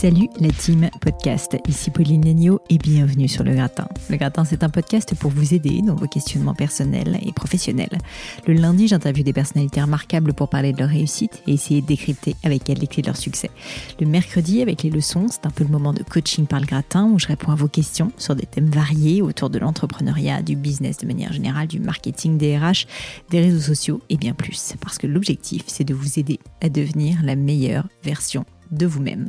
Salut 0.00 0.28
la 0.38 0.50
team 0.50 0.88
podcast, 1.00 1.56
ici 1.66 1.90
Pauline 1.90 2.24
Legno 2.24 2.60
et 2.70 2.78
bienvenue 2.78 3.26
sur 3.26 3.42
Le 3.42 3.52
Gratin. 3.52 3.88
Le 4.08 4.16
Gratin, 4.16 4.44
c'est 4.44 4.62
un 4.62 4.68
podcast 4.68 5.12
pour 5.16 5.32
vous 5.32 5.54
aider 5.54 5.82
dans 5.82 5.96
vos 5.96 6.06
questionnements 6.06 6.54
personnels 6.54 7.18
et 7.20 7.32
professionnels. 7.32 7.98
Le 8.46 8.54
lundi, 8.54 8.86
j'interviewe 8.86 9.24
des 9.24 9.32
personnalités 9.32 9.82
remarquables 9.82 10.34
pour 10.34 10.50
parler 10.50 10.72
de 10.72 10.78
leur 10.78 10.88
réussite 10.88 11.42
et 11.48 11.54
essayer 11.54 11.80
de 11.80 11.86
décrypter 11.86 12.36
avec 12.44 12.70
elles 12.70 12.78
les 12.78 12.86
clés 12.86 13.02
de 13.02 13.08
leur 13.08 13.16
succès. 13.16 13.50
Le 13.98 14.06
mercredi, 14.06 14.62
avec 14.62 14.84
les 14.84 14.90
leçons, 14.90 15.26
c'est 15.28 15.46
un 15.46 15.50
peu 15.50 15.64
le 15.64 15.70
moment 15.70 15.92
de 15.92 16.04
coaching 16.04 16.46
par 16.46 16.60
le 16.60 16.66
Gratin 16.66 17.06
où 17.06 17.18
je 17.18 17.26
réponds 17.26 17.50
à 17.50 17.56
vos 17.56 17.66
questions 17.66 18.12
sur 18.18 18.36
des 18.36 18.46
thèmes 18.46 18.70
variés 18.70 19.20
autour 19.20 19.50
de 19.50 19.58
l'entrepreneuriat, 19.58 20.42
du 20.42 20.54
business 20.54 20.98
de 20.98 21.08
manière 21.08 21.32
générale, 21.32 21.66
du 21.66 21.80
marketing, 21.80 22.38
des 22.38 22.56
RH, 22.56 22.86
des 23.30 23.40
réseaux 23.40 23.74
sociaux 23.74 24.00
et 24.10 24.16
bien 24.16 24.34
plus. 24.34 24.74
Parce 24.80 24.96
que 24.96 25.08
l'objectif, 25.08 25.64
c'est 25.66 25.82
de 25.82 25.92
vous 25.92 26.20
aider 26.20 26.38
à 26.60 26.68
devenir 26.68 27.18
la 27.24 27.34
meilleure 27.34 27.88
version 28.04 28.44
de 28.70 28.86
vous-même. 28.86 29.28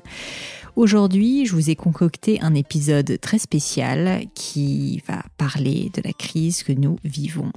Aujourd'hui, 0.80 1.46
je 1.46 1.52
vous 1.56 1.70
ai 1.70 1.76
concocté 1.76 2.40
un 2.40 2.56
épisode 2.56 3.20
très 3.20 3.38
spécial 3.38 4.22
qui 4.34 5.04
va 5.10 5.24
parler 5.38 5.92
de 5.94 6.02
la 6.02 6.14
crise 6.14 6.64
que 6.64 6.72
nous 6.72 6.96
vivons. 7.04 7.52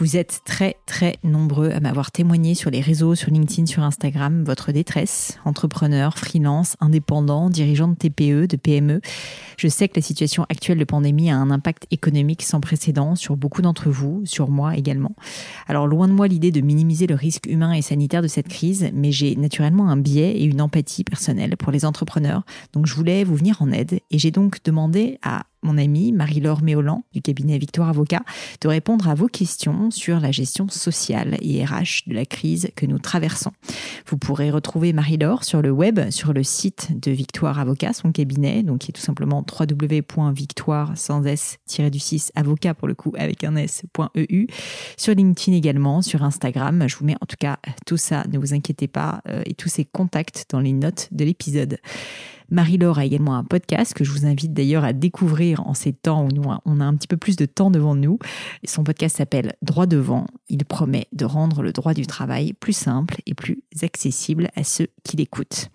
Vous 0.00 0.16
êtes 0.16 0.40
très 0.44 0.74
très 0.84 1.14
nombreux 1.22 1.70
à 1.70 1.78
m'avoir 1.78 2.10
témoigné 2.10 2.56
sur 2.56 2.72
les 2.72 2.80
réseaux, 2.80 3.14
sur 3.14 3.30
LinkedIn, 3.30 3.66
sur 3.66 3.84
Instagram, 3.84 4.42
votre 4.42 4.72
détresse, 4.72 5.38
entrepreneur, 5.44 6.18
freelance, 6.18 6.76
indépendant, 6.80 7.50
dirigeant 7.50 7.86
de 7.86 7.94
TPE, 7.94 8.48
de 8.48 8.56
PME. 8.56 9.00
Je 9.58 9.68
sais 9.68 9.86
que 9.86 9.94
la 9.94 10.02
situation 10.02 10.44
actuelle 10.48 10.78
de 10.78 10.84
pandémie 10.84 11.30
a 11.30 11.36
un 11.36 11.52
impact 11.52 11.86
économique 11.92 12.42
sans 12.42 12.60
précédent 12.60 13.14
sur 13.14 13.36
beaucoup 13.36 13.62
d'entre 13.62 13.90
vous, 13.90 14.22
sur 14.24 14.50
moi 14.50 14.76
également. 14.76 15.14
Alors 15.68 15.86
loin 15.86 16.08
de 16.08 16.12
moi 16.12 16.26
l'idée 16.26 16.50
de 16.50 16.60
minimiser 16.62 17.06
le 17.06 17.14
risque 17.14 17.46
humain 17.46 17.72
et 17.72 17.82
sanitaire 17.82 18.22
de 18.22 18.28
cette 18.28 18.48
crise, 18.48 18.90
mais 18.92 19.12
j'ai 19.12 19.36
naturellement 19.36 19.88
un 19.88 19.96
biais 19.96 20.32
et 20.32 20.44
une 20.44 20.60
empathie 20.60 21.04
personnelle 21.04 21.56
pour 21.56 21.70
les 21.70 21.84
entrepreneurs 21.84 22.42
donc 22.72 22.86
je 22.86 22.94
voulais 22.94 23.24
vous 23.24 23.36
venir 23.36 23.62
en 23.62 23.70
aide 23.72 24.00
et 24.10 24.18
j'ai 24.18 24.30
donc 24.30 24.62
demandé 24.64 25.18
à 25.22 25.44
mon 25.66 25.78
amie 25.78 26.12
Marie-Laure 26.12 26.62
Méolan 26.62 27.04
du 27.12 27.20
cabinet 27.20 27.58
Victoire 27.58 27.88
Avocat 27.88 28.22
de 28.60 28.68
répondre 28.68 29.08
à 29.08 29.14
vos 29.14 29.26
questions 29.26 29.90
sur 29.90 30.20
la 30.20 30.30
gestion 30.30 30.68
sociale 30.68 31.36
et 31.40 31.64
RH 31.64 32.06
de 32.06 32.14
la 32.14 32.24
crise 32.24 32.70
que 32.76 32.86
nous 32.86 32.98
traversons. 32.98 33.50
Vous 34.06 34.16
pourrez 34.16 34.50
retrouver 34.50 34.92
Marie-Laure 34.92 35.44
sur 35.44 35.62
le 35.62 35.70
web, 35.70 36.10
sur 36.10 36.32
le 36.32 36.44
site 36.44 36.98
de 37.00 37.10
Victoire 37.10 37.58
Avocat, 37.58 37.92
son 37.92 38.12
cabinet, 38.12 38.62
donc 38.62 38.78
qui 38.78 38.90
est 38.90 38.94
tout 38.94 39.00
simplement 39.00 39.44
www.victoire 39.44 40.96
sans 40.96 41.24
s-du-6 41.24 42.30
avocat 42.36 42.74
pour 42.74 42.86
le 42.86 42.94
coup 42.94 43.12
avec 43.18 43.42
un 43.42 43.56
s.eu, 43.56 44.46
sur 44.96 45.14
LinkedIn 45.14 45.56
également, 45.56 46.00
sur 46.00 46.22
Instagram. 46.22 46.84
Je 46.86 46.96
vous 46.96 47.04
mets 47.04 47.16
en 47.20 47.26
tout 47.26 47.36
cas 47.38 47.58
tout 47.86 47.96
ça, 47.96 48.24
ne 48.30 48.38
vous 48.38 48.54
inquiétez 48.54 48.86
pas, 48.86 49.20
euh, 49.28 49.42
et 49.46 49.54
tous 49.54 49.68
ces 49.68 49.84
contacts 49.84 50.46
dans 50.50 50.60
les 50.60 50.72
notes 50.72 51.08
de 51.10 51.24
l'épisode. 51.24 51.78
Marie-Laure 52.50 52.98
a 52.98 53.04
également 53.04 53.36
un 53.36 53.44
podcast 53.44 53.94
que 53.94 54.04
je 54.04 54.12
vous 54.12 54.26
invite 54.26 54.52
d'ailleurs 54.52 54.84
à 54.84 54.92
découvrir 54.92 55.66
en 55.66 55.74
ces 55.74 55.92
temps 55.92 56.24
où 56.24 56.28
nous, 56.28 56.44
on 56.64 56.80
a 56.80 56.84
un 56.84 56.94
petit 56.94 57.08
peu 57.08 57.16
plus 57.16 57.36
de 57.36 57.46
temps 57.46 57.70
devant 57.70 57.94
nous. 57.94 58.18
Son 58.64 58.84
podcast 58.84 59.16
s'appelle 59.16 59.54
Droit 59.62 59.86
devant. 59.86 60.26
Il 60.48 60.64
promet 60.64 61.06
de 61.12 61.24
rendre 61.24 61.62
le 61.62 61.72
droit 61.72 61.94
du 61.94 62.06
travail 62.06 62.52
plus 62.52 62.72
simple 62.72 63.16
et 63.26 63.34
plus 63.34 63.62
accessible 63.82 64.48
à 64.54 64.64
ceux 64.64 64.88
qui 65.04 65.16
l'écoutent. 65.16 65.70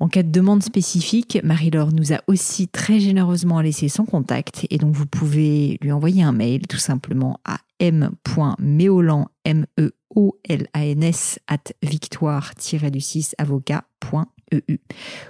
En 0.00 0.08
cas 0.08 0.22
de 0.22 0.30
demande 0.30 0.62
spécifique, 0.62 1.38
Marie-Laure 1.44 1.92
nous 1.92 2.12
a 2.12 2.20
aussi 2.26 2.68
très 2.68 3.00
généreusement 3.00 3.60
laissé 3.60 3.88
son 3.88 4.06
contact 4.06 4.66
et 4.70 4.78
donc 4.78 4.94
vous 4.94 5.06
pouvez 5.06 5.78
lui 5.82 5.92
envoyer 5.92 6.22
un 6.22 6.32
mail 6.32 6.66
tout 6.66 6.78
simplement 6.78 7.38
à 7.44 7.58
m.meolan, 7.78 9.28
m 9.44 9.66
e 9.78 9.92
o 10.16 10.36
l 10.48 10.66
a 10.72 10.84
n 10.86 11.02
s 11.02 11.38
at 11.46 11.72
victoire-du-6 11.82 13.34
avocat.com 13.38 14.24
EU. 14.52 14.78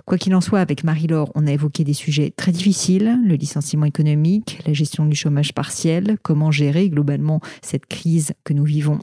Quoi 0.06 0.18
qu'il 0.18 0.34
en 0.34 0.40
soit, 0.40 0.60
avec 0.60 0.84
Marie-Laure, 0.84 1.30
on 1.34 1.46
a 1.46 1.52
évoqué 1.52 1.84
des 1.84 1.92
sujets 1.92 2.32
très 2.34 2.52
difficiles, 2.52 3.18
le 3.24 3.34
licenciement 3.34 3.86
économique, 3.86 4.60
la 4.66 4.72
gestion 4.72 5.06
du 5.06 5.16
chômage 5.16 5.52
partiel, 5.52 6.16
comment 6.22 6.50
gérer 6.50 6.88
globalement 6.88 7.40
cette 7.62 7.86
crise 7.86 8.32
que 8.44 8.52
nous 8.52 8.64
vivons. 8.64 8.98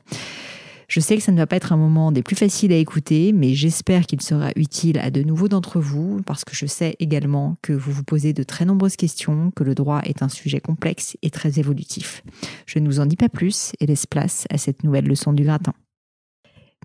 Je 0.87 1.01
sais 1.01 1.17
que 1.17 1.23
ça 1.23 1.33
ne 1.33 1.37
va 1.37 1.47
pas 1.47 1.57
être 1.57 1.73
un 1.73 1.77
moment 1.77 2.13
des 2.13 2.23
plus 2.23 2.37
faciles 2.37 2.71
à 2.71 2.77
écouter, 2.77 3.33
mais 3.33 3.53
j'espère 3.53 4.05
qu'il 4.05 4.21
sera 4.21 4.51
utile 4.55 4.99
à 4.99 5.11
de 5.11 5.21
nouveaux 5.21 5.49
d'entre 5.49 5.81
vous, 5.81 6.21
parce 6.25 6.45
que 6.45 6.55
je 6.55 6.65
sais 6.65 6.95
également 6.99 7.57
que 7.61 7.73
vous 7.73 7.91
vous 7.91 8.05
posez 8.05 8.31
de 8.31 8.43
très 8.43 8.63
nombreuses 8.63 8.95
questions, 8.95 9.51
que 9.51 9.65
le 9.65 9.75
droit 9.75 9.99
est 10.05 10.23
un 10.23 10.29
sujet 10.29 10.61
complexe 10.61 11.17
et 11.21 11.29
très 11.29 11.59
évolutif. 11.59 12.23
Je 12.65 12.79
ne 12.79 12.87
vous 12.87 13.01
en 13.01 13.05
dis 13.05 13.17
pas 13.17 13.27
plus 13.27 13.73
et 13.81 13.85
laisse 13.85 14.05
place 14.05 14.45
à 14.49 14.57
cette 14.57 14.85
nouvelle 14.85 15.07
leçon 15.07 15.33
du 15.33 15.43
gratin. 15.43 15.73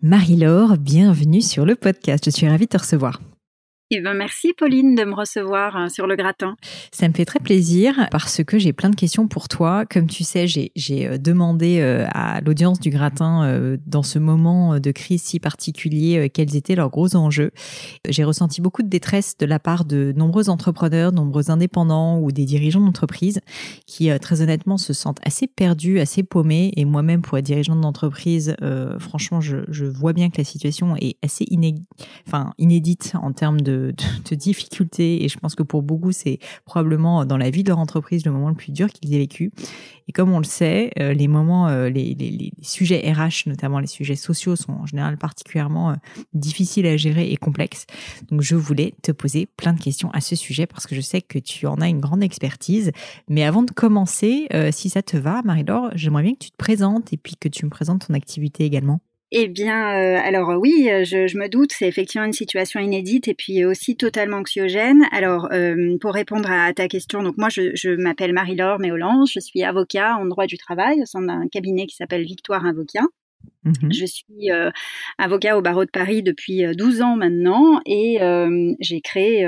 Marie-Laure, 0.02 0.78
bienvenue 0.78 1.40
sur 1.40 1.64
le 1.64 1.76
podcast. 1.76 2.24
Je 2.24 2.30
suis 2.30 2.48
ravie 2.48 2.64
de 2.64 2.70
te 2.70 2.78
recevoir. 2.78 3.20
Eh 3.94 4.00
ben 4.00 4.14
merci 4.14 4.54
Pauline 4.54 4.94
de 4.94 5.04
me 5.04 5.12
recevoir 5.12 5.76
hein, 5.76 5.90
sur 5.90 6.06
le 6.06 6.16
gratin. 6.16 6.56
Ça 6.92 7.06
me 7.08 7.12
fait 7.12 7.26
très 7.26 7.40
plaisir 7.40 8.08
parce 8.10 8.42
que 8.42 8.58
j'ai 8.58 8.72
plein 8.72 8.88
de 8.88 8.96
questions 8.96 9.28
pour 9.28 9.48
toi. 9.48 9.84
Comme 9.84 10.06
tu 10.06 10.24
sais, 10.24 10.46
j'ai 10.46 10.72
euh, 11.06 11.18
demandé 11.18 11.78
euh, 11.80 12.06
à 12.14 12.40
l'audience 12.40 12.80
du 12.80 12.88
gratin 12.88 13.44
euh, 13.44 13.76
dans 13.86 14.02
ce 14.02 14.18
moment 14.18 14.80
de 14.80 14.90
crise 14.92 15.20
si 15.20 15.40
particulier 15.40 16.30
quels 16.30 16.56
étaient 16.56 16.74
leurs 16.74 16.88
gros 16.88 17.16
enjeux. 17.16 17.50
J'ai 18.08 18.24
ressenti 18.24 18.62
beaucoup 18.62 18.82
de 18.82 18.88
détresse 18.88 19.36
de 19.36 19.44
la 19.44 19.58
part 19.58 19.84
de 19.84 20.14
nombreux 20.16 20.48
entrepreneurs, 20.48 21.12
nombreux 21.12 21.50
indépendants 21.50 22.18
ou 22.18 22.32
des 22.32 22.46
dirigeants 22.46 22.80
d'entreprise 22.80 23.40
qui 23.86 24.08
très 24.20 24.40
honnêtement 24.40 24.78
se 24.78 24.94
sentent 24.94 25.20
assez 25.22 25.46
perdus, 25.46 26.00
assez 26.00 26.22
paumés. 26.22 26.72
Et 26.76 26.86
moi-même 26.86 27.20
pour 27.20 27.36
être 27.36 27.44
dirigeant 27.44 27.76
d'entreprise, 27.76 28.56
franchement, 28.98 29.42
je, 29.42 29.84
vois 29.84 30.14
bien 30.14 30.30
que 30.30 30.38
la 30.38 30.44
situation 30.44 30.96
est 30.96 31.16
assez 31.22 31.44
inédite 31.50 33.12
en 33.20 33.32
termes 33.32 33.60
de 33.60 33.81
de, 33.90 34.34
difficultés 34.34 35.24
et 35.24 35.28
je 35.28 35.38
pense 35.38 35.54
que 35.54 35.62
pour 35.62 35.82
beaucoup 35.82 36.12
c'est 36.12 36.38
probablement 36.64 37.24
dans 37.24 37.36
la 37.36 37.50
vie 37.50 37.62
de 37.62 37.68
leur 37.68 37.78
entreprise 37.78 38.24
le 38.24 38.32
moment 38.32 38.48
le 38.48 38.54
plus 38.54 38.72
dur 38.72 38.88
qu'ils 38.88 39.14
aient 39.14 39.18
vécu. 39.18 39.50
Et 40.08 40.12
comme 40.12 40.32
on 40.32 40.38
le 40.38 40.44
sait, 40.44 40.90
euh, 40.98 41.12
les 41.12 41.28
moments, 41.28 41.68
euh, 41.68 41.88
les, 41.88 42.14
les, 42.14 42.52
sujets 42.60 43.00
RH, 43.12 43.46
notamment 43.48 43.78
les 43.78 43.86
sujets 43.86 44.16
sociaux, 44.16 44.56
sont 44.56 44.72
en 44.72 44.86
général 44.86 45.16
particulièrement 45.16 45.90
euh, 45.90 45.94
difficiles 46.34 46.86
à 46.86 46.96
gérer 46.96 47.30
et 47.30 47.36
complexes. 47.36 47.86
Donc 48.30 48.42
je 48.42 48.56
voulais 48.56 48.94
te 49.02 49.12
poser 49.12 49.46
plein 49.56 49.72
de 49.72 49.80
questions 49.80 50.10
à 50.10 50.20
ce 50.20 50.36
sujet 50.36 50.66
parce 50.66 50.86
que 50.86 50.94
je 50.94 51.00
sais 51.00 51.22
que 51.22 51.38
tu 51.38 51.66
en 51.66 51.76
as 51.76 51.88
une 51.88 52.00
grande 52.00 52.22
expertise. 52.22 52.92
Mais 53.28 53.44
avant 53.44 53.62
de 53.62 53.70
commencer, 53.70 54.48
si 54.70 54.90
ça 54.90 55.02
te 55.02 55.16
va, 55.16 55.42
Marie-Laure, 55.44 55.90
j'aimerais 55.94 56.22
bien 56.22 56.32
que 56.32 56.44
tu 56.44 56.50
te 56.50 56.56
présentes 56.56 57.12
et 57.12 57.16
puis 57.16 57.36
que 57.36 57.48
tu 57.48 57.64
me 57.64 57.70
présentes 57.70 58.06
ton 58.06 58.14
activité 58.14 58.64
également. 58.64 59.00
Eh 59.34 59.48
bien, 59.48 59.96
euh, 59.96 60.20
alors 60.22 60.50
euh, 60.50 60.56
oui, 60.56 60.90
euh, 60.90 61.04
je, 61.04 61.38
me 61.38 61.48
doute, 61.48 61.72
c'est 61.72 61.88
effectivement 61.88 62.26
une 62.26 62.34
situation 62.34 62.80
inédite 62.80 63.28
et 63.28 63.34
puis 63.34 63.64
aussi 63.64 63.96
totalement 63.96 64.36
anxiogène. 64.36 65.04
Alors, 65.10 65.48
pour 66.02 66.12
répondre 66.12 66.50
à 66.50 66.72
ta 66.74 66.86
question, 66.86 67.22
donc 67.22 67.38
moi, 67.38 67.48
je, 67.48 67.96
m'appelle 67.96 68.34
Marie-Laure 68.34 68.78
Méolange, 68.78 69.30
je 69.34 69.40
suis 69.40 69.62
avocat 69.64 70.16
en 70.16 70.26
droit 70.26 70.44
du 70.46 70.58
travail 70.58 71.00
au 71.00 71.06
sein 71.06 71.22
d'un 71.22 71.48
cabinet 71.48 71.86
qui 71.86 71.96
s'appelle 71.96 72.24
Victoire 72.24 72.66
Avocat. 72.66 73.06
Mhm. 73.64 73.92
Je 73.92 74.06
suis 74.06 74.50
euh, 74.50 74.70
avocat 75.18 75.56
au 75.56 75.62
barreau 75.62 75.84
de 75.84 75.90
Paris 75.90 76.22
depuis 76.22 76.64
12 76.76 77.00
euh, 77.00 77.04
ans 77.04 77.16
maintenant 77.16 77.80
et 77.86 78.20
euh, 78.20 78.74
j'ai 78.80 79.00
créé 79.00 79.42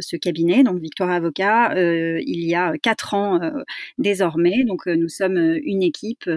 ce 0.00 0.16
cabinet, 0.16 0.62
donc 0.62 0.80
Victoire 0.80 1.10
Avocat, 1.10 1.74
il 1.76 2.44
y 2.44 2.54
a 2.54 2.72
4 2.82 3.14
ans 3.14 3.40
désormais. 3.98 4.64
Donc 4.64 4.86
nous 4.86 5.08
sommes 5.08 5.58
une 5.62 5.82
équipe 5.82 6.30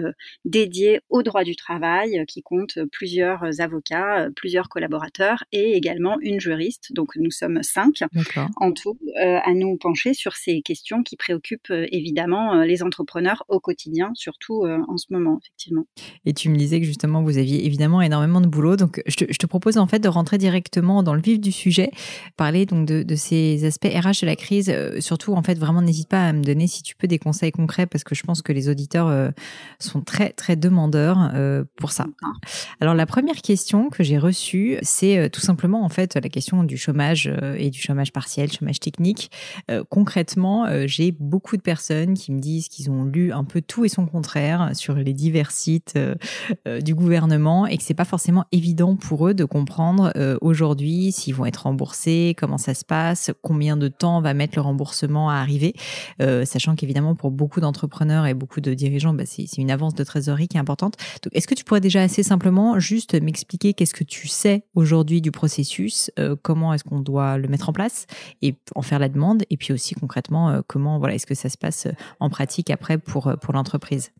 dédiée 0.44 1.00
au 1.08 1.22
droit 1.22 1.44
du 1.44 1.56
travail 1.56 2.24
qui 2.26 2.42
compte 2.42 2.78
plusieurs 2.90 3.60
avocats, 3.60 4.28
plusieurs 4.36 4.68
collaborateurs 4.68 5.44
et 5.52 5.72
également 5.72 6.18
une 6.20 6.40
juriste. 6.40 6.92
Donc 6.92 7.16
nous 7.16 7.30
sommes 7.30 7.62
5 7.62 8.00
en 8.56 8.72
tout 8.72 8.98
à 9.16 9.54
nous 9.54 9.76
pencher 9.76 10.14
sur 10.14 10.34
ces 10.34 10.62
questions 10.62 11.02
qui 11.02 11.16
préoccupent 11.16 11.72
évidemment 11.90 12.62
les 12.62 12.82
entrepreneurs 12.82 13.44
au 13.48 13.60
quotidien, 13.60 14.10
surtout 14.14 14.64
en 14.64 14.96
ce 14.96 15.06
moment, 15.10 15.38
effectivement. 15.42 15.84
Et 16.24 16.32
tu 16.32 16.48
me 16.48 16.56
disais 16.56 16.80
que 16.80 16.86
justement 16.86 17.21
vous 17.22 17.38
aviez 17.38 17.64
évidemment 17.66 18.02
énormément 18.02 18.40
de 18.40 18.46
boulot. 18.46 18.76
Donc, 18.76 19.02
je 19.06 19.16
te, 19.16 19.46
propose 19.46 19.78
en 19.78 19.86
fait 19.86 19.98
de 19.98 20.08
rentrer 20.08 20.38
directement 20.38 21.02
dans 21.02 21.14
le 21.14 21.20
vif 21.20 21.40
du 21.40 21.52
sujet, 21.52 21.90
parler 22.36 22.66
donc 22.66 22.86
de, 22.86 23.14
ces 23.14 23.64
aspects 23.64 23.86
RH 23.86 24.22
de 24.22 24.26
la 24.26 24.36
crise. 24.36 24.70
Euh, 24.70 25.00
surtout, 25.00 25.34
en 25.34 25.42
fait, 25.42 25.58
vraiment, 25.58 25.82
n'hésite 25.82 26.08
pas 26.08 26.28
à 26.28 26.32
me 26.32 26.42
donner, 26.42 26.66
si 26.66 26.82
tu 26.82 26.96
peux, 26.96 27.06
des 27.06 27.18
conseils 27.18 27.52
concrets 27.52 27.86
parce 27.86 28.04
que 28.04 28.14
je 28.14 28.22
pense 28.22 28.42
que 28.42 28.52
les 28.52 28.68
auditeurs 28.68 29.08
euh, 29.08 29.30
sont 29.78 30.00
très, 30.00 30.30
très 30.30 30.56
demandeurs 30.56 31.30
euh, 31.34 31.64
pour 31.76 31.92
ça. 31.92 32.06
Alors, 32.80 32.94
la 32.94 33.06
première 33.06 33.36
question 33.36 33.90
que 33.90 34.02
j'ai 34.02 34.18
reçue, 34.18 34.78
c'est 34.82 35.30
tout 35.30 35.40
simplement, 35.40 35.84
en 35.84 35.88
fait, 35.88 36.14
la 36.14 36.28
question 36.28 36.64
du 36.64 36.76
chômage 36.76 37.32
et 37.56 37.70
du 37.70 37.80
chômage 37.80 38.12
partiel, 38.12 38.50
chômage 38.50 38.80
technique. 38.80 39.30
concrètement, 39.88 40.66
j'ai 40.86 41.12
beaucoup 41.12 41.56
de 41.56 41.62
personnes 41.62 42.14
qui 42.14 42.32
me 42.32 42.40
disent 42.40 42.68
qu'ils 42.68 42.90
ont 42.90 43.04
lu 43.04 43.32
un 43.32 43.44
peu 43.44 43.60
tout 43.60 43.84
et 43.84 43.88
son 43.88 44.06
contraire 44.06 44.70
sur 44.74 44.94
les 44.94 45.12
divers 45.12 45.50
sites 45.50 45.98
du 46.66 46.94
gouvernement 46.94 47.11
et 47.68 47.76
que 47.76 47.82
c'est 47.82 47.94
pas 47.94 48.04
forcément 48.04 48.46
évident 48.52 48.96
pour 48.96 49.28
eux 49.28 49.34
de 49.34 49.44
comprendre 49.44 50.12
euh, 50.16 50.38
aujourd'hui 50.40 51.12
s'ils 51.12 51.34
vont 51.34 51.44
être 51.44 51.64
remboursés, 51.64 52.34
comment 52.38 52.58
ça 52.58 52.74
se 52.74 52.84
passe, 52.84 53.30
combien 53.42 53.76
de 53.76 53.88
temps 53.88 54.20
va 54.22 54.32
mettre 54.32 54.54
le 54.56 54.62
remboursement 54.62 55.28
à 55.28 55.34
arriver, 55.34 55.74
euh, 56.22 56.44
sachant 56.44 56.74
qu'évidemment 56.74 57.14
pour 57.14 57.30
beaucoup 57.30 57.60
d'entrepreneurs 57.60 58.26
et 58.26 58.34
beaucoup 58.34 58.60
de 58.60 58.72
dirigeants, 58.72 59.12
bah, 59.12 59.24
c'est 59.26 59.58
une 59.58 59.70
avance 59.70 59.94
de 59.94 60.04
trésorerie 60.04 60.48
qui 60.48 60.56
est 60.56 60.60
importante. 60.60 60.94
Est-ce 61.32 61.46
que 61.46 61.54
tu 61.54 61.64
pourrais 61.64 61.80
déjà 61.80 62.02
assez 62.02 62.22
simplement 62.22 62.78
juste 62.78 63.20
m'expliquer 63.20 63.74
qu'est-ce 63.74 63.94
que 63.94 64.04
tu 64.04 64.28
sais 64.28 64.64
aujourd'hui 64.74 65.20
du 65.20 65.30
processus, 65.30 66.10
euh, 66.18 66.34
comment 66.40 66.72
est-ce 66.72 66.84
qu'on 66.84 67.00
doit 67.00 67.36
le 67.36 67.48
mettre 67.48 67.68
en 67.68 67.72
place 67.72 68.06
et 68.40 68.54
en 68.74 68.82
faire 68.82 68.98
la 68.98 69.08
demande, 69.08 69.42
et 69.50 69.56
puis 69.56 69.72
aussi 69.72 69.94
concrètement 69.94 70.62
comment 70.66 70.98
voilà 70.98 71.14
est-ce 71.14 71.26
que 71.26 71.34
ça 71.34 71.48
se 71.48 71.58
passe 71.58 71.88
en 72.20 72.30
pratique 72.30 72.70
après 72.70 72.98
pour 72.98 73.32
pour 73.40 73.52
l'entreprise? 73.52 74.12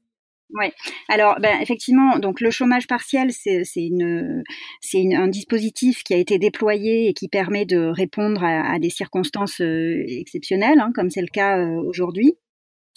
Oui. 0.55 0.67
Alors, 1.09 1.37
ben, 1.41 1.61
effectivement, 1.61 2.19
donc 2.19 2.41
le 2.41 2.51
chômage 2.51 2.87
partiel, 2.87 3.33
c'est 3.33 3.65
une, 3.77 4.43
c'est 4.81 5.15
un 5.15 5.29
dispositif 5.29 6.03
qui 6.03 6.15
a 6.15 6.19
été 6.19 6.39
déployé 6.39 7.09
et 7.09 7.15
qui 7.15 7.29
permet 7.29 7.65
de 7.65 7.79
répondre 7.79 8.45
à, 8.45 8.79
des 8.79 8.91
circonstances 8.91 9.61
euh, 9.61 10.05
exceptionnelles, 10.07 10.79
hein, 10.81 10.93
comme 10.95 11.11
c'est 11.11 11.23
le 11.23 11.29
cas 11.29 11.59
euh, 11.59 11.81
aujourd'hui. 11.87 12.37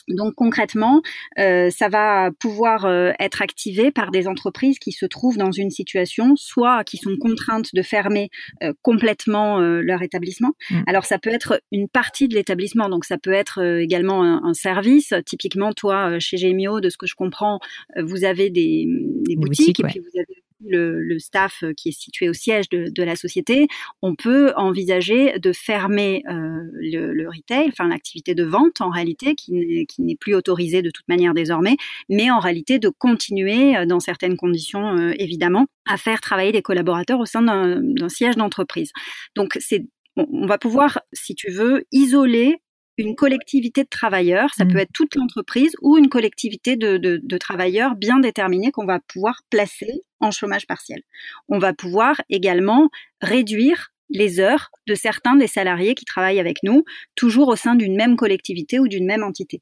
Donc 0.07 0.35
concrètement, 0.35 1.01
euh, 1.39 1.69
ça 1.69 1.89
va 1.89 2.31
pouvoir 2.39 2.85
euh, 2.85 3.11
être 3.19 3.41
activé 3.41 3.91
par 3.91 4.11
des 4.11 4.27
entreprises 4.27 4.79
qui 4.79 4.91
se 4.91 5.05
trouvent 5.05 5.37
dans 5.37 5.51
une 5.51 5.69
situation, 5.69 6.35
soit 6.35 6.83
qui 6.83 6.97
sont 6.97 7.15
contraintes 7.19 7.73
de 7.73 7.81
fermer 7.81 8.29
euh, 8.63 8.73
complètement 8.81 9.59
leur 9.59 10.01
établissement. 10.01 10.53
Mmh. 10.69 10.81
Alors 10.87 11.05
ça 11.05 11.17
peut 11.17 11.29
être 11.29 11.61
une 11.71 11.87
partie 11.87 12.27
de 12.27 12.35
l'établissement, 12.35 12.89
donc 12.89 13.05
ça 13.05 13.17
peut 13.17 13.33
être 13.33 13.61
également 13.79 14.23
un, 14.23 14.53
service. 14.53 15.13
Typiquement, 15.25 15.73
toi, 15.73 16.19
chez 16.19 16.37
Gemio, 16.37 16.79
de 16.79 16.89
ce 16.89 16.97
que 16.97 17.07
je 17.07 17.15
comprends, 17.15 17.59
vous 18.01 18.23
avez 18.23 18.49
des, 18.49 18.87
boutiques, 19.35 19.79
et 19.79 19.83
puis 19.83 19.99
vous 19.99 20.19
avez 20.19 20.44
le, 20.63 21.17
staff 21.19 21.63
euh, 21.63 21.73
qui 21.75 21.89
est 21.89 21.99
situé 21.99 22.29
au 22.29 22.33
siège 22.33 22.69
de, 22.69 23.03
la 23.03 23.15
société, 23.15 23.67
on 24.01 24.15
peut 24.15 24.53
envisager 24.55 25.37
de 25.39 25.51
fermer 25.53 26.23
euh, 26.29 26.61
le, 26.73 27.27
retail, 27.27 27.67
enfin 27.67 27.87
l'activité 27.87 28.35
de 28.35 28.43
vente 28.43 28.81
en 28.81 28.89
réalité, 28.89 29.35
qui 29.35 29.87
n'est 29.99 30.15
plus 30.15 30.33
autorisée 30.33 30.81
de 30.81 30.89
toute 30.89 31.07
manière 31.07 31.33
désormais, 31.33 31.77
mais 32.09 32.31
en 32.31 32.39
réalité 32.39 32.79
de 32.79 32.89
continuer, 32.89 33.77
euh, 33.77 33.85
dans 33.85 33.99
certaines 33.99 34.37
conditions 34.37 34.95
évidemment, 35.17 35.67
à 35.87 35.97
faire 35.97 36.21
travailler 36.21 36.51
les 36.51 36.61
collaborateurs 36.61 37.19
au 37.19 37.25
sein 37.25 37.41
d'un 37.41 38.09
siège 38.09 38.35
d'entreprise. 38.35 38.91
Donc 39.35 39.57
c'est 39.59 39.85
on 40.17 40.47
va 40.47 40.57
pouvoir, 40.57 40.99
si 41.11 41.35
tu 41.35 41.51
veux, 41.51 41.83
isoler 41.91 42.55
une 42.97 43.15
collectivité 43.15 43.83
de 43.83 43.89
travailleurs, 43.89 44.53
ça 44.53 44.65
peut 44.65 44.75
mmh. 44.75 44.79
être 44.79 44.93
toute 44.93 45.15
l'entreprise 45.15 45.75
ou 45.81 45.97
une 45.97 46.09
collectivité 46.09 46.75
de, 46.75 46.97
de, 46.97 47.37
travailleurs 47.37 47.95
bien 47.95 48.19
déterminée 48.19 48.71
qu'on 48.71 48.85
va 48.85 48.99
pouvoir 48.99 49.41
placer 49.49 50.03
en 50.19 50.31
chômage 50.31 50.65
partiel. 50.65 51.01
On 51.49 51.59
va 51.59 51.73
pouvoir 51.73 52.21
également 52.29 52.89
réduire 53.21 53.89
les 54.09 54.39
heures 54.39 54.69
de 54.87 54.95
certains 54.95 55.35
des 55.35 55.47
salariés 55.47 55.95
qui 55.95 56.05
travaillent 56.05 56.39
avec 56.39 56.63
nous, 56.63 56.83
toujours 57.15 57.49
au 57.49 57.55
sein 57.55 57.75
d'une 57.75 57.95
même 57.95 58.15
collectivité 58.15 58.79
ou 58.79 58.87
d'une 58.87 59.05
même 59.05 59.23
entité. 59.23 59.61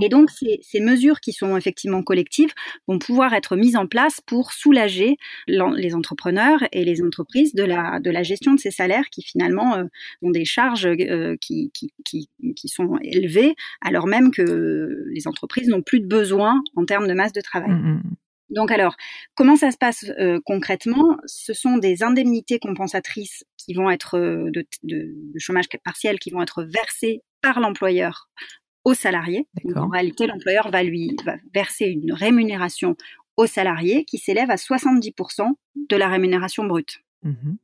Et 0.00 0.08
donc, 0.08 0.30
ces, 0.30 0.80
mesures 0.80 1.20
qui 1.20 1.32
sont 1.32 1.56
effectivement 1.56 2.02
collectives 2.02 2.52
vont 2.88 2.98
pouvoir 2.98 3.34
être 3.34 3.56
mises 3.56 3.76
en 3.76 3.86
place 3.86 4.20
pour 4.26 4.52
soulager 4.52 5.16
les 5.46 5.94
entrepreneurs 5.94 6.60
et 6.72 6.84
les 6.84 7.02
entreprises 7.02 7.54
de 7.54 7.64
la, 7.64 8.00
de 8.00 8.10
la 8.10 8.22
gestion 8.22 8.54
de 8.54 8.60
ces 8.60 8.70
salaires 8.70 9.04
qui 9.10 9.22
finalement 9.22 9.76
euh, 9.76 9.84
ont 10.22 10.30
des 10.30 10.44
charges 10.44 10.86
euh, 10.86 11.36
qui, 11.40 11.70
qui, 11.74 11.92
qui, 12.04 12.28
qui, 12.56 12.68
sont 12.68 12.98
élevées, 13.02 13.54
alors 13.80 14.06
même 14.06 14.30
que 14.30 15.04
les 15.12 15.28
entreprises 15.28 15.68
n'ont 15.68 15.82
plus 15.82 16.00
de 16.00 16.06
besoin 16.06 16.60
en 16.76 16.84
termes 16.84 17.06
de 17.06 17.14
masse 17.14 17.32
de 17.32 17.40
travail. 17.40 17.70
Mmh, 17.70 17.94
mmh. 17.94 18.16
Donc 18.50 18.72
alors, 18.72 18.96
comment 19.34 19.56
ça 19.56 19.70
se 19.70 19.76
passe 19.76 20.04
euh, 20.18 20.40
concrètement? 20.44 21.16
Ce 21.26 21.52
sont 21.52 21.76
des 21.76 22.02
indemnités 22.02 22.58
compensatrices 22.58 23.44
qui 23.56 23.74
vont 23.74 23.90
être 23.90 24.18
de, 24.18 24.50
de, 24.50 24.66
de, 24.82 25.38
chômage 25.38 25.68
partiel 25.84 26.18
qui 26.18 26.30
vont 26.30 26.42
être 26.42 26.64
versées 26.64 27.22
par 27.42 27.60
l'employeur 27.60 28.28
au 28.84 28.94
salarié. 28.94 29.46
en 29.74 29.88
réalité, 29.88 30.26
l'employeur 30.26 30.70
va 30.70 30.82
lui 30.82 31.16
verser 31.52 31.86
une 31.86 32.12
rémunération 32.12 32.96
au 33.36 33.46
salarié 33.46 34.04
qui 34.04 34.18
s'élève 34.18 34.50
à 34.50 34.56
70% 34.56 35.48
de 35.88 35.96
la 35.96 36.08
rémunération 36.08 36.64
brute. 36.64 37.00
Mmh 37.22 37.54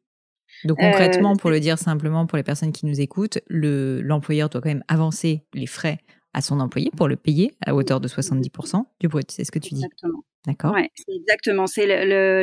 Donc 0.64 0.78
concrètement, 0.78 1.32
euh, 1.32 1.36
pour 1.36 1.50
le 1.50 1.60
dire 1.60 1.78
simplement 1.78 2.26
pour 2.26 2.36
les 2.36 2.42
personnes 2.42 2.72
qui 2.72 2.86
nous 2.86 3.00
écoutent, 3.00 3.38
l'employeur 3.48 4.48
doit 4.48 4.60
quand 4.60 4.68
même 4.68 4.84
avancer 4.88 5.44
les 5.54 5.66
frais 5.66 5.98
à 6.32 6.42
son 6.42 6.60
employé 6.60 6.90
pour 6.96 7.08
le 7.08 7.16
payer 7.16 7.56
à 7.64 7.74
hauteur 7.74 8.00
de 8.00 8.08
70% 8.08 8.84
du 9.00 9.08
brut. 9.08 9.30
C'est 9.30 9.44
ce 9.44 9.50
que 9.50 9.58
tu 9.58 9.74
dis. 9.74 9.84
Exactement. 9.84 10.22
D'accord. 10.46 10.74
Ouais, 10.74 10.90
exactement. 11.08 11.66
C'est 11.66 11.86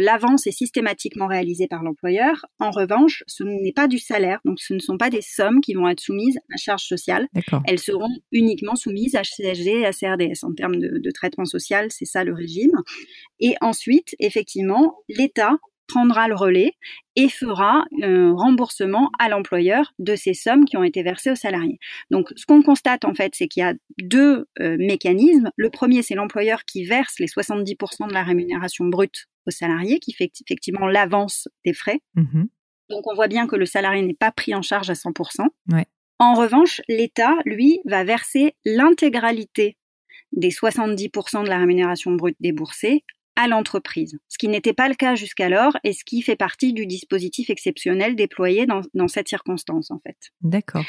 l'avance 0.01 0.45
est 0.45 0.51
systématiquement 0.51 1.27
réalisée 1.27 1.67
par 1.67 1.83
l'employeur. 1.83 2.45
En 2.59 2.69
revanche, 2.69 3.23
ce 3.27 3.43
n'est 3.43 3.71
pas 3.71 3.87
du 3.87 3.97
salaire, 3.97 4.39
donc 4.43 4.59
ce 4.59 4.73
ne 4.73 4.79
sont 4.79 4.97
pas 4.97 5.09
des 5.09 5.21
sommes 5.21 5.61
qui 5.61 5.73
vont 5.73 5.87
être 5.87 6.01
soumises 6.01 6.37
à 6.53 6.57
charge 6.57 6.83
sociale. 6.83 7.27
Elles 7.65 7.79
seront 7.79 8.09
uniquement 8.31 8.75
soumises 8.75 9.15
à 9.15 9.21
CSG 9.21 9.81
et 9.81 9.85
à 9.85 9.91
CRDS 9.91 10.43
en 10.43 10.53
termes 10.53 10.79
de, 10.79 10.97
de 10.97 11.11
traitement 11.11 11.45
social. 11.45 11.87
C'est 11.91 12.05
ça 12.05 12.25
le 12.25 12.33
régime. 12.33 12.73
Et 13.39 13.55
ensuite, 13.61 14.15
effectivement, 14.19 14.97
l'État 15.07 15.57
prendra 15.93 16.27
le 16.27 16.35
relais 16.35 16.73
et 17.15 17.29
fera 17.29 17.85
un 18.01 18.33
remboursement 18.33 19.11
à 19.19 19.29
l'employeur 19.29 19.93
de 19.99 20.15
ces 20.15 20.33
sommes 20.33 20.65
qui 20.65 20.75
ont 20.75 20.83
été 20.83 21.03
versées 21.03 21.29
aux 21.29 21.35
salariés. 21.35 21.77
Donc, 22.09 22.29
ce 22.35 22.47
qu'on 22.47 22.63
constate 22.63 23.05
en 23.05 23.13
fait, 23.13 23.33
c'est 23.35 23.47
qu'il 23.47 23.61
y 23.61 23.65
a 23.65 23.75
deux 24.01 24.47
euh, 24.59 24.75
mécanismes. 24.79 25.51
Le 25.55 25.69
premier, 25.69 26.01
c'est 26.01 26.15
l'employeur 26.15 26.65
qui 26.65 26.83
verse 26.83 27.19
les 27.19 27.27
70% 27.27 28.07
de 28.07 28.13
la 28.13 28.23
rémunération 28.23 28.85
brute 28.85 29.27
aux 29.45 29.51
salariés, 29.51 29.99
qui 29.99 30.13
fait 30.13 30.31
effectivement 30.43 30.87
l'avance 30.87 31.47
des 31.63 31.73
frais. 31.73 31.99
Mmh 32.15 32.45
Donc, 32.89 33.05
on 33.05 33.13
voit 33.13 33.27
bien 33.27 33.45
que 33.45 33.55
le 33.55 33.67
salarié 33.67 34.01
n'est 34.01 34.15
pas 34.15 34.31
pris 34.31 34.55
en 34.55 34.63
charge 34.63 34.89
à 34.89 34.93
100%. 34.93 35.45
En 36.17 36.33
revanche, 36.33 36.81
l'État, 36.87 37.35
lui, 37.45 37.81
va 37.85 38.03
verser 38.03 38.55
l'intégralité 38.65 39.77
des 40.31 40.49
70% 40.49 41.43
de 41.43 41.49
la 41.49 41.59
rémunération 41.59 42.11
brute 42.13 42.37
déboursée 42.39 43.03
à 43.35 43.47
l'entreprise, 43.47 44.19
ce 44.27 44.37
qui 44.37 44.47
n'était 44.47 44.73
pas 44.73 44.87
le 44.87 44.95
cas 44.95 45.15
jusqu'alors 45.15 45.77
et 45.83 45.93
ce 45.93 46.03
qui 46.05 46.21
fait 46.21 46.35
partie 46.35 46.73
du 46.73 46.85
dispositif 46.85 47.49
exceptionnel 47.49 48.15
déployé 48.15 48.65
dans, 48.65 49.07
cette 49.07 49.27
circonstance 49.27 49.91
en 49.91 49.99
fait. 49.99 50.17
D'accord. 50.41 50.85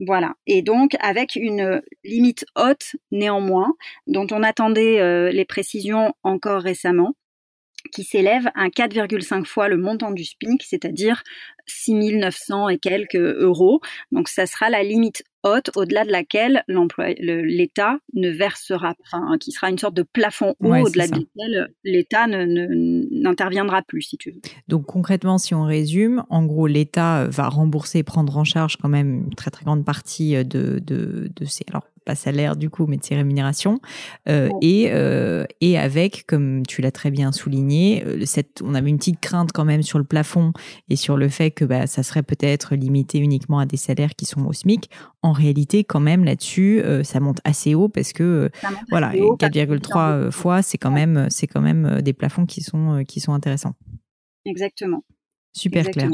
Voilà. 0.00 0.34
Et 0.46 0.62
donc, 0.62 0.94
avec 1.00 1.36
une 1.36 1.80
limite 2.04 2.44
haute, 2.54 2.96
néanmoins, 3.12 3.72
dont 4.06 4.26
on 4.30 4.42
attendait 4.42 5.00
euh, 5.00 5.30
les 5.30 5.46
précisions 5.46 6.12
encore 6.22 6.60
récemment, 6.60 7.14
qui 7.92 8.04
s'élève 8.04 8.48
à 8.54 8.68
4,5 8.68 9.44
fois 9.44 9.68
le 9.68 9.76
montant 9.76 10.10
du 10.10 10.24
SPINC, 10.24 10.62
c'est-à-dire 10.62 11.22
6 11.66 11.94
900 12.16 12.68
et 12.68 12.78
quelques 12.78 13.16
euros. 13.16 13.80
Donc 14.12 14.28
ça 14.28 14.46
sera 14.46 14.70
la 14.70 14.82
limite 14.82 15.22
haute 15.46 15.70
au-delà 15.76 16.04
de 16.04 16.10
laquelle 16.10 16.64
l'État 16.68 17.98
ne 18.14 18.30
versera, 18.30 18.94
enfin, 19.04 19.38
qui 19.38 19.52
sera 19.52 19.70
une 19.70 19.78
sorte 19.78 19.94
de 19.94 20.02
plafond 20.02 20.54
haut 20.60 20.74
au-delà 20.74 21.06
duquel 21.06 21.72
l'État 21.84 22.26
n'interviendra 22.26 23.82
plus, 23.82 24.02
si 24.02 24.16
tu 24.16 24.32
veux. 24.32 24.40
Donc 24.68 24.86
concrètement, 24.86 25.38
si 25.38 25.54
on 25.54 25.64
résume, 25.64 26.24
en 26.30 26.44
gros, 26.44 26.66
l'État 26.66 27.26
va 27.28 27.48
rembourser, 27.48 28.02
prendre 28.02 28.36
en 28.36 28.44
charge 28.44 28.76
quand 28.76 28.88
même 28.88 29.24
une 29.26 29.34
très 29.34 29.50
très 29.50 29.64
grande 29.64 29.84
partie 29.84 30.34
de, 30.44 30.78
de, 30.78 31.30
de 31.34 31.44
ces... 31.44 31.64
Alors, 31.68 31.84
pas 32.06 32.14
salaire 32.14 32.56
du 32.56 32.70
coup, 32.70 32.86
mais 32.86 32.96
de 32.96 33.04
ses 33.04 33.16
rémunérations, 33.16 33.80
euh, 34.28 34.48
et, 34.62 34.86
euh, 34.90 35.44
et 35.60 35.76
avec, 35.76 36.24
comme 36.26 36.64
tu 36.64 36.80
l'as 36.80 36.92
très 36.92 37.10
bien 37.10 37.32
souligné, 37.32 38.02
euh, 38.06 38.24
cette, 38.24 38.62
on 38.64 38.74
avait 38.74 38.88
une 38.88 38.96
petite 38.96 39.20
crainte 39.20 39.50
quand 39.52 39.66
même 39.66 39.82
sur 39.82 39.98
le 39.98 40.04
plafond 40.04 40.52
et 40.88 40.96
sur 40.96 41.18
le 41.18 41.28
fait 41.28 41.50
que 41.50 41.64
bah, 41.64 41.86
ça 41.86 42.02
serait 42.02 42.22
peut-être 42.22 42.74
limité 42.74 43.18
uniquement 43.18 43.58
à 43.58 43.66
des 43.66 43.76
salaires 43.76 44.14
qui 44.14 44.24
sont 44.24 44.46
au 44.46 44.52
SMIC. 44.52 44.88
En 45.22 45.32
réalité, 45.32 45.84
quand 45.84 46.00
même 46.00 46.24
là-dessus, 46.24 46.80
ça 47.02 47.18
monte 47.18 47.40
assez 47.42 47.74
haut 47.74 47.88
parce 47.88 48.12
que 48.12 48.48
voilà, 48.90 49.12
4,3 49.12 50.30
fois, 50.30 50.62
c'est 50.62 50.78
quand 50.78 50.92
même, 50.92 51.26
c'est 51.30 51.48
quand 51.48 51.60
même 51.60 52.00
des 52.00 52.12
plafonds 52.12 52.46
qui 52.46 52.62
sont 52.62 53.02
qui 53.06 53.18
sont 53.18 53.32
intéressants. 53.32 53.74
Exactement. 54.44 55.02
Super 55.56 55.90
clair. 55.90 56.10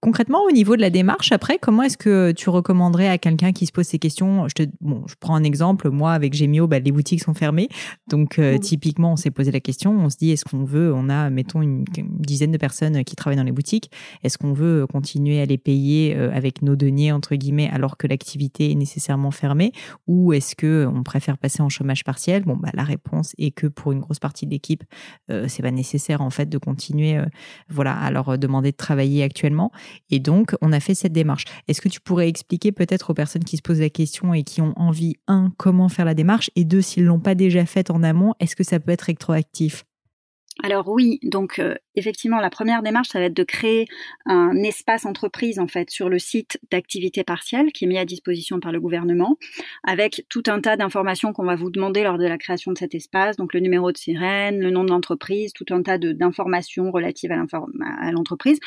Concrètement, 0.00 0.44
au 0.44 0.52
niveau 0.52 0.76
de 0.76 0.80
la 0.80 0.90
démarche, 0.90 1.32
après, 1.32 1.58
comment 1.58 1.82
est-ce 1.82 1.98
que 1.98 2.30
tu 2.30 2.48
recommanderais 2.48 3.08
à 3.08 3.18
quelqu'un 3.18 3.52
qui 3.52 3.66
se 3.66 3.72
pose 3.72 3.86
ces 3.86 3.98
questions? 3.98 4.46
Je, 4.46 4.54
te, 4.54 4.70
bon, 4.80 5.02
je 5.08 5.14
prends 5.18 5.34
un 5.34 5.42
exemple. 5.42 5.90
Moi, 5.90 6.12
avec 6.12 6.32
Gemio, 6.32 6.68
bah, 6.68 6.78
les 6.78 6.92
boutiques 6.92 7.22
sont 7.22 7.34
fermées. 7.34 7.68
Donc, 8.08 8.38
euh, 8.38 8.56
typiquement, 8.56 9.12
on 9.12 9.16
s'est 9.16 9.32
posé 9.32 9.50
la 9.50 9.58
question. 9.58 9.98
On 9.98 10.10
se 10.10 10.16
dit, 10.16 10.30
est-ce 10.30 10.44
qu'on 10.44 10.62
veut, 10.62 10.94
on 10.94 11.08
a, 11.08 11.28
mettons, 11.28 11.60
une, 11.60 11.84
dizaine 12.02 12.52
de 12.52 12.56
personnes 12.56 13.02
qui 13.02 13.16
travaillent 13.16 13.36
dans 13.36 13.42
les 13.42 13.50
boutiques. 13.50 13.90
Est-ce 14.22 14.38
qu'on 14.38 14.52
veut 14.52 14.86
continuer 14.86 15.40
à 15.40 15.44
les 15.44 15.58
payer 15.58 16.14
euh, 16.16 16.32
avec 16.32 16.62
nos 16.62 16.76
deniers, 16.76 17.10
entre 17.10 17.34
guillemets, 17.34 17.68
alors 17.72 17.96
que 17.96 18.06
l'activité 18.06 18.70
est 18.70 18.76
nécessairement 18.76 19.32
fermée? 19.32 19.72
Ou 20.06 20.32
est-ce 20.32 20.54
que 20.54 20.86
on 20.86 21.02
préfère 21.02 21.36
passer 21.36 21.62
en 21.62 21.68
chômage 21.68 22.04
partiel? 22.04 22.44
Bon, 22.44 22.56
bah, 22.56 22.70
la 22.74 22.84
réponse 22.84 23.32
est 23.38 23.50
que 23.50 23.66
pour 23.66 23.90
une 23.90 23.98
grosse 23.98 24.20
partie 24.20 24.46
de 24.46 24.52
l'équipe, 24.52 24.84
euh, 25.32 25.46
c'est 25.48 25.62
pas 25.62 25.72
nécessaire, 25.72 26.20
en 26.20 26.30
fait, 26.30 26.48
de 26.48 26.58
continuer, 26.58 27.20
voilà, 27.68 27.98
à 27.98 28.12
leur 28.12 28.38
demander 28.38 28.70
de 28.70 28.76
travailler 28.84 29.22
actuellement. 29.22 29.72
Et 30.10 30.20
donc, 30.20 30.54
on 30.60 30.72
a 30.72 30.80
fait 30.80 30.94
cette 30.94 31.12
démarche. 31.12 31.44
Est-ce 31.68 31.80
que 31.80 31.88
tu 31.88 32.00
pourrais 32.00 32.28
expliquer 32.28 32.70
peut-être 32.70 33.10
aux 33.10 33.14
personnes 33.14 33.44
qui 33.44 33.56
se 33.56 33.62
posent 33.62 33.80
la 33.80 33.90
question 33.90 34.34
et 34.34 34.42
qui 34.42 34.60
ont 34.60 34.74
envie, 34.76 35.16
un, 35.26 35.52
comment 35.56 35.88
faire 35.88 36.04
la 36.04 36.14
démarche 36.14 36.50
et 36.54 36.64
deux, 36.64 36.82
s'ils 36.82 37.04
l'ont 37.04 37.20
pas 37.20 37.34
déjà 37.34 37.64
faite 37.64 37.90
en 37.90 38.02
amont, 38.02 38.34
est-ce 38.40 38.56
que 38.56 38.64
ça 38.64 38.78
peut 38.80 38.92
être 38.92 39.02
rétroactif? 39.02 39.84
Alors 40.62 40.88
oui, 40.88 41.18
donc 41.24 41.58
euh, 41.58 41.74
effectivement, 41.96 42.38
la 42.38 42.48
première 42.48 42.82
démarche, 42.82 43.08
ça 43.08 43.18
va 43.18 43.24
être 43.24 43.36
de 43.36 43.42
créer 43.42 43.86
un 44.24 44.54
espace 44.62 45.04
entreprise 45.04 45.58
en 45.58 45.66
fait 45.66 45.90
sur 45.90 46.08
le 46.08 46.20
site 46.20 46.60
d'activité 46.70 47.24
partielle 47.24 47.72
qui 47.72 47.84
est 47.84 47.88
mis 47.88 47.98
à 47.98 48.04
disposition 48.04 48.60
par 48.60 48.70
le 48.70 48.80
gouvernement, 48.80 49.36
avec 49.82 50.24
tout 50.28 50.44
un 50.46 50.60
tas 50.60 50.76
d'informations 50.76 51.32
qu'on 51.32 51.44
va 51.44 51.56
vous 51.56 51.70
demander 51.70 52.04
lors 52.04 52.18
de 52.18 52.26
la 52.26 52.38
création 52.38 52.70
de 52.70 52.78
cet 52.78 52.94
espace, 52.94 53.36
donc 53.36 53.52
le 53.52 53.60
numéro 53.60 53.90
de 53.90 53.96
sirène, 53.96 54.60
le 54.60 54.70
nom 54.70 54.84
de 54.84 54.90
l'entreprise, 54.90 55.52
tout 55.52 55.66
un 55.70 55.82
tas 55.82 55.98
d'informations 55.98 56.92
relatives 56.92 57.32
à 57.32 58.12
l'entreprise 58.12 58.60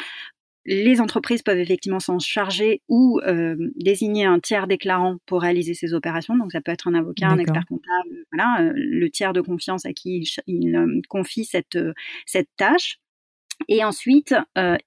les 0.67 0.99
entreprises 0.99 1.41
peuvent 1.41 1.59
effectivement 1.59 2.01
s'en 2.01 2.19
charger 2.19 2.81
ou 2.89 3.21
euh, 3.25 3.55
désigner 3.77 4.25
un 4.25 4.39
tiers 4.39 4.67
déclarant 4.67 5.17
pour 5.25 5.41
réaliser 5.41 5.73
ces 5.73 5.93
opérations. 5.93 6.35
Donc 6.35 6.51
ça 6.51 6.59
peut 6.59 6.73
être 6.73 6.89
un 6.89 6.93
avocat, 6.93 7.29
un 7.29 7.39
expert 7.39 7.65
comptable, 7.65 8.25
voilà, 8.33 8.61
euh, 8.61 8.73
le 8.75 9.09
tiers 9.09 9.31
de 9.31 9.39
confiance 9.39 9.85
à 9.85 9.93
qui 9.93 10.29
il, 10.45 10.75
euh, 10.75 11.01
confie 11.07 11.45
cette, 11.45 11.79
cette 12.25 12.49
tâche. 12.57 12.99
Et 13.69 13.83
ensuite, 13.83 14.35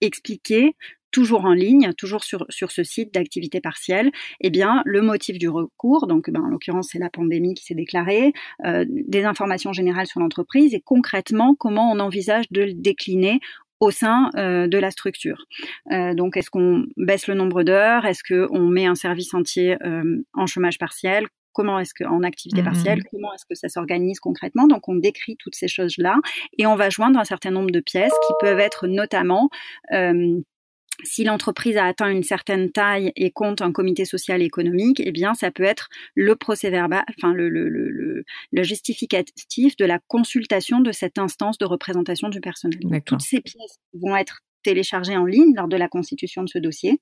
expliquer 0.01 0.77
toujours 1.11 1.45
en 1.45 1.55
ligne, 1.55 1.93
toujours 1.95 2.23
sur, 2.23 2.47
sur 2.51 2.71
ce 2.71 2.85
site 2.85 3.13
d'activité 3.13 3.61
partielle, 3.61 4.13
eh 4.41 4.49
bien, 4.49 4.83
le 4.85 5.03
motif 5.03 5.39
du 5.39 5.49
recours, 5.49 6.07
donc 6.07 6.31
ben, 6.31 6.41
en 6.41 6.47
l'occurrence 6.47 6.91
c'est 6.93 7.01
la 7.01 7.11
pandémie 7.11 7.55
qui 7.55 7.65
s'est 7.65 7.75
déclarée, 7.75 8.33
des 8.65 9.25
informations 9.25 9.73
générales 9.73 10.07
sur 10.07 10.21
l'entreprise 10.21 10.73
et 10.73 10.81
concrètement 10.81 11.57
comment 11.57 11.91
on 11.91 11.99
envisage 11.99 12.45
de 12.53 12.63
le 12.63 12.75
décliner 12.75 13.41
au 13.81 13.91
sein 13.91 14.31
euh, 14.37 14.69
de 14.69 14.79
la 14.79 14.91
structure. 14.91 15.47
Euh, 15.91 16.15
donc, 16.15 16.37
est-ce 16.37 16.51
qu'on 16.51 16.85
baisse 16.97 17.27
le 17.27 17.35
nombre 17.35 17.63
d'heures? 17.63 18.05
Est-ce 18.05 18.23
qu'on 18.23 18.67
met 18.67 18.87
un 18.87 18.95
service 18.95 19.35
entier 19.35 19.77
euh, 19.83 20.23
en 20.35 20.47
chômage 20.47 20.79
partiel? 20.79 21.27
Comment 21.53 21.81
est-ce 21.81 21.95
que 21.95 22.05
en 22.05 22.23
activité 22.23 22.63
mmh 22.63 22.65
partielle 22.65 23.03
Comment 23.11 23.35
est-ce 23.35 23.45
que 23.45 23.57
ça 23.57 23.69
s'organise 23.69 24.21
concrètement? 24.21 24.69
Donc, 24.69 24.89
on 24.89 24.95
décrit 24.95 25.37
toutes 25.37 25.57
ces 25.57 25.67
choses-là 25.67 26.17
et 26.59 26.67
on 26.67 26.77
va 26.77 26.91
joindre 26.91 27.19
un 27.19 27.25
certain 27.25 27.51
nombre 27.51 27.71
de 27.71 27.81
pièces 27.81 28.13
qui 28.27 28.33
peuvent 28.41 28.61
être 28.61 28.87
notamment 28.87 29.49
si 31.05 31.25
l'entreprise 31.25 31.77
a 31.77 31.85
atteint 31.87 32.11
une 32.11 32.23
certaine 32.23 32.71
taille 32.71 33.13
et 33.17 33.31
compte 33.31 33.63
un 33.63 33.73
comité 33.73 34.05
social 34.05 34.43
et 34.43 34.45
économique, 34.45 35.01
eh 35.05 35.13
bien, 35.13 35.35
ça 35.35 35.51
peut 35.51 35.63
être 35.63 35.89
le 36.15 36.37
procès 36.37 36.71
verbal, 36.71 37.05
enfin, 37.17 37.33
le, 37.33 37.49
le, 37.49 37.69
le, 37.69 38.25
le 38.53 38.63
justificatif 38.63 39.77
de 39.77 39.85
la 39.85 39.99
consultation 40.09 40.81
de 40.81 40.93
cette 40.93 41.19
instance 41.19 41.59
de 41.59 41.65
représentation 41.65 42.29
du 42.29 42.41
personnel. 42.41 42.79
toutes 43.05 43.23
ces 43.23 43.41
pièces 43.41 43.79
vont 43.95 44.17
être 44.17 44.41
téléchargées 44.63 45.17
en 45.17 45.25
ligne 45.25 45.55
lors 45.57 45.69
de 45.69 45.77
la 45.77 45.89
constitution 45.89 46.43
de 46.43 46.49
ce 46.49 46.59
dossier. 46.59 47.01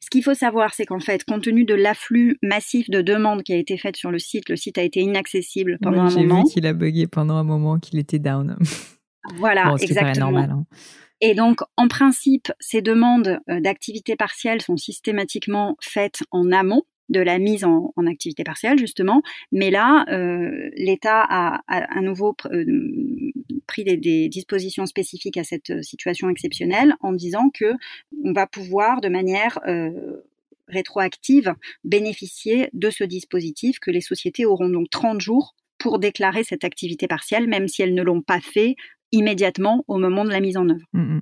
Ce 0.00 0.08
qu'il 0.08 0.22
faut 0.22 0.34
savoir, 0.34 0.72
c'est 0.72 0.86
qu'en 0.86 1.00
fait, 1.00 1.24
compte 1.24 1.42
tenu 1.42 1.64
de 1.64 1.74
l'afflux 1.74 2.38
massif 2.42 2.88
de 2.90 3.02
demandes 3.02 3.42
qui 3.42 3.52
a 3.52 3.56
été 3.56 3.76
fait 3.76 3.96
sur 3.96 4.10
le 4.10 4.18
site, 4.18 4.48
le 4.48 4.56
site 4.56 4.78
a 4.78 4.82
été 4.82 5.00
inaccessible 5.00 5.78
pendant 5.82 6.02
un 6.02 6.10
moment. 6.10 6.36
J'ai 6.36 6.42
vu 6.42 6.52
qu'il 6.52 6.66
a 6.66 6.72
bugué 6.72 7.06
pendant 7.06 7.34
un 7.34 7.44
moment, 7.44 7.78
qu'il 7.78 7.98
était 7.98 8.20
down. 8.20 8.56
Voilà, 9.36 9.74
exactement. 9.80 10.30
Normal, 10.30 10.50
hein. 10.50 10.66
Et 11.20 11.34
donc, 11.34 11.60
en 11.76 11.88
principe, 11.88 12.52
ces 12.60 12.82
demandes 12.82 13.40
euh, 13.50 13.60
d'activité 13.60 14.16
partielle 14.16 14.62
sont 14.62 14.76
systématiquement 14.76 15.76
faites 15.80 16.20
en 16.30 16.52
amont 16.52 16.82
de 17.08 17.20
la 17.20 17.38
mise 17.38 17.64
en, 17.64 17.92
activité 18.06 18.44
partielle, 18.44 18.78
justement. 18.78 19.22
Mais 19.50 19.70
là, 19.70 20.04
euh, 20.10 20.68
l'État 20.76 21.22
a, 21.22 21.62
à 21.66 22.00
nouveau 22.02 22.36
euh, 22.52 23.32
pris 23.66 23.82
des, 23.82 24.28
dispositions 24.28 24.84
spécifiques 24.84 25.38
à 25.38 25.44
cette 25.44 25.82
situation 25.82 26.28
exceptionnelle 26.28 26.94
en 27.00 27.12
disant 27.12 27.48
que 27.48 27.72
on 28.22 28.32
va 28.32 28.46
pouvoir, 28.46 29.00
de 29.00 29.08
manière 29.08 29.58
rétroactive, 30.68 31.54
bénéficier 31.82 32.68
de 32.74 32.90
ce 32.90 33.04
dispositif, 33.04 33.78
que 33.78 33.90
les 33.90 34.02
sociétés 34.02 34.44
auront 34.44 34.68
donc 34.68 34.90
30 34.90 35.22
jours 35.22 35.54
pour 35.78 35.98
déclarer 35.98 36.44
cette 36.44 36.64
activité 36.64 37.06
partielle, 37.06 37.46
même 37.46 37.68
si 37.68 37.80
elles 37.80 37.94
ne 37.94 38.02
l'ont 38.02 38.22
pas 38.22 38.40
fait 38.40 38.76
immédiatement 39.12 39.84
au 39.88 39.98
moment 39.98 40.24
de 40.24 40.30
la 40.30 40.40
mise 40.40 40.56
en 40.56 40.68
œuvre. 40.68 40.84
Mm, 40.92 41.16
mm. 41.16 41.20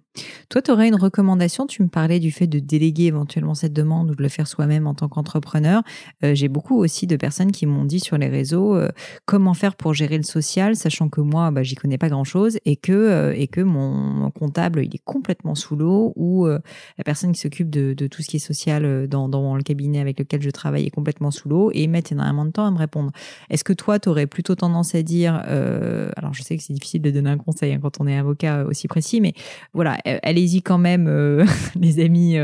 Toi, 0.49 0.63
tu 0.63 0.71
aurais 0.71 0.89
une 0.89 0.97
recommandation? 0.97 1.67
Tu 1.67 1.83
me 1.83 1.89
parlais 1.89 2.19
du 2.19 2.31
fait 2.33 2.47
de 2.47 2.59
déléguer 2.59 3.05
éventuellement 3.05 3.55
cette 3.55 3.73
demande 3.73 4.11
ou 4.11 4.15
de 4.15 4.23
le 4.23 4.29
faire 4.29 4.47
soi-même 4.47 4.87
en 4.87 4.95
tant 4.95 5.09
qu'entrepreneur. 5.09 5.83
Euh, 6.25 6.35
j'ai 6.35 6.49
beaucoup 6.49 6.77
aussi 6.77 7.07
de 7.07 7.17
personnes 7.17 7.53
qui 7.53 7.67
m'ont 7.67 7.85
dit 7.85 8.01
sur 8.01 8.19
les 8.19 8.29
réseaux 8.29 8.75
euh, 8.75 8.89
comment 9.25 9.55
faire 9.55 9.77
pour 9.77 9.95
gérer 9.95 10.17
le 10.17 10.23
social, 10.23 10.77
sachant 10.77 11.09
que 11.09 11.21
moi, 11.21 11.51
bah, 11.51 11.63
j'y 11.63 11.75
connais 11.75 11.99
pas 11.99 12.09
grand-chose 12.09 12.59
et 12.65 12.77
que, 12.77 12.93
euh, 12.93 13.35
et 13.37 13.47
que 13.47 13.61
mon, 13.61 14.31
comptable, 14.31 14.85
il 14.85 14.95
est 14.95 15.05
complètement 15.05 15.55
sous 15.55 15.77
l'eau 15.77 16.13
ou 16.17 16.47
la 16.47 17.05
personne 17.05 17.33
qui 17.33 17.41
s'occupe 17.41 17.71
de, 17.71 17.95
tout 18.07 18.23
ce 18.23 18.29
qui 18.29 18.37
est 18.37 18.41
social 18.41 19.09
dans, 19.09 19.29
dans, 19.29 19.57
le 19.57 19.63
cabinet 19.63 20.01
avec 20.01 20.19
lequel 20.19 20.43
je 20.43 20.51
travaille 20.51 20.85
est 20.85 20.91
complètement 20.91 21.31
sous 21.31 21.49
l'eau 21.49 21.71
et 21.73 21.87
mettent 21.87 22.13
énormément 22.13 22.45
de 22.45 22.51
temps 22.51 22.67
à 22.67 22.71
me 22.71 22.79
répondre. 22.79 23.13
Est-ce 23.51 23.65
que 23.65 23.73
toi, 23.73 23.99
tu 23.99 24.09
aurais 24.09 24.27
plutôt 24.27 24.55
tendance 24.55 24.95
à 24.95 25.03
dire, 25.03 25.35
alors 26.17 26.35
je 26.35 26.43
sais 26.43 26.57
que 26.57 26.63
c'est 26.63 26.73
difficile 26.73 27.03
de 27.03 27.11
donner 27.11 27.31
un 27.31 27.39
conseil 27.39 27.73
quand 27.81 28.01
on 28.01 28.07
est 28.07 28.17
avocat 28.17 28.59
euh, 28.59 28.69
aussi 28.69 28.89
précis, 28.89 29.21
mais 29.21 29.33
voilà, 29.75 29.99
euh, 30.07 30.19
allez-y 30.23 30.63
quand 30.63 30.79
même, 30.79 31.07
euh, 31.09 31.45
les 31.81 32.05
amis, 32.05 32.37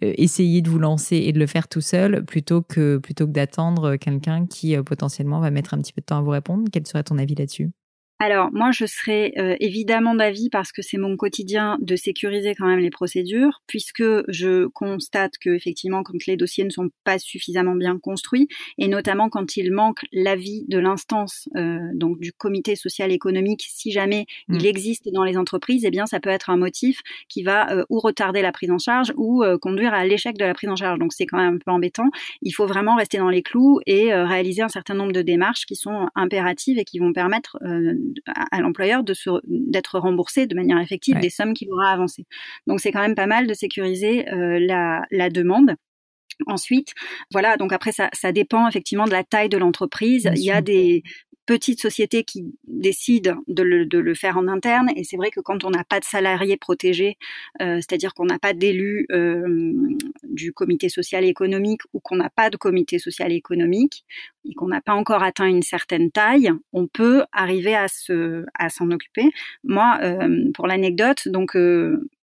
essayez 0.00 0.62
de 0.62 0.70
vous 0.70 0.78
lancer 0.78 1.16
et 1.16 1.32
de 1.32 1.38
le 1.38 1.46
faire 1.46 1.68
tout 1.68 1.80
seul 1.80 2.24
plutôt 2.24 2.62
que, 2.62 2.98
plutôt 2.98 3.26
que 3.26 3.32
d'attendre 3.32 3.96
quelqu'un 3.96 4.46
qui 4.46 4.76
potentiellement 4.78 5.40
va 5.40 5.50
mettre 5.50 5.74
un 5.74 5.78
petit 5.78 5.92
peu 5.92 6.00
de 6.00 6.06
temps 6.06 6.18
à 6.18 6.22
vous 6.22 6.30
répondre. 6.30 6.64
Quel 6.72 6.86
serait 6.86 7.02
ton 7.02 7.18
avis 7.18 7.34
là-dessus? 7.34 7.70
Alors 8.22 8.50
moi, 8.52 8.70
je 8.70 8.84
serais 8.84 9.32
euh, 9.38 9.56
évidemment 9.60 10.14
d'avis 10.14 10.50
parce 10.50 10.72
que 10.72 10.82
c'est 10.82 10.98
mon 10.98 11.16
quotidien 11.16 11.78
de 11.80 11.96
sécuriser 11.96 12.54
quand 12.54 12.66
même 12.66 12.78
les 12.78 12.90
procédures, 12.90 13.62
puisque 13.66 14.04
je 14.28 14.66
constate 14.66 15.38
que 15.40 15.48
effectivement, 15.48 16.02
quand 16.02 16.26
les 16.26 16.36
dossiers 16.36 16.64
ne 16.64 16.68
sont 16.70 16.90
pas 17.02 17.18
suffisamment 17.18 17.74
bien 17.74 17.98
construits, 17.98 18.46
et 18.76 18.88
notamment 18.88 19.30
quand 19.30 19.56
il 19.56 19.72
manque 19.72 20.04
l'avis 20.12 20.66
de 20.68 20.78
l'instance, 20.78 21.48
euh, 21.56 21.78
donc 21.94 22.20
du 22.20 22.30
comité 22.34 22.76
social 22.76 23.10
économique, 23.10 23.64
si 23.66 23.90
jamais 23.90 24.26
mmh. 24.48 24.54
il 24.54 24.66
existe 24.66 25.08
dans 25.14 25.24
les 25.24 25.38
entreprises, 25.38 25.86
eh 25.86 25.90
bien 25.90 26.04
ça 26.04 26.20
peut 26.20 26.28
être 26.28 26.50
un 26.50 26.58
motif 26.58 27.00
qui 27.30 27.42
va 27.42 27.72
euh, 27.72 27.84
ou 27.88 28.00
retarder 28.00 28.42
la 28.42 28.52
prise 28.52 28.70
en 28.70 28.78
charge 28.78 29.14
ou 29.16 29.42
conduire 29.62 29.94
à 29.94 30.04
l'échec 30.04 30.36
de 30.36 30.44
la 30.44 30.52
prise 30.52 30.68
en 30.68 30.76
charge. 30.76 30.98
Donc 30.98 31.14
c'est 31.14 31.24
quand 31.24 31.38
même 31.38 31.54
un 31.54 31.58
peu 31.58 31.70
embêtant. 31.70 32.10
Il 32.42 32.50
faut 32.50 32.66
vraiment 32.66 32.96
rester 32.96 33.16
dans 33.16 33.30
les 33.30 33.42
clous 33.42 33.80
et 33.86 34.12
réaliser 34.12 34.60
un 34.60 34.68
certain 34.68 34.94
nombre 34.94 35.12
de 35.12 35.22
démarches 35.22 35.64
qui 35.64 35.74
sont 35.74 36.08
impératives 36.14 36.78
et 36.78 36.84
qui 36.84 36.98
vont 36.98 37.14
permettre 37.14 37.56
à, 38.26 38.60
l'employeur 38.60 39.04
de 39.04 39.14
d'être 39.44 39.98
remboursé 39.98 40.46
de 40.46 40.54
manière 40.54 40.78
effective 40.80 41.18
des 41.18 41.30
sommes 41.30 41.54
qu'il 41.54 41.70
aura 41.72 41.90
avancées. 41.90 42.26
Donc 42.66 42.80
c'est 42.80 42.92
quand 42.92 43.00
même 43.00 43.14
pas 43.14 43.26
mal 43.26 43.46
de 43.46 43.54
sécuriser 43.54 44.28
euh, 44.32 44.58
la, 44.60 45.02
la 45.10 45.30
demande. 45.30 45.74
Ensuite, 46.46 46.94
voilà, 47.30 47.58
donc 47.58 47.72
après 47.72 47.92
ça, 47.92 48.08
ça 48.14 48.32
dépend 48.32 48.66
effectivement 48.66 49.04
de 49.04 49.10
la 49.10 49.24
taille 49.24 49.50
de 49.50 49.58
l'entreprise. 49.58 50.30
Il 50.34 50.42
y 50.42 50.50
a 50.50 50.62
des 50.62 51.02
petites 51.50 51.80
sociétés 51.80 52.22
qui 52.22 52.44
décident 52.68 53.34
de 53.48 53.64
le, 53.64 53.84
de 53.84 53.98
le 53.98 54.14
faire 54.14 54.38
en 54.38 54.46
interne 54.46 54.88
et 54.94 55.02
c'est 55.02 55.16
vrai 55.16 55.30
que 55.30 55.40
quand 55.40 55.64
on 55.64 55.70
n'a 55.70 55.82
pas 55.82 55.98
de 55.98 56.04
salariés 56.04 56.56
protégés, 56.56 57.16
euh, 57.60 57.76
c'est-à-dire 57.76 58.14
qu'on 58.14 58.26
n'a 58.26 58.38
pas 58.38 58.52
d'élus 58.52 59.06
euh, 59.10 59.72
du 60.40 60.52
comité 60.52 60.88
social 60.88 61.24
et 61.24 61.28
économique 61.28 61.82
ou 61.92 62.00
qu'on 62.00 62.16
n'a 62.16 62.30
pas 62.30 62.50
de 62.50 62.56
comité 62.56 62.98
social 62.98 63.32
et 63.32 63.36
économique 63.36 64.04
et 64.48 64.54
qu'on 64.54 64.68
n'a 64.68 64.80
pas 64.80 64.94
encore 64.94 65.22
atteint 65.22 65.46
une 65.46 65.62
certaine 65.62 66.10
taille, 66.10 66.50
on 66.72 66.86
peut 66.86 67.24
arriver 67.32 67.74
à 67.74 67.88
se 67.88 68.44
à 68.54 68.70
s'en 68.70 68.90
occuper. 68.90 69.30
Moi, 69.64 69.98
euh, 70.02 70.50
pour 70.54 70.66
l'anecdote, 70.66 71.28
donc 71.28 71.54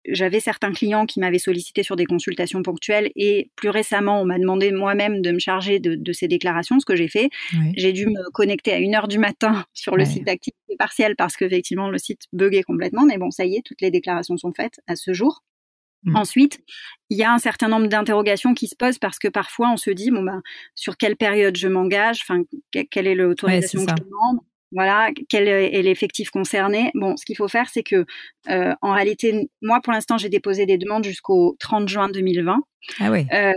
j'avais 0.08 0.40
certains 0.40 0.72
clients 0.72 1.06
qui 1.06 1.20
m'avaient 1.20 1.38
sollicité 1.38 1.82
sur 1.82 1.96
des 1.96 2.06
consultations 2.06 2.62
ponctuelles 2.62 3.10
et 3.14 3.50
plus 3.56 3.68
récemment, 3.68 4.20
on 4.20 4.24
m'a 4.24 4.38
demandé 4.38 4.72
moi-même 4.72 5.22
de 5.22 5.30
me 5.30 5.38
charger 5.38 5.78
de, 5.80 6.12
ces 6.12 6.28
déclarations, 6.28 6.80
ce 6.80 6.86
que 6.86 6.96
j'ai 6.96 7.08
fait. 7.08 7.30
J'ai 7.76 7.92
dû 7.92 8.06
me 8.06 8.30
connecter 8.30 8.72
à 8.72 8.78
une 8.78 8.94
heure 8.94 9.08
du 9.08 9.18
matin 9.18 9.64
sur 9.74 9.96
le 9.96 10.04
site 10.04 10.24
d'activité 10.24 10.76
partielle 10.78 11.14
parce 11.16 11.36
qu'effectivement, 11.36 11.90
le 11.90 11.98
site 11.98 12.22
buguait 12.32 12.62
complètement. 12.62 13.04
Mais 13.04 13.18
bon, 13.18 13.30
ça 13.30 13.44
y 13.44 13.56
est, 13.56 13.62
toutes 13.64 13.80
les 13.80 13.90
déclarations 13.90 14.36
sont 14.36 14.52
faites 14.52 14.80
à 14.86 14.96
ce 14.96 15.12
jour. 15.12 15.42
Mmh. 16.05 16.17
Ensuite, 16.17 16.61
il 17.11 17.19
y 17.19 17.25
a 17.25 17.33
un 17.33 17.38
certain 17.38 17.69
nombre 17.69 17.88
d'interrogations 17.88 18.55
qui 18.55 18.69
se 18.69 18.76
posent 18.76 18.99
parce 18.99 19.19
que 19.19 19.28
parfois 19.28 19.71
on 19.73 19.76
se 19.76 19.90
dit 19.90 20.11
bon 20.11 20.23
ben 20.23 20.43
sur 20.75 20.97
quelle 20.97 21.17
période 21.17 21.57
je 21.57 21.67
m'engage, 21.67 22.21
enfin 22.23 22.43
quelle 22.90 23.07
est 23.07 23.14
l'autorisation 23.14 23.85
que 23.85 23.90
je 23.90 24.05
demande, 24.05 24.40
voilà, 24.73 25.11
quel 25.28 25.49
est 25.49 25.83
l'effectif 25.83 26.31
concerné. 26.31 26.90
Bon, 26.95 27.17
ce 27.17 27.25
qu'il 27.25 27.37
faut 27.37 27.49
faire, 27.49 27.69
c'est 27.71 27.83
que, 27.83 28.05
euh, 28.50 28.75
en 28.83 28.93
réalité, 28.93 29.49
moi, 29.62 29.81
pour 29.83 29.95
l'instant, 29.95 30.19
j'ai 30.19 30.28
déposé 30.28 30.67
des 30.67 30.76
demandes 30.76 31.05
jusqu'au 31.05 31.57
30 31.59 31.88
juin 31.88 32.09
2020. 32.11 32.59
Ah 33.00 33.11
oui. 33.11 33.26
Euh, 33.32 33.52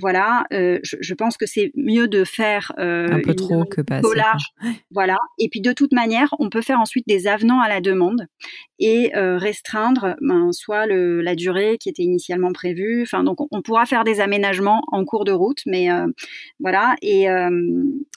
voilà, 0.00 0.44
euh, 0.52 0.78
je, 0.82 0.96
je, 1.00 1.14
pense 1.14 1.36
que 1.36 1.46
c'est 1.46 1.72
mieux 1.74 2.08
de 2.08 2.24
faire 2.24 2.72
euh, 2.78 3.08
un 3.10 3.20
peu 3.20 3.34
trop 3.34 3.64
que 3.64 3.80
pas 3.80 4.00
large. 4.14 4.44
Voilà. 4.90 5.16
Et 5.38 5.48
puis 5.48 5.60
de 5.60 5.72
toute 5.72 5.92
manière, 5.92 6.34
on 6.38 6.48
peut 6.48 6.62
faire 6.62 6.80
ensuite 6.80 7.06
des 7.06 7.26
avenants 7.26 7.60
à 7.60 7.68
la 7.68 7.80
demande 7.80 8.26
et 8.78 9.10
restreindre 9.14 10.16
ben, 10.20 10.52
soit 10.52 10.86
le, 10.86 11.22
la 11.22 11.34
durée 11.34 11.78
qui 11.78 11.88
était 11.88 12.02
initialement 12.02 12.52
prévue. 12.52 13.02
Enfin, 13.02 13.24
donc 13.24 13.38
on, 13.50 13.62
pourra 13.62 13.86
faire 13.86 14.04
des 14.04 14.20
aménagements 14.20 14.82
en 14.92 15.04
cours 15.06 15.24
de 15.24 15.32
route, 15.32 15.60
mais 15.64 15.88
voilà. 16.60 16.94
Et 17.00 17.26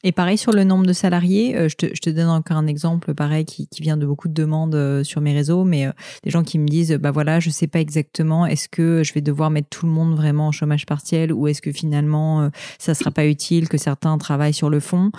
et 0.04 0.12
pareil 0.12 0.38
sur 0.38 0.52
le 0.52 0.66
nombre 0.66 0.86
de 0.86 0.94
salariés. 0.94 1.56
je 1.70 1.76
te, 1.76 1.86
je 1.94 2.02
te 2.02 2.10
donne 2.10 2.28
encore 2.28 2.58
un 2.58 2.68
exemple 2.68 3.14
pareil 3.14 3.46
qui, 3.46 3.68
qui 3.70 3.82
vient 3.82 3.96
de 3.96 4.06
beaucoup 4.06 4.28
de 4.28 4.34
demandes 4.34 5.04
sur 5.04 5.22
mes 5.22 5.34
réseaux, 5.34 5.64
mais 5.64 5.88
des 6.24 6.30
gens 6.30 6.44
qui 6.44 6.60
me 6.60 6.68
disent 6.68 6.92
bah 6.94 7.12
voilà, 7.12 7.40
je 7.40 7.50
sais 7.50 7.68
pas 7.68 7.80
exactement, 7.80 8.46
est-ce 8.46 8.68
que 8.68 9.02
je 9.04 9.14
vais 9.14 9.22
devoir 9.22 9.52
mettre 9.52 9.70
tout 9.70 9.86
le 9.86 9.94
monde 9.94 10.09
vraiment 10.16 10.48
en 10.48 10.52
chômage 10.52 10.86
partiel 10.86 11.32
ou 11.34 11.48
est-ce 11.48 11.62
que 11.62 11.72
finalement 11.72 12.42
euh, 12.42 12.50
ça 12.78 12.94
sera 12.94 13.12
pas 13.12 13.26
utile 13.26 13.70
que 13.70 13.78
certains 13.78 14.18
travaillent 14.18 14.54
sur 14.54 14.70
le 14.70 14.80
fond 14.80 15.12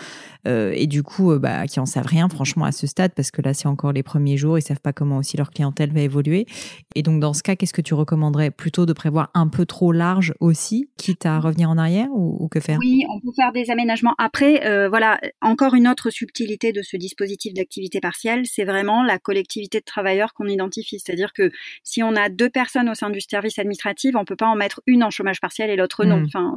euh, 0.47 0.73
et 0.75 0.87
du 0.87 1.02
coup 1.02 1.32
euh, 1.32 1.38
bah, 1.38 1.66
qui 1.66 1.80
en 1.80 1.87
savent 1.87 2.06
rien 2.06 2.28
franchement 2.28 2.64
à 2.64 2.73
ce 2.73 2.87
stade 2.87 3.12
parce 3.14 3.30
que 3.30 3.42
là 3.42 3.54
c'est 3.54 3.68
encore 3.68 3.92
les 3.92 4.02
premiers 4.02 4.37
jours 4.37 4.59
ils 4.59 4.62
savent 4.62 4.80
pas 4.80 4.92
comment 4.92 5.18
aussi 5.18 5.37
leur 5.37 5.50
clientèle 5.50 5.92
va 5.92 6.00
évoluer. 6.00 6.47
Et 6.94 7.02
donc 7.02 7.20
dans 7.20 7.32
ce 7.32 7.42
cas 7.42 7.56
qu'est-ce 7.56 7.73
que 7.73 7.82
tu 7.82 7.94
recommanderais? 7.94 8.50
Plutôt 8.50 8.87
de 8.87 8.92
prévoir 8.92 9.30
un 9.35 9.49
peu 9.49 9.66
trop 9.66 9.92
large 9.92 10.35
aussi 10.40 10.88
quitte 10.97 11.26
à 11.26 11.38
revenir 11.40 11.70
en 11.70 11.78
arrière 11.78 12.09
ou, 12.12 12.49
que 12.49 12.61
faire? 12.61 12.78
Oui 12.80 13.04
on 13.11 13.20
peut 13.20 13.32
faire 13.37 13.52
des 13.52 13.70
aménagements. 13.70 14.14
Après 14.18 14.88
voilà 14.88 15.20
encore 15.42 15.75
une 15.75 15.88
autre 15.88 16.11
subtilité 16.11 16.73
de 16.73 16.82
ce 16.82 16.97
dispositif 16.97 17.54
d'activité 17.54 18.00
partielle 18.00 18.42
c'est 18.47 18.64
vraiment 18.64 19.02
la 19.02 19.18
collectivité 19.18 19.80
de 19.80 19.85
travailleurs 19.85 20.32
qu'on 20.35 20.47
identifie. 20.47 20.99
C'est-à-dire 20.99 21.32
que 21.32 21.50
si 21.85 22.02
on 22.02 22.16
a 22.16 22.28
deux 22.28 22.50
personnes 22.50 22.88
au 22.88 22.94
sein 22.94 23.11
du 23.11 23.20
service 23.20 23.59
administratif 23.59 24.14
on 24.16 24.25
peut 24.25 24.37
pas 24.37 24.47
en 24.47 24.56
mettre 24.56 24.79
une 24.87 25.04
en 25.04 25.10
chômage 25.10 25.40
partiel 25.40 25.70
et 25.70 25.76
l'autre 25.76 26.04
non. 26.04 26.20
Hmm. 26.20 26.25
Enfin, 26.26 26.56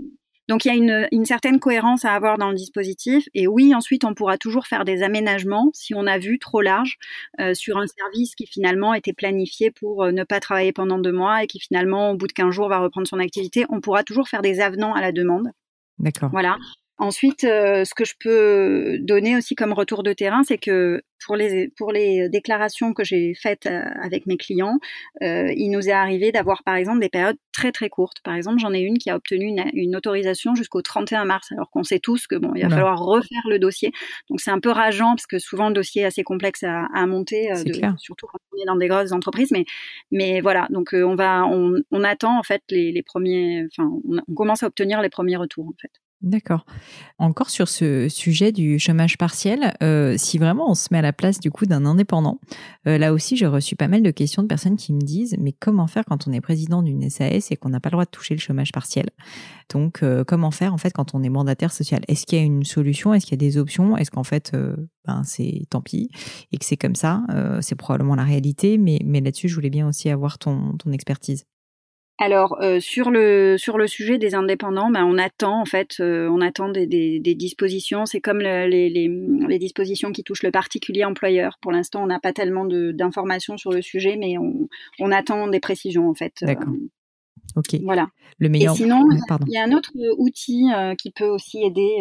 donc 0.50 0.66
il 0.66 0.68
y 0.68 0.72
a 0.72 0.76
une, 0.76 1.08
une, 1.12 1.26
certaine 1.26 1.60
cohérence 1.60 2.04
à 2.04 2.14
avoir 2.14 2.38
dans 2.38 2.50
le 2.50 2.56
dispositif. 2.56 3.30
Et 3.34 3.48
oui, 3.48 3.74
ensuite, 3.74 4.04
on 4.04 4.14
pourra 4.14 4.38
toujours 4.38 4.68
faire 4.68 4.84
des 4.84 5.02
aménagements 5.02 5.70
si 5.74 5.96
on 5.96 6.06
a 6.06 6.18
vu 6.18 6.38
trop 6.38 6.62
large 6.62 6.98
euh, 7.40 7.54
sur 7.54 7.78
un 7.78 7.88
service 7.88 8.36
qui 8.36 8.46
finalement 8.46 8.94
était 8.94 9.14
planifié 9.14 9.72
pour 9.72 10.04
euh, 10.04 10.12
ne 10.12 10.24
pas 10.24 10.42
travailler 10.42 10.74
pendant 10.74 11.00
deux 11.00 11.14
mois 11.14 11.44
et 11.44 11.48
qui 11.48 11.60
finalement, 11.60 12.12
au 12.12 12.18
bout 12.18 12.28
de 12.28 12.34
15 12.34 12.52
jours, 12.52 12.68
va 12.68 12.80
reprendre 12.80 13.08
son 13.08 13.20
activité. 13.20 13.66
On 13.70 13.80
pourra 13.80 14.04
toujours 14.04 14.28
faire 14.28 14.42
des 14.42 14.60
avenants 14.60 14.94
à 14.94 15.02
la 15.02 15.14
demande. 15.14 15.48
D'accord. 16.00 16.30
Voilà. 16.32 16.58
Ensuite, 17.00 17.44
euh, 17.44 17.86
ce 17.86 17.96
que 17.96 18.06
je 18.06 18.14
peux 18.20 19.00
donner 19.00 19.36
aussi 19.36 19.56
comme 19.56 19.74
retour 19.74 20.04
de 20.04 20.14
terrain, 20.14 20.44
c'est 20.44 20.60
que 20.60 21.02
pour 21.26 21.36
les, 21.36 21.70
pour 21.76 21.92
les 21.92 22.30
déclarations 22.30 22.94
que 22.94 23.04
j'ai 23.04 23.34
faites 23.34 23.66
euh, 23.66 23.82
avec 24.04 24.28
mes 24.28 24.38
clients, 24.38 24.78
euh, 25.24 25.52
il 25.56 25.72
nous 25.72 25.90
est 25.90 25.94
arrivé 25.94 26.32
d'avoir 26.32 26.64
par 26.64 26.76
exemple 26.76 27.00
des 27.00 27.10
périodes 27.10 27.38
très 27.52 27.72
très 27.72 27.90
courtes. 27.90 28.18
Par 28.24 28.36
exemple, 28.36 28.60
j'en 28.60 28.74
ai 28.74 28.82
une 28.82 29.00
qui 29.00 29.10
a 29.10 29.16
obtenu 29.16 29.56
une, 29.74 29.96
autorisation 29.96 30.54
jusqu'au 30.54 30.84
31 30.84 31.26
mars, 31.26 31.52
alors 31.52 31.72
qu'on 31.72 31.84
sait 31.84 31.98
tous 31.98 32.28
que 32.28 32.36
bon, 32.36 32.52
il 32.56 32.62
va 32.62 32.70
falloir 32.70 33.00
refaire 33.00 33.42
le 33.50 33.58
dossier. 33.58 33.92
Donc 34.30 34.40
c'est 34.40 34.52
un 34.52 34.60
peu 34.60 34.70
rageant 34.70 35.16
parce 35.16 35.26
que 35.26 35.40
souvent 35.40 35.70
le 35.70 35.74
dossier 35.74 36.04
est 36.04 36.06
assez 36.06 36.24
complexe 36.24 36.62
à, 36.62 36.86
à 36.94 37.08
monter, 37.08 37.50
surtout 37.98 38.28
quand 38.28 38.38
on 38.52 38.62
est 38.62 38.66
dans 38.68 38.76
des 38.76 38.88
grosses 38.88 39.14
entreprises. 39.14 39.50
Mais, 39.52 39.66
mais 40.12 40.42
voilà, 40.42 40.68
donc 40.70 40.90
on 40.94 41.16
va, 41.16 41.44
on, 41.48 41.74
on, 41.90 42.04
attend 42.04 42.38
en 42.38 42.44
fait 42.44 42.62
les, 42.70 42.92
les 42.92 43.04
premiers, 43.04 43.66
enfin, 43.72 43.90
on 44.28 44.34
commence 44.36 44.62
à 44.62 44.68
obtenir 44.68 45.02
les 45.02 45.10
premiers 45.10 45.38
retours 45.38 45.66
en 45.68 45.76
fait. 45.82 45.92
D'accord. 46.24 46.66
Encore 47.20 47.50
sur 47.50 47.68
ce 47.68 48.08
sujet 48.08 48.54
du 48.54 48.80
chômage 48.80 49.18
partiel, 49.18 49.74
euh, 49.84 50.16
si 50.18 50.38
vraiment 50.38 50.72
on 50.72 50.74
se 50.74 50.88
met 50.90 51.00
à 51.00 51.02
la 51.02 51.12
place 51.12 51.38
du 51.38 51.52
coup 51.52 51.66
d'un 51.66 51.86
indépendant, 51.86 52.40
euh, 52.88 52.98
là 52.98 53.12
aussi 53.12 53.36
j'ai 53.36 53.46
reçu 53.46 53.76
pas 53.76 53.90
mal 53.90 54.02
de 54.02 54.10
questions 54.10 54.42
de 54.42 54.48
personnes 54.48 54.78
qui 54.78 54.94
me 54.94 55.02
disent 55.02 55.36
mais 55.38 55.52
comment 55.52 55.86
faire 55.86 56.06
quand 56.06 56.26
on 56.26 56.32
est 56.32 56.40
président 56.40 56.82
d'une 56.82 57.10
SAS 57.10 57.52
et 57.52 57.58
qu'on 57.58 57.68
n'a 57.68 57.82
pas 57.82 57.90
le 57.90 57.96
droit 57.96 58.06
de 58.06 58.10
toucher 58.10 58.36
le 58.36 58.40
chômage 58.40 58.72
partiel? 58.72 59.10
Donc 59.70 60.02
euh, 60.02 60.24
comment 60.24 60.52
faire 60.52 60.74
en 60.74 60.78
fait 60.78 60.92
quand 60.92 61.14
on 61.14 61.24
est 61.24 61.30
mandataire 61.30 61.74
social? 61.74 62.02
Est-ce 62.08 62.26
qu'il 62.26 62.40
y 62.40 62.42
a 62.42 62.46
une 62.46 62.64
solution? 62.64 63.14
Est-ce 63.14 63.26
qu'il 63.26 63.34
y 63.34 63.46
a 63.46 63.46
des 63.46 63.58
options? 63.58 63.98
Est-ce 63.98 64.10
qu'en 64.10 64.24
fait 64.24 64.56
ben 65.06 65.24
c'est 65.26 65.64
tant 65.70 65.82
pis 65.82 66.10
et 66.54 66.58
que 66.58 66.64
c'est 66.64 66.78
comme 66.78 66.96
ça? 66.96 67.24
C'est 67.60 67.76
probablement 67.76 68.16
la 68.16 68.24
réalité, 68.24 68.78
mais 68.78 69.00
mais 69.04 69.20
là-dessus 69.20 69.50
je 69.50 69.56
voulais 69.56 69.70
bien 69.70 69.90
aussi 69.90 70.10
avoir 70.10 70.38
ton 70.38 70.78
ton 70.78 70.94
expertise. 70.94 71.44
Alors 72.20 72.62
euh, 72.62 72.80
sur 72.80 73.10
le 73.10 73.58
sur 73.58 73.78
le 73.78 73.88
sujet 73.88 74.20
des 74.20 74.36
indépendants, 74.36 74.92
ben, 74.92 75.04
on 75.04 75.18
attend 75.18 75.60
en 75.60 75.66
fait, 75.66 75.96
euh, 76.00 76.30
on 76.30 76.42
attend 76.42 76.70
des, 76.70 76.86
des, 76.86 77.20
des 77.20 77.34
dispositions. 77.34 78.06
C'est 78.06 78.22
comme 78.22 78.40
les, 78.40 78.68
les, 78.68 79.10
les, 79.48 79.60
dispositions 79.60 80.12
qui 80.12 80.24
touchent 80.24 80.44
le 80.44 80.52
particulier 80.52 81.06
employeur. 81.06 81.58
Pour 81.60 81.72
l'instant, 81.72 82.04
on 82.04 82.08
n'a 82.08 82.20
pas 82.20 82.32
tellement 82.32 82.66
d'informations 82.66 83.58
sur 83.58 83.72
le 83.72 83.82
sujet, 83.82 84.16
mais 84.16 84.38
on, 84.38 84.70
on 85.00 85.12
attend 85.12 85.48
des 85.48 85.60
précisions 85.60 86.08
en 86.08 86.14
fait. 86.14 86.34
Euh, 86.44 86.48
D'accord. 86.48 86.74
Ok. 87.56 87.80
Voilà. 87.84 88.08
Le 88.38 88.50
meilleur. 88.50 88.74
Et 88.74 88.78
sinon, 88.78 89.04
il 89.48 89.54
y 89.54 89.58
a 89.58 89.64
un 89.64 89.72
autre 89.72 89.92
outil 90.18 90.68
qui 90.98 91.12
peut 91.12 91.28
aussi 91.28 91.64
aider 91.64 91.98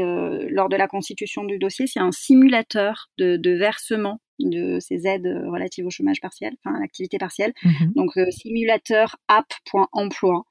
lors 0.51 0.69
de 0.69 0.77
la 0.77 0.89
constitution 0.89 1.45
du 1.45 1.59
dossier, 1.59 1.87
c'est 1.87 2.01
un 2.01 2.13
simulateur 2.13 3.11
de, 3.19 3.37
de 3.37 3.51
versement 3.51 4.21
de 4.51 4.79
ces 4.81 5.07
aides 5.07 5.27
euh, 5.27 5.51
relatives 5.51 5.87
au 5.87 5.91
chômage 5.91 6.21
partiel, 6.21 6.55
enfin 6.65 6.77
à 6.77 6.81
l'activité 6.81 7.19
partielle. 7.19 7.53
Mhm. 7.65 7.93
Donc 7.95 8.17
euh, 8.17 8.31
simulateur 8.31 9.17
app.emploi. 9.29 10.45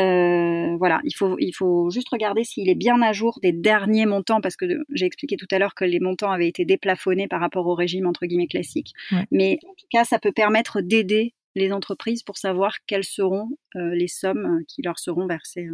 Euh, 0.00 0.76
voilà, 0.76 1.00
il 1.04 1.14
faut, 1.14 1.36
il 1.38 1.52
faut 1.52 1.88
juste 1.90 2.08
regarder 2.10 2.42
s'il 2.42 2.68
est 2.68 2.74
bien 2.74 3.00
à 3.00 3.12
jour 3.12 3.38
des 3.42 3.52
derniers 3.52 4.06
montants, 4.06 4.40
parce 4.40 4.56
que 4.56 4.66
j'ai 4.90 5.06
expliqué 5.06 5.36
tout 5.36 5.46
à 5.52 5.58
l'heure 5.58 5.74
que 5.74 5.84
les 5.84 6.00
montants 6.00 6.32
avaient 6.32 6.48
été 6.48 6.64
déplafonnés 6.64 7.28
par 7.28 7.40
rapport 7.40 7.66
au 7.66 7.74
régime 7.74 8.06
entre 8.06 8.26
guillemets 8.26 8.48
classique. 8.48 8.92
Mais 9.30 9.58
en 9.64 9.74
tout 9.74 9.86
cas, 9.90 10.04
ça 10.04 10.18
peut 10.18 10.32
permettre 10.32 10.80
d'aider 10.80 11.34
les 11.54 11.70
entreprises 11.70 12.24
pour 12.24 12.38
savoir 12.38 12.74
quelles 12.88 13.04
seront 13.04 13.50
les 13.74 14.08
sommes 14.08 14.64
qui 14.66 14.82
leur 14.82 14.98
seront 14.98 15.28
versées. 15.28 15.68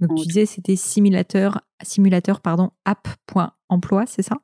Donc 0.00 0.18
tu 0.18 0.26
disais 0.26 0.44
c'était 0.44 0.76
simulateur, 0.76 1.62
simulateur 1.82 2.42
pardon, 2.42 2.72
app.emploi, 2.84 4.04
c'est 4.06 4.22
ça? 4.22 4.36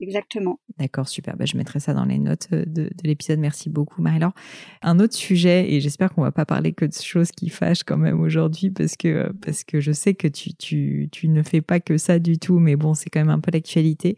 Exactement. 0.00 0.58
D'accord, 0.78 1.08
super. 1.08 1.36
Bah, 1.36 1.44
je 1.44 1.56
mettrai 1.56 1.78
ça 1.78 1.94
dans 1.94 2.04
les 2.04 2.18
notes 2.18 2.48
euh, 2.52 2.64
de, 2.66 2.90
l'épisode. 3.04 3.38
Merci 3.38 3.70
beaucoup, 3.70 4.02
Marie-Laure. 4.02 4.34
Un 4.82 4.98
autre 4.98 5.14
sujet, 5.14 5.72
et 5.72 5.80
j'espère 5.80 6.12
qu'on 6.12 6.22
va 6.22 6.32
pas 6.32 6.44
parler 6.44 6.72
que 6.72 6.84
de 6.84 6.92
choses 6.92 7.30
qui 7.30 7.48
fâchent 7.48 7.84
quand 7.84 7.96
même 7.96 8.20
aujourd'hui, 8.20 8.70
parce 8.70 8.96
que, 8.96 9.32
parce 9.40 9.62
que 9.62 9.80
je 9.80 9.92
sais 9.92 10.14
que 10.14 10.26
tu, 10.26 10.54
tu, 10.54 11.08
tu 11.12 11.28
ne 11.28 11.42
fais 11.42 11.60
pas 11.60 11.78
que 11.78 11.96
ça 11.96 12.18
du 12.18 12.38
tout, 12.38 12.58
mais 12.58 12.76
bon, 12.76 12.94
c'est 12.94 13.08
quand 13.08 13.20
même 13.20 13.30
un 13.30 13.40
peu 13.40 13.52
l'actualité. 13.52 14.16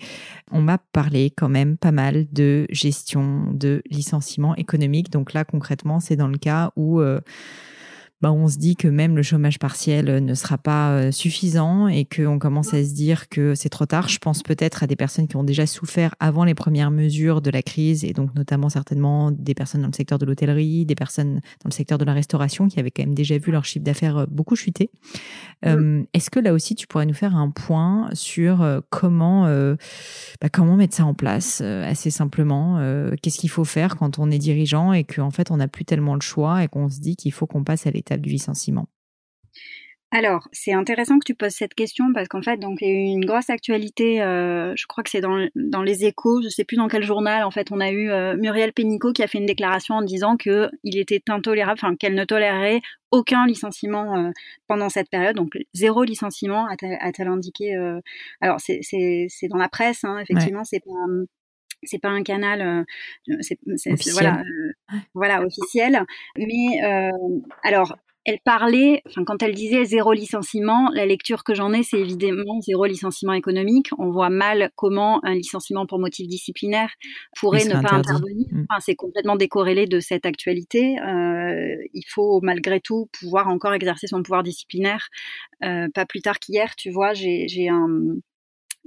On 0.51 0.63
m'a 0.63 0.79
parlé 0.79 1.31
quand 1.31 1.51
même 1.51 1.77
pas 1.77 1.93
mal 1.93 2.27
de 2.33 2.67
gestion 2.71 3.53
de 3.53 3.83
licenciement 3.91 4.57
économique. 4.57 5.11
Donc 5.11 5.35
là, 5.35 5.45
concrètement, 5.45 6.01
c'est 6.01 6.17
dans 6.17 6.29
le 6.29 6.39
cas 6.39 6.73
où... 6.77 7.01
Euh, 7.01 7.21
bah, 8.23 8.33
on 8.33 8.49
se 8.49 8.57
dit 8.57 8.77
que 8.77 8.89
même 8.89 9.15
le 9.15 9.23
chômage 9.23 9.59
partiel 9.59 10.09
euh, 10.09 10.21
ne 10.21 10.33
sera 10.33 10.57
pas 10.57 10.93
euh, 10.93 11.13
suffisant 11.13 11.87
et 11.87 12.07
qu'on 12.07 12.39
commence 12.39 12.73
à 12.73 12.83
se 12.83 12.95
dire 12.95 13.29
que 13.29 13.55
c'est 13.55 13.69
trop 13.69 13.85
tard. 13.85 14.09
Je 14.09 14.19
pense 14.19 14.43
peut-être 14.43 14.83
à 14.83 14.87
des 14.87 14.97
personnes 14.97 15.29
qui 15.29 15.37
ont 15.37 15.45
déjà 15.45 15.67
souffert 15.67 16.15
avant 16.19 16.45
les 16.45 16.55
premières 16.55 16.91
mesures 16.91 17.43
de 17.43 17.51
la 17.51 17.63
crise 17.63 18.05
et 18.05 18.15
donc 18.15 18.35
notamment 18.35 18.71
certainement 18.71 19.31
des 19.31 19.55
personnes 19.55 19.83
dans 19.83 19.89
le 19.89 19.95
secteur 19.95 20.19
de 20.19 20.25
l'hôtellerie, 20.25 20.87
des 20.87 20.95
personnes 20.95 21.41
dans 21.63 21.69
le 21.69 21.73
secteur 21.73 21.99
de 21.99 22.07
la 22.07 22.15
restauration 22.15 22.69
qui 22.69 22.81
avaient 22.81 22.91
quand 22.91 23.03
même 23.03 23.15
déjà 23.15 23.37
vu 23.37 23.53
leur 23.53 23.67
chiffre 23.67 23.85
d'affaires 23.85 24.17
euh, 24.17 24.27
beaucoup 24.31 24.57
chuter. 24.57 24.91
Est-ce 25.63 26.31
que 26.31 26.41
là 26.41 26.53
aussi 26.55 26.75
tu 26.75 26.87
pourrais 26.87 27.07
nous 27.07 27.15
faire 27.15 27.37
un 27.37 27.51
point 27.51 28.09
sur 28.13 28.65
comment 28.91 29.47
bah, 30.41 30.49
comment 30.53 30.77
mettre 30.77 30.95
ça 30.95 31.05
en 31.05 31.15
place 31.15 31.61
assez 31.61 32.11
simplement 32.11 32.79
Qu'est-ce 33.21 33.39
qu'il 33.39 33.51
faut 33.51 33.65
faire 33.65 33.97
quand 33.97 34.19
on 34.19 34.31
est 34.31 34.39
dirigeant 34.39 34.93
et 34.93 35.03
qu'en 35.03 35.31
fait 35.31 35.51
on 35.51 35.57
n'a 35.57 35.67
plus 35.67 35.85
tellement 35.85 36.15
le 36.15 36.21
choix 36.21 36.63
et 36.63 36.69
qu'on 36.69 36.89
se 36.89 37.01
dit 37.01 37.17
qu'il 37.17 37.33
faut 37.33 37.47
qu'on 37.47 37.65
passe 37.65 37.87
à 37.87 37.91
l'état 37.91 38.06
du 38.11 38.31
licenciement 38.31 38.87
alors, 40.13 40.49
c'est 40.53 40.73
intéressant 40.73 41.19
que 41.19 41.25
tu 41.25 41.35
poses 41.35 41.53
cette 41.53 41.75
question 41.75 42.13
parce 42.15 42.29
qu'en 42.29 42.41
fait, 42.41 42.59
donc 42.59 42.79
il 42.81 42.89
y 42.89 42.91
a 42.91 42.95
eu 42.95 43.07
une 43.07 43.25
grosse 43.25 43.51
actualité. 43.51 44.23
Euh, 44.23 44.73
je 44.77 44.87
crois 44.87 45.03
que 45.03 45.11
c'est 45.11 45.21
dans, 45.21 45.49
dans 45.57 45.83
les 45.83 46.05
Échos, 46.05 46.43
je 46.43 46.49
sais 46.49 46.65
plus 46.65 46.77
dans 46.77 46.87
quel 46.87 47.03
journal. 47.03 47.43
En 47.43 47.51
fait, 47.51 47.73
on 47.73 47.81
a 47.81 47.91
eu 47.91 48.09
euh, 48.11 48.37
Muriel 48.37 48.73
Pénicaud 48.73 49.13
qui 49.13 49.25
a 49.25 49.27
fait 49.27 49.39
une 49.39 49.47
déclaration 49.47 49.97
en 49.97 50.03
disant 50.03 50.37
que 50.37 50.71
il 50.85 50.97
était 50.97 51.23
intolérable, 51.29 51.81
enfin 51.83 51.97
qu'elle 51.97 52.15
ne 52.15 52.25
tolérerait 52.25 52.83
aucun 53.11 53.47
licenciement 53.47 54.17
euh, 54.17 54.31
pendant 54.69 54.89
cette 54.91 55.11
période. 55.11 55.35
Donc 55.35 55.59
zéro 55.75 56.05
licenciement, 56.05 56.67
a-t-elle 56.69 57.29
indiqué. 57.29 57.75
alors 58.41 58.61
c'est 58.61 59.49
dans 59.51 59.59
la 59.59 59.69
presse, 59.69 60.05
hein, 60.05 60.19
effectivement, 60.21 60.63
c'est 60.65 60.81
pas 60.81 60.93
c'est 61.83 62.01
pas 62.01 62.09
un 62.09 62.23
canal, 62.23 62.85
c'est 63.41 63.59
voilà 64.13 64.43
voilà, 65.15 65.43
officielle. 65.43 66.05
Mais 66.37 66.81
alors, 67.63 67.97
elle 68.27 68.41
parlait, 68.45 69.03
enfin 69.07 69.23
quand 69.25 69.41
elle 69.43 69.55
disait 69.55 69.85
zéro 69.85 70.13
licenciement, 70.13 70.91
la 70.93 71.07
lecture 71.07 71.45
que 71.45 71.55
j'en 71.55 71.73
ai, 71.73 71.85
c'est 71.85 72.01
évidemment 72.01 72.61
zéro 72.61 72.85
licenciement 72.85 73.35
économique. 73.35 73.91
On 73.99 74.11
voit 74.11 74.31
mal 74.31 74.71
comment 74.75 75.25
un 75.25 75.35
licenciement 75.35 75.87
pour 75.87 76.01
motif 76.01 76.27
disciplinaire 76.27 76.91
pourrait 77.39 77.65
ne 77.65 77.81
pas 77.81 77.95
intervenir. 77.95 78.49
Mm. 78.51 78.67
Enfin, 78.69 78.81
c'est 78.81 78.97
complètement 78.97 79.37
décorrélé 79.37 79.87
de 79.87 80.01
cette 80.01 80.27
actualité. 80.27 80.99
Euh, 80.99 81.77
il 81.95 82.05
faut 82.09 82.41
malgré 82.43 82.81
tout 82.81 83.09
pouvoir 83.19 83.47
encore 83.47 83.75
exercer 83.75 84.09
son 84.09 84.25
pouvoir 84.25 84.43
disciplinaire. 84.43 85.09
Euh, 85.65 85.87
pas 85.95 86.05
plus 86.05 86.21
tard 86.21 86.41
qu'hier, 86.41 86.75
tu 86.75 86.91
vois, 86.91 87.15
j'ai 87.15 87.69
un 87.69 88.17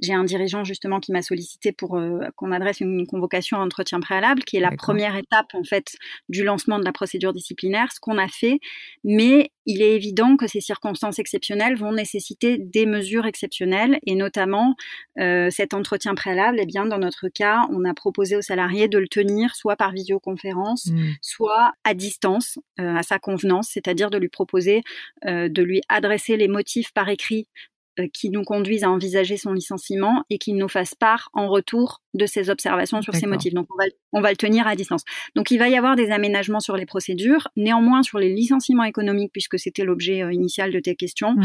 j'ai 0.02 0.14
un 0.14 0.24
dirigeant 0.24 0.64
justement 0.64 1.00
qui 1.00 1.12
m'a 1.12 1.22
sollicité 1.22 1.72
pour 1.72 1.98
euh, 1.98 2.20
qu'on 2.36 2.52
adresse 2.52 2.80
une 2.80 3.06
convocation 3.08 3.58
à 3.58 3.62
entretien 3.62 4.00
préalable, 4.00 4.44
qui 4.44 4.58
est 4.58 4.62
la 4.62 4.72
première 4.72 5.16
étape 5.16 5.54
en 5.54 5.64
fait 5.64 5.96
du 6.30 6.44
lancement 6.44 6.80
de 6.80 6.86
la 6.86 6.92
procédure 6.92 7.34
disciplinaire, 7.34 7.92
ce 7.92 8.00
qu'on 8.00 8.18
a 8.18 8.28
fait. 8.28 8.60
Mais 9.04 9.52
il 9.66 9.82
est 9.82 9.96
évident 9.96 10.36
que 10.36 10.48
ces 10.48 10.62
circonstances 10.62 11.20
exceptionnelles 11.20 11.76
vont 11.76 11.92
nécessiter 11.92 12.58
des 12.58 12.86
mesures 12.86 13.26
exceptionnelles 13.26 14.00
et 14.06 14.16
notamment 14.16 14.76
euh, 15.20 15.50
cet 15.50 15.74
entretien 15.74 16.16
préalable. 16.16 16.58
Eh 16.60 16.66
bien, 16.66 16.86
dans 16.86 16.98
notre 16.98 17.28
cas, 17.28 17.68
on 17.72 17.86
a 17.86 17.94
proposé 17.94 18.36
aux 18.36 18.42
salariés 18.42 18.88
de 18.88 18.98
le 18.98 19.08
tenir 19.08 19.56
soit 19.56 19.76
par 19.76 19.92
visioconférence, 19.92 20.88
mmh. 20.88 21.12
soit 21.22 21.72
à 21.84 21.94
distance, 21.94 22.58
euh, 22.80 22.96
à 22.96 23.04
sa 23.04 23.20
convenance, 23.20 23.70
c'est-à-dire 23.72 24.10
de 24.10 24.18
lui 24.18 24.30
proposer 24.30 24.82
de 25.26 25.62
lui 25.62 25.82
adresser 25.90 26.38
les 26.38 26.48
motifs 26.48 26.92
par 26.94 27.10
écrit 27.10 27.48
euh, 27.50 27.69
qui 28.08 28.30
nous 28.30 28.44
conduisent 28.44 28.84
à 28.84 28.90
envisager 28.90 29.38
son 29.38 29.54
licenciement 29.54 30.24
et 30.30 30.38
qui 30.38 30.54
nous 30.54 30.68
fassent 30.68 30.96
part 30.96 31.30
en 31.34 31.48
retour 31.48 32.02
de 32.14 32.26
ses 32.26 32.50
observations 32.50 33.02
sur 33.02 33.14
ses 33.16 33.28
motifs. 33.28 33.54
Donc 33.54 33.68
on 33.74 33.78
va, 33.78 33.90
on 34.14 34.22
va 34.22 34.32
le 34.32 34.38
tenir 34.38 34.68
à 34.68 34.76
distance. 34.76 35.04
Donc 35.36 35.52
il 35.52 35.58
va 35.58 35.70
y 35.70 35.76
avoir 35.76 35.96
des 35.96 36.12
aménagements 36.12 36.60
sur 36.60 36.76
les 36.76 36.86
procédures. 36.86 37.48
Néanmoins, 37.56 38.04
sur 38.04 38.20
les 38.20 38.34
licenciements 38.34 38.84
économiques, 38.84 39.32
puisque 39.32 39.60
c'était 39.60 39.84
l'objet 39.84 40.24
euh, 40.24 40.34
initial 40.34 40.72
de 40.72 40.80
tes 40.80 40.96
questions, 40.96 41.36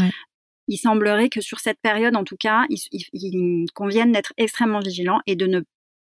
il 0.67 0.77
semblerait 0.77 1.29
que 1.29 1.41
sur 1.41 1.59
cette 1.59 1.79
période, 1.79 2.15
en 2.15 2.23
tout 2.23 2.37
cas, 2.37 2.65
il, 2.69 2.79
il, 2.91 3.03
il 3.13 3.65
convienne 3.73 4.11
d'être 4.11 4.33
extrêmement 4.37 4.79
vigilant 4.79 5.19
et 5.27 5.35
de 5.35 5.45
ne 5.45 5.61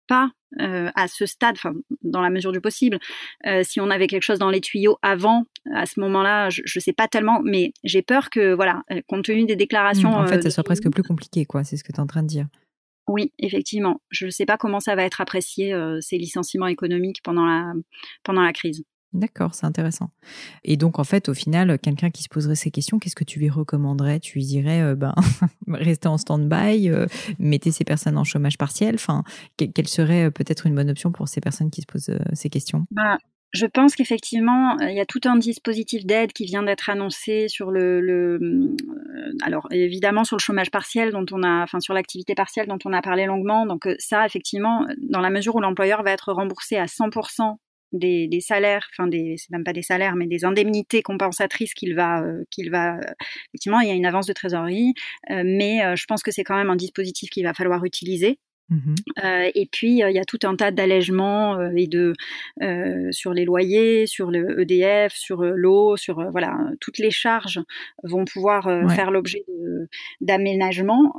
pas 0.08 0.30
euh, 0.60 0.90
à 0.94 1.06
ce 1.08 1.26
stade, 1.26 1.56
enfin 1.56 1.74
dans 2.02 2.22
la 2.22 2.30
mesure 2.30 2.52
du 2.52 2.60
possible. 2.60 2.98
Euh, 3.46 3.62
si 3.62 3.80
on 3.80 3.90
avait 3.90 4.06
quelque 4.06 4.22
chose 4.22 4.38
dans 4.38 4.50
les 4.50 4.60
tuyaux 4.60 4.96
avant, 5.02 5.44
à 5.74 5.86
ce 5.86 6.00
moment-là, 6.00 6.48
je 6.48 6.62
ne 6.62 6.80
sais 6.80 6.94
pas 6.94 7.06
tellement, 7.06 7.40
mais 7.44 7.72
j'ai 7.84 8.02
peur 8.02 8.30
que, 8.30 8.54
voilà, 8.54 8.82
euh, 8.90 9.00
compte 9.06 9.26
tenu 9.26 9.44
des 9.44 9.56
déclarations. 9.56 10.10
en 10.10 10.26
fait, 10.26 10.42
ça 10.42 10.50
soit 10.50 10.64
presque 10.64 10.90
plus 10.90 11.02
compliqué, 11.02 11.44
quoi. 11.44 11.64
C'est 11.64 11.76
ce 11.76 11.84
que 11.84 11.92
tu 11.92 11.98
es 11.98 12.00
en 12.00 12.06
train 12.06 12.22
de 12.22 12.28
dire. 12.28 12.46
Oui, 13.06 13.32
effectivement. 13.38 14.00
Je 14.10 14.26
ne 14.26 14.30
sais 14.30 14.46
pas 14.46 14.56
comment 14.56 14.80
ça 14.80 14.96
va 14.96 15.04
être 15.04 15.20
apprécié, 15.20 15.74
ces 16.00 16.18
licenciements 16.18 16.66
économiques 16.66 17.22
pendant 17.22 17.46
la, 17.46 17.72
pendant 18.22 18.42
la 18.42 18.52
crise. 18.52 18.84
D'accord, 19.14 19.54
c'est 19.54 19.64
intéressant. 19.64 20.10
Et 20.64 20.76
donc, 20.76 20.98
en 20.98 21.04
fait, 21.04 21.30
au 21.30 21.34
final, 21.34 21.78
quelqu'un 21.78 22.10
qui 22.10 22.22
se 22.22 22.28
poserait 22.28 22.56
ces 22.56 22.70
questions, 22.70 22.98
qu'est-ce 22.98 23.16
que 23.16 23.24
tu 23.24 23.38
lui 23.38 23.48
recommanderais? 23.48 24.20
Tu 24.20 24.34
lui 24.34 24.44
dirais, 24.44 24.82
euh, 24.82 24.94
ben, 24.94 25.14
restez 25.66 26.08
en 26.08 26.18
stand-by, 26.18 26.90
euh, 26.90 27.06
mettez 27.38 27.70
ces 27.70 27.84
personnes 27.84 28.18
en 28.18 28.24
chômage 28.24 28.58
partiel. 28.58 28.96
Enfin, 28.96 29.24
quelle 29.56 29.88
serait 29.88 30.26
euh, 30.26 30.30
peut-être 30.30 30.66
une 30.66 30.74
bonne 30.74 30.90
option 30.90 31.10
pour 31.10 31.26
ces 31.26 31.40
personnes 31.40 31.70
qui 31.70 31.80
se 31.80 31.86
posent 31.86 32.18
ces 32.34 32.50
questions? 32.50 32.84
Ben, 32.90 33.16
Je 33.54 33.64
pense 33.64 33.96
qu'effectivement, 33.96 34.76
il 34.80 34.94
y 34.94 35.00
a 35.00 35.06
tout 35.06 35.20
un 35.24 35.36
dispositif 35.36 36.04
d'aide 36.04 36.34
qui 36.34 36.44
vient 36.44 36.62
d'être 36.62 36.90
annoncé 36.90 37.48
sur 37.48 37.70
le, 37.70 38.38
alors 39.40 39.68
évidemment 39.70 40.24
sur 40.24 40.36
le 40.36 40.42
chômage 40.42 40.70
partiel 40.70 41.12
dont 41.12 41.24
on 41.32 41.42
a, 41.42 41.62
enfin 41.62 41.80
sur 41.80 41.94
l'activité 41.94 42.34
partielle 42.34 42.66
dont 42.66 42.78
on 42.84 42.92
a 42.92 43.00
parlé 43.00 43.24
longuement. 43.24 43.64
Donc 43.64 43.88
ça, 43.98 44.26
effectivement, 44.26 44.86
dans 44.98 45.20
la 45.20 45.30
mesure 45.30 45.54
où 45.56 45.60
l'employeur 45.60 46.02
va 46.02 46.10
être 46.10 46.30
remboursé 46.30 46.76
à 46.76 46.84
100% 46.84 47.56
des, 47.92 48.28
des 48.28 48.40
salaires, 48.40 48.86
enfin 48.92 49.06
des, 49.06 49.36
c'est 49.38 49.50
même 49.50 49.64
pas 49.64 49.72
des 49.72 49.82
salaires, 49.82 50.16
mais 50.16 50.26
des 50.26 50.44
indemnités 50.44 51.02
compensatrices 51.02 51.74
qu'il 51.74 51.94
va, 51.94 52.22
euh, 52.22 52.44
qu'il 52.50 52.70
va. 52.70 52.98
effectivement, 53.48 53.80
il 53.80 53.88
y 53.88 53.90
a 53.90 53.94
une 53.94 54.06
avance 54.06 54.26
de 54.26 54.32
trésorerie, 54.32 54.94
euh, 55.30 55.42
mais 55.44 55.84
euh, 55.84 55.96
je 55.96 56.04
pense 56.06 56.22
que 56.22 56.30
c'est 56.30 56.44
quand 56.44 56.56
même 56.56 56.70
un 56.70 56.76
dispositif 56.76 57.30
qu'il 57.30 57.44
va 57.44 57.54
falloir 57.54 57.84
utiliser. 57.84 58.38
Mmh 58.70 58.94
euh, 59.24 59.50
et 59.54 59.66
puis 59.66 59.92
il 59.92 60.12
y 60.12 60.18
a 60.18 60.24
tout 60.24 60.38
un 60.44 60.54
tas 60.54 60.70
d'allègements 60.70 61.70
et 61.70 61.86
de 61.86 62.12
sur 63.10 63.32
les 63.32 63.44
loyers, 63.44 64.06
sur 64.06 64.30
le 64.30 64.60
EDF, 64.60 65.14
sur 65.14 65.42
l'eau, 65.42 65.96
sur 65.96 66.30
voilà 66.30 66.56
toutes 66.80 66.98
les 66.98 67.10
charges 67.10 67.60
vont 68.02 68.24
pouvoir 68.24 68.64
faire 68.94 69.10
l'objet 69.10 69.44
d'aménagements. 70.20 71.14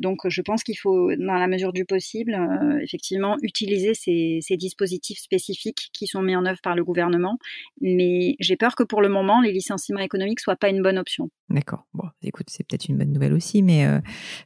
donc 0.00 0.28
je 0.28 0.42
pense 0.42 0.64
qu'il 0.64 0.78
faut 0.78 1.14
dans 1.14 1.34
la 1.34 1.46
mesure 1.46 1.72
du 1.72 1.84
possible 1.84 2.36
effectivement 2.82 3.36
utiliser 3.42 3.94
ces, 3.94 4.38
ces, 4.40 4.56
dispositifs 4.56 5.18
spécifiques 5.18 5.90
qui 5.92 6.06
sont 6.06 6.22
mis 6.22 6.36
en 6.36 6.46
œuvre 6.46 6.60
par 6.62 6.74
le 6.74 6.84
gouvernement. 6.84 7.38
Mais 7.80 8.36
j'ai 8.40 8.56
peur 8.56 8.74
que 8.74 8.82
pour 8.82 9.02
le 9.02 9.08
moment 9.08 9.40
les 9.40 9.52
licenciements 9.52 10.00
économiques 10.00 10.40
soient 10.40 10.56
pas 10.56 10.70
une 10.70 10.82
bonne 10.82 10.98
option. 10.98 11.30
D'accord. 11.50 11.86
Bon, 11.92 12.08
écoute, 12.22 12.46
c'est 12.48 12.66
peut-être 12.66 12.88
une 12.88 12.96
bonne 12.96 13.12
nouvelle 13.12 13.34
aussi, 13.34 13.62
mais 13.62 13.86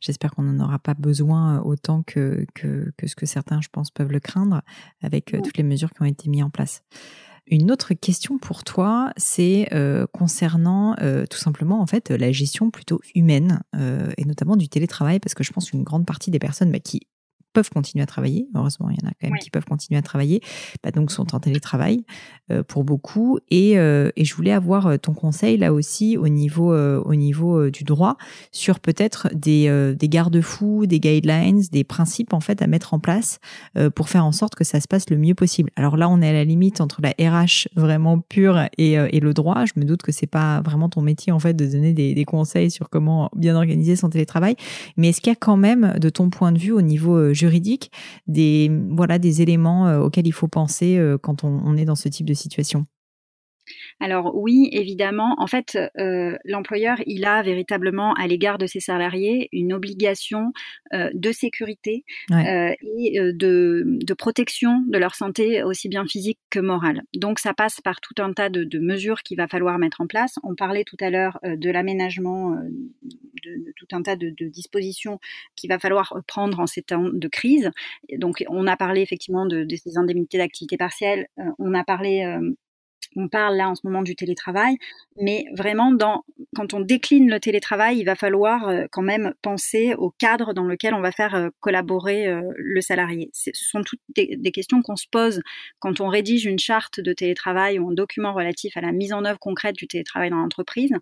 j'espère 0.00 0.32
qu'on 0.32 0.42
n'en 0.42 0.64
aura 0.64 0.78
pas 0.78 0.94
besoin 0.94 1.60
autant 1.62 2.02
que 2.02 2.46
que, 2.54 2.92
ce 3.04 3.14
que 3.14 3.26
certains, 3.26 3.60
je 3.60 3.68
pense, 3.70 3.90
peuvent 3.90 4.12
le 4.12 4.20
craindre 4.20 4.62
avec 5.02 5.34
euh, 5.34 5.40
toutes 5.42 5.56
les 5.56 5.62
mesures 5.62 5.90
qui 5.90 6.02
ont 6.02 6.06
été 6.06 6.28
mises 6.28 6.42
en 6.42 6.50
place. 6.50 6.82
Une 7.46 7.72
autre 7.72 7.94
question 7.94 8.38
pour 8.38 8.62
toi, 8.62 9.10
c'est 9.16 9.68
euh, 9.72 10.06
concernant 10.12 10.94
euh, 11.00 11.24
tout 11.24 11.38
simplement 11.38 11.80
en 11.80 11.86
fait 11.86 12.10
la 12.10 12.30
gestion 12.30 12.70
plutôt 12.70 13.00
humaine 13.14 13.62
et 14.18 14.26
notamment 14.26 14.56
du 14.56 14.68
télétravail 14.68 15.18
parce 15.18 15.32
que 15.32 15.42
je 15.42 15.52
pense 15.52 15.70
qu'une 15.70 15.82
grande 15.82 16.04
partie 16.04 16.30
des 16.30 16.38
personnes 16.38 16.70
bah, 16.70 16.78
qui 16.78 17.06
peuvent 17.52 17.70
continuer 17.70 18.02
à 18.02 18.06
travailler. 18.06 18.48
Heureusement, 18.54 18.90
il 18.90 18.96
y 19.00 19.06
en 19.06 19.08
a 19.08 19.12
quand 19.20 19.28
même 19.28 19.38
qui 19.38 19.50
peuvent 19.50 19.64
continuer 19.64 19.98
à 19.98 20.02
travailler, 20.02 20.40
bah, 20.82 20.90
donc 20.90 21.10
sont 21.10 21.34
en 21.34 21.40
télétravail 21.40 22.04
euh, 22.50 22.62
pour 22.62 22.84
beaucoup. 22.84 23.38
Et, 23.50 23.78
euh, 23.78 24.10
et, 24.16 24.24
je 24.24 24.34
voulais 24.34 24.52
avoir 24.52 24.86
euh, 24.86 24.96
ton 24.96 25.14
conseil 25.14 25.56
là 25.56 25.72
aussi 25.72 26.16
au 26.16 26.28
niveau, 26.28 26.74
au 26.74 27.14
niveau 27.14 27.70
du 27.70 27.84
droit 27.84 28.16
sur 28.52 28.80
peut-être 28.80 29.28
des, 29.34 29.94
des 29.98 30.08
garde-fous, 30.08 30.86
des 30.86 31.00
guidelines, 31.00 31.62
des 31.72 31.84
principes 31.84 32.32
en 32.32 32.40
fait 32.40 32.60
à 32.62 32.66
mettre 32.66 32.94
en 32.94 32.98
place 32.98 33.38
pour 33.94 34.08
faire 34.08 34.24
en 34.24 34.32
sorte 34.32 34.54
que 34.54 34.64
ça 34.64 34.80
se 34.80 34.88
passe 34.88 35.08
le 35.10 35.16
mieux 35.16 35.34
possible. 35.34 35.70
Alors 35.76 35.96
là, 35.96 36.08
on 36.08 36.20
est 36.20 36.28
à 36.28 36.32
la 36.32 36.44
limite 36.44 36.80
entre 36.80 37.00
la 37.02 37.10
RH 37.18 37.68
vraiment 37.76 38.18
pure 38.20 38.60
et, 38.76 38.92
et 38.92 39.20
le 39.20 39.34
droit. 39.34 39.64
Je 39.64 39.78
me 39.80 39.84
doute 39.84 40.02
que 40.02 40.12
c'est 40.12 40.26
pas 40.26 40.60
vraiment 40.60 40.88
ton 40.88 41.00
métier 41.00 41.32
en 41.32 41.38
fait 41.38 41.54
de 41.54 41.66
donner 41.66 41.92
des, 41.92 42.14
des 42.14 42.24
conseils 42.24 42.70
sur 42.70 42.90
comment 42.90 43.30
bien 43.34 43.56
organiser 43.56 43.96
son 43.96 44.10
télétravail. 44.10 44.56
Mais 44.96 45.08
est-ce 45.08 45.20
qu'il 45.20 45.30
y 45.30 45.36
a 45.36 45.38
quand 45.38 45.56
même, 45.56 45.94
de 45.98 46.10
ton 46.10 46.30
point 46.30 46.52
de 46.52 46.58
vue, 46.58 46.72
au 46.72 46.82
niveau 46.82 47.32
juridique, 47.38 47.90
des, 48.26 48.70
voilà, 48.90 49.18
des 49.18 49.42
éléments 49.42 49.88
euh, 49.88 50.00
auxquels 50.00 50.26
il 50.26 50.32
faut 50.32 50.48
penser 50.48 50.96
euh, 50.98 51.16
quand 51.18 51.44
on 51.44 51.76
est 51.76 51.84
dans 51.84 51.94
ce 51.94 52.08
type 52.08 52.26
de 52.26 52.34
situation 52.34 52.86
alors 54.00 54.32
oui, 54.34 54.68
évidemment, 54.72 55.34
en 55.38 55.46
fait, 55.46 55.78
euh, 55.98 56.36
l'employeur, 56.44 56.98
il 57.06 57.24
a 57.24 57.42
véritablement 57.42 58.14
à 58.14 58.26
l'égard 58.26 58.58
de 58.58 58.66
ses 58.66 58.80
salariés 58.80 59.48
une 59.52 59.72
obligation 59.72 60.52
euh, 60.94 61.10
de 61.14 61.32
sécurité 61.32 62.04
euh, 62.30 62.72
et 62.80 63.18
de, 63.32 64.14
protection 64.14 64.82
de 64.88 64.98
leur 64.98 65.14
santé 65.14 65.62
aussi 65.62 65.88
bien 65.88 66.04
physique 66.06 66.38
que 66.50 66.58
morale. 66.58 67.02
Donc 67.14 67.38
ça 67.38 67.54
passe 67.54 67.80
par 67.80 68.00
tout 68.00 68.20
un 68.20 68.32
tas 68.32 68.48
de, 68.48 68.78
mesures 68.78 69.22
qu'il 69.22 69.36
va 69.36 69.46
falloir 69.46 69.78
mettre 69.78 70.00
en 70.00 70.06
place. 70.06 70.36
On 70.42 70.54
parlait 70.54 70.84
tout 70.84 70.96
à 71.00 71.10
l'heure 71.10 71.38
de 71.44 71.70
l'aménagement 71.70 72.50
de, 72.52 73.72
tout 73.76 73.86
un 73.92 74.02
tas 74.02 74.16
de, 74.16 74.30
dispositions 74.48 75.20
qu'il 75.56 75.68
va 75.68 75.78
falloir 75.78 76.20
prendre 76.26 76.58
en 76.60 76.66
ces 76.66 76.82
temps 76.82 77.08
de 77.12 77.28
crise. 77.28 77.70
Donc 78.16 78.44
on 78.48 78.66
a 78.66 78.76
parlé 78.76 79.02
effectivement 79.02 79.46
de, 79.46 79.66
ces 79.76 79.98
indemnités 79.98 80.38
d'activité 80.38 80.76
partielle, 80.76 81.28
on 81.58 81.74
a 81.74 81.84
parlé 81.84 82.24
on 83.16 83.28
parle 83.28 83.56
là 83.56 83.68
en 83.68 83.74
ce 83.74 83.82
moment 83.84 84.02
du 84.02 84.14
télétravail, 84.14 84.76
mais 85.20 85.44
vraiment 85.54 85.92
quand 86.54 86.74
on 86.74 86.80
décline 86.80 87.28
le 87.28 87.40
télétravail, 87.40 87.98
il 87.98 88.04
va 88.04 88.14
falloir 88.14 88.68
euh, 88.68 88.86
quand 88.90 89.02
même 89.02 89.34
penser 89.42 89.94
au 89.96 90.10
cadre 90.10 90.54
dans 90.54 90.64
lequel 90.64 90.94
on 90.94 91.00
va 91.00 91.12
faire 91.12 91.34
euh, 91.34 91.48
collaborer 91.60 92.26
euh, 92.28 92.42
le 92.56 92.80
salarié. 92.80 93.30
Ce 93.32 93.50
sont 93.54 93.82
toutes 93.82 94.00
des 94.14 94.50
questions 94.52 94.82
qu'on 94.82 94.96
se 94.96 95.06
pose 95.10 95.42
quand 95.78 96.00
on 96.00 96.08
rédige 96.08 96.46
une 96.46 96.58
charte 96.58 97.00
de 97.00 97.12
télétravail 97.12 97.78
ou 97.78 97.90
un 97.90 97.94
document 97.94 98.32
relatif 98.32 98.76
à 98.76 98.80
la 98.80 98.92
mise 98.92 99.12
en 99.12 99.24
œuvre 99.24 99.38
concrète 99.38 99.76
du 99.76 99.86
télétravail 99.86 100.30
dans 100.30 100.36
l'entreprise 100.36 100.92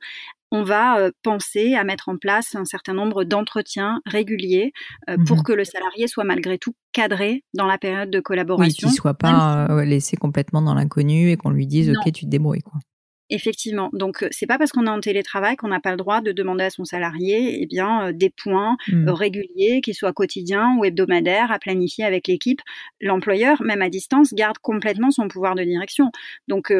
on 0.53 0.63
va 0.63 0.99
euh, 0.99 1.11
penser 1.23 1.75
à 1.75 1.85
mettre 1.85 2.09
en 2.09 2.17
place 2.17 2.55
un 2.55 2.65
certain 2.65 2.95
nombre 2.95 3.25
d'entretiens 3.25 4.01
réguliers 4.07 4.73
euh, 5.09 5.17
pour 5.27 5.39
mmh 5.39 5.43
que 5.43 5.53
le 5.53 5.65
salarié 5.65 6.09
soit 6.09 6.25
malgré 6.25 6.59
tout 6.59 6.75
cadré 6.93 7.45
dans 7.55 7.67
la 7.67 7.79
période 7.79 8.11
de 8.11 8.21
collaboration. 8.21 8.89
Oui, 8.89 8.93
qu'il 8.93 8.97
soit 8.97 9.15
pas 9.15 9.67
euh, 9.71 9.85
laissé 9.85 10.17
complètement 10.17 10.63
dans 10.63 10.75
l'inconnu 10.75 11.31
et 11.31 11.37
qu'on 11.37 11.51
lui 11.51 11.67
dise 11.67 11.91
ok 11.91 12.13
tu 12.13 12.25
te 12.25 12.31
débrouilles 12.31 12.63
quoi. 12.63 12.81
Effectivement. 13.29 13.91
Donc, 13.93 14.25
c'est 14.31 14.47
pas 14.47 14.57
parce 14.57 14.71
qu'on 14.71 14.87
est 14.87 14.91
en 14.91 15.01
télétravail 15.01 15.57
qu'on 15.57 15.67
n'a 15.67 15.81
pas 15.81 15.91
le 15.91 15.97
droit 15.97 16.21
de 16.21 16.31
demander 16.31 16.63
à 16.63 16.71
son 16.71 16.85
salarié, 16.85 17.61
eh 17.61 17.67
bien, 17.67 18.13
des 18.13 18.31
points 18.31 18.77
mmh. 18.87 19.11
réguliers, 19.11 19.81
qu'ils 19.83 19.97
soient 19.97 20.13
quotidiens 20.13 20.77
ou 20.79 20.85
hebdomadaires, 20.85 21.51
à 21.51 21.59
planifier 21.59 22.05
avec 22.05 22.29
l'équipe. 22.29 22.61
L'employeur, 23.01 23.61
même 23.63 23.83
à 23.83 23.89
distance, 23.89 24.33
garde 24.33 24.59
complètement 24.59 25.11
son 25.11 25.27
pouvoir 25.27 25.57
de 25.57 25.65
direction. 25.65 26.13
Donc, 26.47 26.73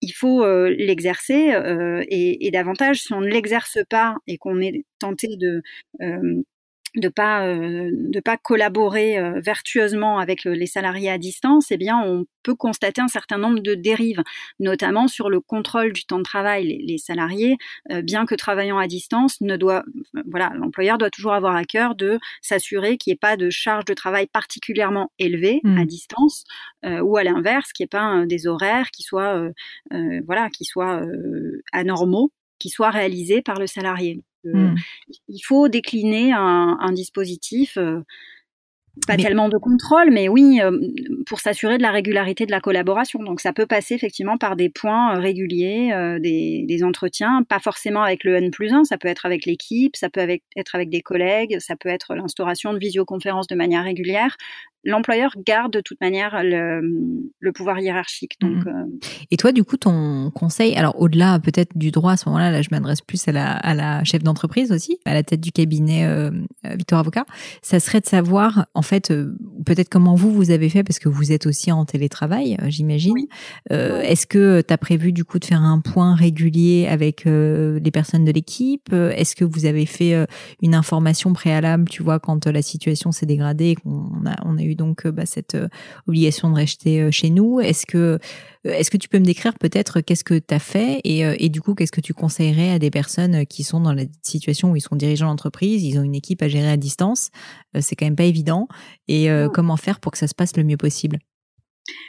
il 0.00 0.12
faut 0.12 0.44
euh, 0.44 0.74
l'exercer 0.78 1.52
euh, 1.52 2.04
et, 2.08 2.50
davantage 2.50 3.02
si 3.02 3.12
on 3.12 3.20
ne 3.20 3.28
l'exerce 3.28 3.78
pas 3.90 4.16
et 4.26 4.38
qu'on 4.38 4.60
est 4.60 4.84
tenté 4.98 5.36
de 5.36 5.62
euh, 6.02 6.42
de 6.96 7.08
pas 7.08 7.46
de 7.46 8.20
pas 8.20 8.36
collaborer 8.36 9.18
vertueusement 9.40 10.18
avec 10.18 10.44
les 10.44 10.66
salariés 10.66 11.10
à 11.10 11.18
distance, 11.18 11.70
eh 11.70 11.76
bien 11.76 11.98
on 11.98 12.24
peut 12.42 12.54
constater 12.54 13.00
un 13.00 13.08
certain 13.08 13.38
nombre 13.38 13.60
de 13.60 13.74
dérives, 13.74 14.22
notamment 14.58 15.08
sur 15.08 15.28
le 15.30 15.40
contrôle 15.40 15.92
du 15.92 16.04
temps 16.04 16.18
de 16.18 16.22
travail. 16.22 16.82
Les, 16.86 16.98
salariés, 16.98 17.56
bien 18.02 18.26
que 18.26 18.34
travaillant 18.34 18.78
à 18.78 18.86
distance, 18.86 19.40
ne 19.40 19.56
doit 19.56 19.84
voilà 20.30 20.52
l'employeur 20.54 20.98
doit 20.98 21.10
toujours 21.10 21.32
avoir 21.32 21.54
à 21.54 21.64
cœur 21.64 21.94
de 21.94 22.18
s'assurer 22.42 22.96
qu'il 22.96 23.12
n'y 23.12 23.14
ait 23.14 23.18
pas 23.18 23.36
de 23.36 23.50
charge 23.50 23.84
de 23.84 23.94
travail 23.94 24.26
particulièrement 24.26 25.12
élevée 25.18 25.60
à 25.64 25.68
mmh. 25.68 25.86
distance, 25.86 26.44
ou 26.84 27.16
à 27.16 27.24
l'inverse, 27.24 27.72
qu'il 27.72 27.84
n'y 27.84 27.86
ait 27.86 27.98
pas 27.98 28.26
des 28.26 28.46
horaires 28.46 28.90
qui 28.90 29.02
soient 29.02 29.48
voilà 30.26 30.50
qui 30.50 30.64
soient 30.64 31.02
anormaux 31.72 32.32
qui 32.58 32.70
soient 32.70 32.90
réalisés 32.90 33.42
par 33.42 33.58
le 33.58 33.66
salarié. 33.66 34.20
Mmh. 34.44 34.74
Il 35.28 35.40
faut 35.40 35.68
décliner 35.68 36.32
un, 36.32 36.92
dispositif, 36.92 37.76
euh, 37.76 38.00
pas 39.06 39.16
tellement 39.16 39.48
de 39.48 39.58
contrôle, 39.58 40.10
mais 40.10 40.28
oui, 40.28 40.60
euh, 40.60 40.76
pour 41.26 41.40
s'assurer 41.40 41.78
de 41.78 41.82
la 41.82 41.90
régularité 41.90 42.46
de 42.46 42.50
la 42.50 42.60
collaboration. 42.60 43.22
Donc 43.22 43.40
ça 43.40 43.52
peut 43.52 43.66
passer 43.66 43.94
effectivement 43.94 44.38
par 44.38 44.56
des 44.56 44.68
points 44.68 45.16
euh, 45.16 45.20
réguliers, 45.20 46.18
des, 46.20 46.64
des, 46.66 46.84
entretiens, 46.84 47.42
pas 47.42 47.60
forcément 47.60 48.02
avec 48.02 48.24
le 48.24 48.36
N 48.36 48.50
plus 48.50 48.72
1, 48.72 48.84
ça 48.84 48.98
peut 48.98 49.08
être 49.08 49.26
avec 49.26 49.44
l'équipe, 49.44 49.96
ça 49.96 50.08
peut 50.08 50.20
être 50.56 50.74
avec 50.74 50.90
des 50.90 51.02
collègues, 51.02 51.58
ça 51.60 51.76
peut 51.76 51.88
être 51.88 52.14
l'instauration 52.14 52.72
de 52.72 52.78
visioconférences 52.78 53.46
de 53.46 53.54
manière 53.54 53.84
régulière 53.84 54.36
l'employeur 54.84 55.32
garde 55.44 55.72
de 55.72 55.80
toute 55.80 56.00
manière 56.00 56.40
le, 56.42 57.52
pouvoir 57.52 57.80
hiérarchique. 57.80 58.36
Donc, 58.40 58.64
mhm. 58.64 58.68
euh, 58.68 59.08
Et 59.30 59.36
toi, 59.36 59.52
du 59.52 59.64
coup, 59.64 59.76
ton 59.76 60.30
conseil, 60.30 60.74
alors 60.76 61.00
au-delà 61.00 61.38
peut-être 61.40 61.76
du 61.76 61.90
droit, 61.90 62.12
à 62.12 62.16
ce 62.16 62.28
moment-là, 62.28 62.50
là, 62.50 62.62
je 62.62 62.68
m'adresse 62.70 63.00
plus 63.00 63.26
à 63.28 63.32
la, 63.32 63.52
à 63.52 63.74
la 63.74 64.04
chef 64.04 64.22
d'entreprise 64.22 64.70
aussi, 64.70 64.98
à 65.04 65.14
la 65.14 65.22
tête 65.22 65.40
du 65.40 65.50
cabinet 65.50 66.04
euh, 66.04 66.30
Victor 66.64 66.98
Avocat, 66.98 67.24
ça 67.62 67.80
serait 67.80 68.00
de 68.00 68.06
savoir, 68.06 68.66
en 68.74 68.82
fait, 68.82 69.10
euh, 69.10 69.36
peut-être 69.66 69.88
comment 69.88 70.14
vous, 70.14 70.32
vous 70.32 70.50
avez 70.50 70.68
fait, 70.68 70.84
parce 70.84 70.98
que 70.98 71.08
vous 71.08 71.32
êtes 71.32 71.46
aussi 71.46 71.72
en 71.72 71.84
télétravail, 71.84 72.56
j'imagine. 72.66 73.26
Est-ce 73.70 74.26
que 74.26 74.60
tu 74.60 74.72
as 74.72 74.78
prévu, 74.78 75.12
du 75.12 75.24
coup, 75.24 75.38
de 75.38 75.44
faire 75.44 75.62
un 75.62 75.80
point 75.80 76.14
régulier 76.14 76.86
avec 76.88 77.24
les 77.24 77.90
personnes 77.92 78.24
de 78.24 78.32
l'équipe? 78.32 78.92
Est-ce 78.92 79.34
que 79.34 79.44
vous 79.44 79.66
avez 79.66 79.86
fait 79.86 80.26
une 80.62 80.74
information 80.74 81.32
préalable, 81.32 81.88
tu 81.88 82.02
vois, 82.02 82.18
quand 82.18 82.46
la 82.46 82.62
situation 82.62 83.12
s'est 83.12 83.26
dégradée 83.26 83.70
et 83.70 83.74
qu'on 83.74 84.24
a, 84.26 84.36
on 84.44 84.58
a 84.58 84.62
eu 84.62 84.67
donc 84.74 85.06
euh, 85.06 85.12
bah, 85.12 85.26
cette 85.26 85.54
euh, 85.54 85.68
obligation 86.06 86.50
de 86.50 86.56
rester 86.56 87.00
euh, 87.00 87.10
chez 87.10 87.30
nous. 87.30 87.60
Est-ce 87.60 87.86
que, 87.86 88.18
est-ce 88.64 88.90
que 88.90 88.96
tu 88.96 89.08
peux 89.08 89.18
me 89.18 89.24
décrire 89.24 89.54
peut-être 89.54 90.00
qu'est-ce 90.00 90.24
que 90.24 90.38
tu 90.38 90.54
as 90.54 90.58
fait 90.58 91.00
et, 91.04 91.20
et, 91.20 91.48
du 91.48 91.60
coup, 91.60 91.74
qu'est-ce 91.74 91.92
que 91.92 92.00
tu 92.00 92.14
conseillerais 92.14 92.70
à 92.70 92.78
des 92.78 92.90
personnes 92.90 93.46
qui 93.46 93.64
sont 93.64 93.80
dans 93.80 93.92
la 93.92 94.04
situation 94.22 94.72
où 94.72 94.76
ils 94.76 94.80
sont 94.80 94.96
dirigeants 94.96 95.28
d'entreprise, 95.28 95.84
ils 95.84 95.98
ont 95.98 96.02
une 96.02 96.14
équipe 96.14 96.42
à 96.42 96.48
gérer 96.48 96.70
à 96.70 96.76
distance, 96.76 97.30
c'est 97.80 97.96
quand 97.96 98.06
même 98.06 98.16
pas 98.16 98.24
évident, 98.24 98.68
et 99.06 99.28
comment 99.54 99.76
faire 99.76 100.00
pour 100.00 100.12
que 100.12 100.18
ça 100.18 100.26
se 100.26 100.34
passe 100.34 100.56
le 100.56 100.64
mieux 100.64 100.76
possible? 100.76 101.18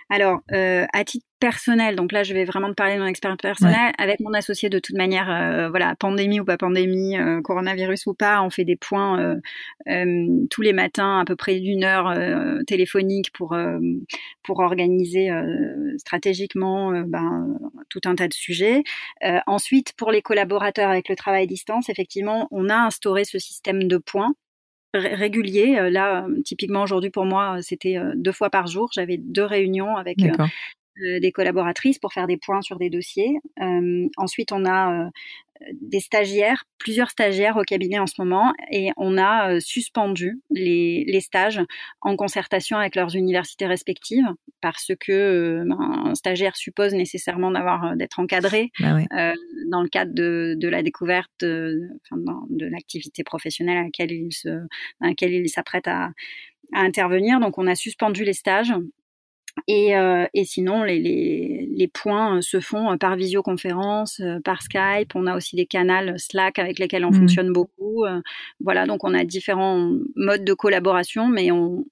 Alors, 0.10 0.40
euh, 0.52 0.86
à 0.92 1.04
titre 1.04 1.26
personnel, 1.40 1.96
donc 1.96 2.12
là, 2.12 2.24
je 2.24 2.34
vais 2.34 2.44
vraiment 2.44 2.70
te 2.70 2.74
parler 2.74 2.96
de 2.96 3.00
mon 3.00 3.06
expérience 3.06 3.40
personnelle. 3.42 3.94
Avec 3.98 4.20
mon 4.20 4.34
associé, 4.34 4.70
de 4.70 4.80
toute 4.80 4.96
manière, 4.96 5.30
euh, 5.30 5.70
voilà, 5.70 5.96
pandémie 5.96 6.40
ou 6.40 6.46
pas 6.46 6.58
pandémie, 6.58 7.18
euh, 7.18 7.42
coronavirus 7.42 8.08
ou 8.08 8.14
pas, 8.14 8.42
on 8.42 8.50
fait 8.50 8.66
des 8.66 8.76
points 8.76 9.38
tous 10.50 10.62
les 10.62 10.74
matins, 10.74 11.20
à 11.20 11.26
peu 11.26 11.36
près 11.36 11.60
d'une 11.60 11.84
heure 11.84 12.14
téléphonique 12.68 13.32
pour 13.34 13.56
pour 14.44 14.60
organiser 14.60 15.30
stratégiquement 15.98 16.92
ben, 17.06 17.48
tout 17.90 18.02
un 18.06 18.16
tas 18.16 18.28
de 18.28 18.34
sujets. 18.34 18.84
ensuite, 19.48 19.94
pour 19.94 20.12
les 20.12 20.22
collaborateurs 20.22 20.90
avec 20.90 21.10
le 21.10 21.16
travail 21.16 21.44
à 21.44 21.48
distance, 21.48 21.90
effectivement, 21.90 22.48
on 22.52 22.70
a 22.70 22.76
instauré 22.76 23.24
ce 23.24 23.40
système 23.40 23.88
de 23.88 23.98
points 23.98 24.34
régulier. 24.94 25.78
Euh, 25.78 25.90
là, 25.90 26.26
euh, 26.26 26.42
typiquement 26.44 26.84
aujourd'hui 26.84 27.10
pour 27.10 27.26
moi, 27.26 27.58
euh, 27.58 27.62
c'était 27.62 27.98
deux 28.16 28.32
fois 28.32 28.50
par 28.50 28.68
jour. 28.68 28.90
J'avais 28.94 29.18
deux 29.18 29.44
réunions 29.44 29.96
avec 29.96 30.18
des 31.02 31.32
collaboratrices 31.32 31.98
pour 31.98 32.12
faire 32.12 32.28
des 32.28 32.36
points 32.38 32.62
sur 32.62 32.78
des 32.78 32.90
dossiers. 32.90 33.40
ensuite, 34.18 34.52
on 34.52 34.66
a 34.66 35.10
des 35.74 36.00
stagiaires, 36.00 36.64
plusieurs 36.78 37.10
stagiaires 37.10 37.58
au 37.58 37.64
cabinet 37.64 38.00
en 38.00 38.08
ce 38.08 38.16
moment, 38.20 38.54
et 38.72 38.92
on 38.98 39.18
a 39.18 39.52
euh, 39.52 39.60
suspendu 39.60 40.42
les, 40.50 41.04
les, 41.06 41.20
stages 41.20 41.62
en 42.02 42.16
concertation 42.16 42.78
avec 42.78 42.96
leurs 42.96 43.16
universités 43.16 43.66
respectives, 43.66 44.28
parce 44.62 44.92
que 45.00 45.12
euh, 45.12 45.64
ben, 45.66 46.06
un 46.06 46.16
stagiaire 46.16 46.56
suppose 46.56 46.94
nécessairement 46.94 47.52
d'avoir 47.52 47.84
euh, 47.84 47.96
d'être 47.96 48.20
encadré 48.20 48.72
bah 48.80 48.98
dans 49.70 49.82
le 49.82 49.90
cadre 49.90 50.14
de, 50.14 50.56
de 50.58 50.68
la 50.68 50.82
découverte 50.82 51.30
de, 51.42 51.90
de 52.12 52.66
l'activité 52.66 53.24
professionnelle 53.24 53.78
à 53.78 53.84
laquelle 53.84 54.12
il 54.12 54.32
se, 54.32 54.50
à 55.02 55.08
laquelle 55.08 55.34
il 55.34 55.50
s'apprête 55.50 55.88
à, 55.88 56.12
à 56.74 56.82
intervenir. 56.82 57.40
Donc 57.40 57.58
on 57.58 57.68
a 57.68 57.76
suspendu 57.76 58.24
les 58.24 58.34
stages 58.34 58.74
et, 59.68 59.96
euh, 59.98 60.26
et, 60.34 60.46
sinon, 60.46 60.84
les, 60.84 61.00
les, 61.00 61.70
les, 61.72 61.88
points 61.88 62.38
euh, 62.38 62.42
se 62.42 62.60
font 62.60 62.92
euh, 62.92 62.98
par 62.98 63.16
visioconférence, 63.16 64.22
par 64.44 64.62
Skype. 64.62 65.16
On 65.16 65.28
a 65.28 65.36
aussi 65.36 65.56
des 65.56 65.66
canaux 65.66 66.18
Slack 66.18 66.60
avec 66.60 66.80
lesquels 66.80 67.06
on 67.06 67.12
mmh. 67.12 67.16
fonctionne 67.16 67.54
beaucoup. 67.54 68.06
Voilà, 68.60 68.86
donc 68.86 69.04
on 69.04 69.14
a 69.14 69.24
différents 69.24 69.92
modes 70.16 70.44
de 70.44 70.54
collaboration, 70.54 71.28
mais 71.28 71.52
on, 71.52 71.86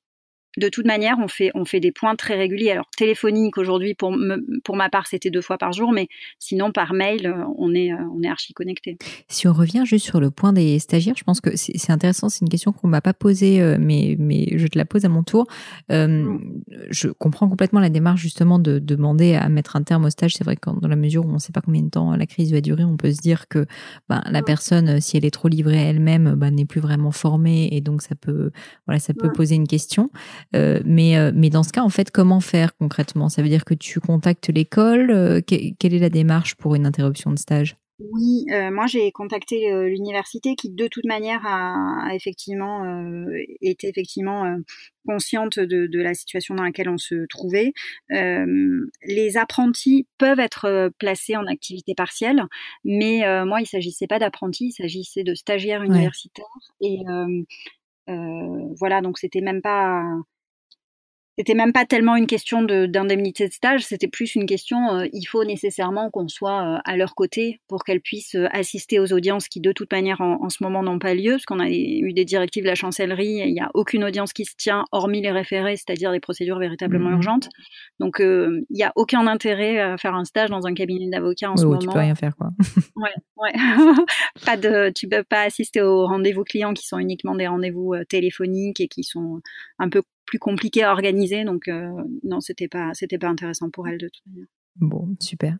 de 0.57 0.69
toute 0.69 0.85
manière, 0.85 1.17
on 1.19 1.27
fait, 1.27 1.51
on 1.53 1.65
fait 1.65 1.79
des 1.79 1.91
points 1.91 2.15
très 2.15 2.35
réguliers. 2.35 2.71
Alors, 2.71 2.89
téléphonique 2.97 3.57
aujourd'hui, 3.57 3.93
pour, 3.93 4.15
pour 4.63 4.75
ma 4.75 4.89
part, 4.89 5.05
c'était 5.07 5.29
deux 5.29 5.41
fois 5.41 5.57
par 5.59 5.71
jour, 5.71 5.91
mais 5.91 6.07
sinon, 6.39 6.71
par 6.71 6.93
mail, 6.93 7.27
euh, 7.27 7.43
on 7.57 7.73
est, 7.75 7.93
euh, 7.93 7.97
on 8.15 8.23
est 8.23 8.27
archi 8.27 8.53
connecté. 8.53 8.97
Si 9.27 9.47
on 9.47 9.53
revient 9.53 9.83
juste 9.85 10.05
sur 10.05 10.19
le 10.19 10.31
point 10.31 10.53
des 10.53 10.79
stagiaires, 10.79 11.15
je 11.15 11.23
pense 11.23 11.41
que 11.41 11.55
c'est 11.55 11.91
intéressant. 11.91 12.29
C'est 12.29 12.41
une 12.41 12.49
question 12.49 12.71
qu'on 12.71 12.87
m'a 12.87 13.01
pas 13.01 13.13
posée, 13.13 13.61
euh, 13.61 13.77
mais, 13.79 14.15
mais 14.17 14.47
je 14.57 14.67
te 14.67 14.77
la 14.77 14.85
pose 14.85 15.05
à 15.05 15.09
mon 15.09 15.23
tour. 15.23 15.45
Mm. 15.89 16.37
Je 16.89 17.09
comprends 17.09 17.47
complètement 17.47 17.79
la 17.79 17.89
démarche, 17.89 18.21
justement, 18.21 18.57
de 18.57 18.79
demander 18.79 19.35
à 19.35 19.47
mettre 19.49 19.75
un 19.75 19.83
terme 19.83 20.05
au 20.05 20.09
stage. 20.09 20.33
C'est 20.33 20.43
vrai 20.43 20.55
que 20.55 20.69
dans 20.69 20.87
la 20.87 20.95
mesure 20.95 21.25
où 21.25 21.29
on 21.29 21.33
ne 21.33 21.39
sait 21.39 21.53
pas 21.53 21.61
combien 21.61 21.83
de 21.83 21.89
temps 21.89 22.15
la 22.15 22.25
crise 22.25 22.51
va 22.51 22.61
durer, 22.61 22.83
on 22.83 22.97
peut 22.97 23.11
se 23.11 23.21
dire 23.21 23.47
que 23.47 23.67
ben, 24.09 24.23
la 24.25 24.41
mm. 24.41 24.45
personne, 24.45 25.01
si 25.01 25.17
elle 25.17 25.25
est 25.25 25.31
trop 25.31 25.49
livrée 25.49 25.77
à 25.77 25.83
elle-même, 25.83 26.33
ben, 26.35 26.55
n'est 26.55 26.65
plus 26.65 26.81
vraiment 26.81 27.11
formée 27.11 27.69
et 27.71 27.81
donc 27.81 28.01
ça 28.01 28.15
peut, 28.15 28.49
voilà, 28.87 28.99
ça 28.99 29.13
peut 29.13 29.31
poser 29.31 29.55
une 29.55 29.67
question. 29.67 30.09
Euh, 30.55 30.79
mais, 30.85 31.17
euh, 31.17 31.31
mais 31.33 31.49
dans 31.49 31.63
ce 31.63 31.71
cas, 31.71 31.81
en 31.81 31.89
fait, 31.89 32.11
comment 32.11 32.39
faire 32.39 32.75
concrètement? 32.77 33.29
Ça 33.29 33.41
veut 33.41 33.49
dire 33.49 33.65
que 33.65 33.73
tu 33.73 33.99
contactes 33.99 34.49
l'école 34.49 35.11
euh, 35.11 35.41
Quelle 35.41 35.93
est 35.93 35.99
la 35.99 36.09
démarche 36.09 36.55
pour 36.55 36.75
une 36.75 36.85
interruption 36.85 37.31
de 37.31 37.39
stage? 37.39 37.75
Oui, 37.99 38.45
moi 38.71 38.85
j'ai 38.85 39.11
contacté 39.11 39.71
l'université 39.89 40.53
qui 40.53 40.69
de 40.69 40.87
toute 40.87 41.05
manière 41.05 41.41
a, 41.47 42.13
effectivement 42.13 43.25
été 43.59 43.87
effectivement 43.87 44.55
consciente 45.07 45.57
de, 45.57 45.87
de, 45.87 45.99
la 45.99 46.13
situation 46.13 46.53
dans 46.53 46.61
laquelle 46.61 46.89
on 46.89 46.99
se 46.99 47.25
trouvait. 47.25 47.73
les 48.09 49.37
apprentis 49.37 50.05
peuvent 50.19 50.39
être 50.39 50.91
placés 50.99 51.35
en 51.37 51.47
activité 51.47 51.95
partielle, 51.95 52.43
mais 52.85 53.23
moi 53.45 53.61
il 53.61 53.65
s'agissait 53.65 54.05
pas 54.05 54.19
d'apprentis, 54.19 54.67
il 54.67 54.73
s'agissait 54.73 55.23
de 55.23 55.33
stagiaires 55.33 55.81
universitaires. 55.81 56.45
Et 56.81 56.99
voilà 58.07 59.01
donc 59.01 59.17
c'était 59.17 59.41
même 59.41 59.63
pas 59.63 60.03
c'était 61.37 61.53
même 61.53 61.71
pas 61.71 61.85
tellement 61.85 62.15
une 62.15 62.25
question 62.25 62.63
d'indemnité 62.63 63.47
de, 63.47 63.53
stage, 63.53 63.85
c'était 63.85 64.07
plus 64.07 64.33
une 64.33 64.47
question, 64.47 64.77
euh, 64.95 65.05
il 65.13 65.25
faut 65.25 65.43
nécessairement 65.43 66.09
qu'on 66.09 66.27
soit 66.27 66.63
euh, 66.63 66.79
à 66.83 66.97
leur 66.97 67.13
côté 67.13 67.61
pour 67.67 67.83
qu'elles 67.83 68.01
puissent 68.01 68.35
euh, 68.35 68.47
assister 68.51 68.99
aux 68.99 69.13
audiences 69.13 69.47
qui 69.47 69.61
de 69.61 69.71
toute 69.71 69.91
manière 69.91 70.21
en, 70.21 70.49
ce 70.49 70.63
moment 70.63 70.81
n'ont 70.81 70.97
pas 70.97 71.13
lieu, 71.13 71.33
parce 71.33 71.45
qu'on 71.45 71.59
a 71.59 71.69
eu 71.69 72.11
des 72.13 72.25
directives 72.25 72.63
de 72.63 72.67
la 72.67 72.75
chancellerie, 72.75 73.43
il 73.45 73.53
n'y 73.53 73.59
a 73.59 73.69
aucune 73.75 74.03
audience 74.03 74.33
qui 74.33 74.45
se 74.45 74.55
tient 74.57 74.85
hormis 74.91 75.21
les 75.21 75.31
référés, 75.31 75.75
c'est-à-dire 75.75 76.11
les 76.11 76.19
procédures 76.19 76.57
véritablement 76.57 77.09
mmh 77.09 77.17
urgentes. 77.17 77.49
Donc 77.99 78.17
il 78.19 78.65
n'y 78.69 78.83
a 78.83 78.91
aucun 78.95 79.27
intérêt 79.27 79.79
à 79.79 79.97
faire 79.97 80.15
un 80.15 80.25
stage 80.25 80.49
dans 80.49 80.65
un 80.65 80.73
cabinet 80.73 81.09
d'avocat 81.09 81.51
en 81.51 81.57
ce 81.57 81.65
moment. 81.65 81.79
Tu 81.79 81.87
peux 81.87 81.99
rien 81.99 82.15
faire 82.15 82.35
quoi. 82.35 82.49
ouais, 82.95 83.13
ouais. 83.37 83.53
pas 84.45 84.57
de, 84.57 84.91
tu 84.95 85.07
peux 85.07 85.23
pas 85.23 85.41
assister 85.41 85.81
aux 85.81 86.05
rendez-vous 86.05 86.43
clients 86.43 86.73
qui 86.73 86.85
sont 86.85 86.99
uniquement 86.99 87.35
des 87.35 87.47
rendez-vous 87.47 87.95
téléphoniques 88.09 88.79
et 88.79 88.87
qui 88.87 89.03
sont 89.03 89.41
un 89.79 89.89
peu 89.89 90.01
plus 90.27 90.39
compliqué 90.39 90.83
à 90.83 90.91
organiser. 90.91 91.43
Donc 91.43 91.67
euh, 91.67 91.89
non, 92.23 92.39
c'était 92.41 92.67
pas 92.67 92.91
c'était 92.93 93.17
pas 93.17 93.29
intéressant 93.29 93.71
pour 93.71 93.87
elle 93.87 93.97
de 93.97 94.09
toute 94.09 94.25
manière. 94.27 94.47
Bon, 94.79 95.07
super. 95.19 95.55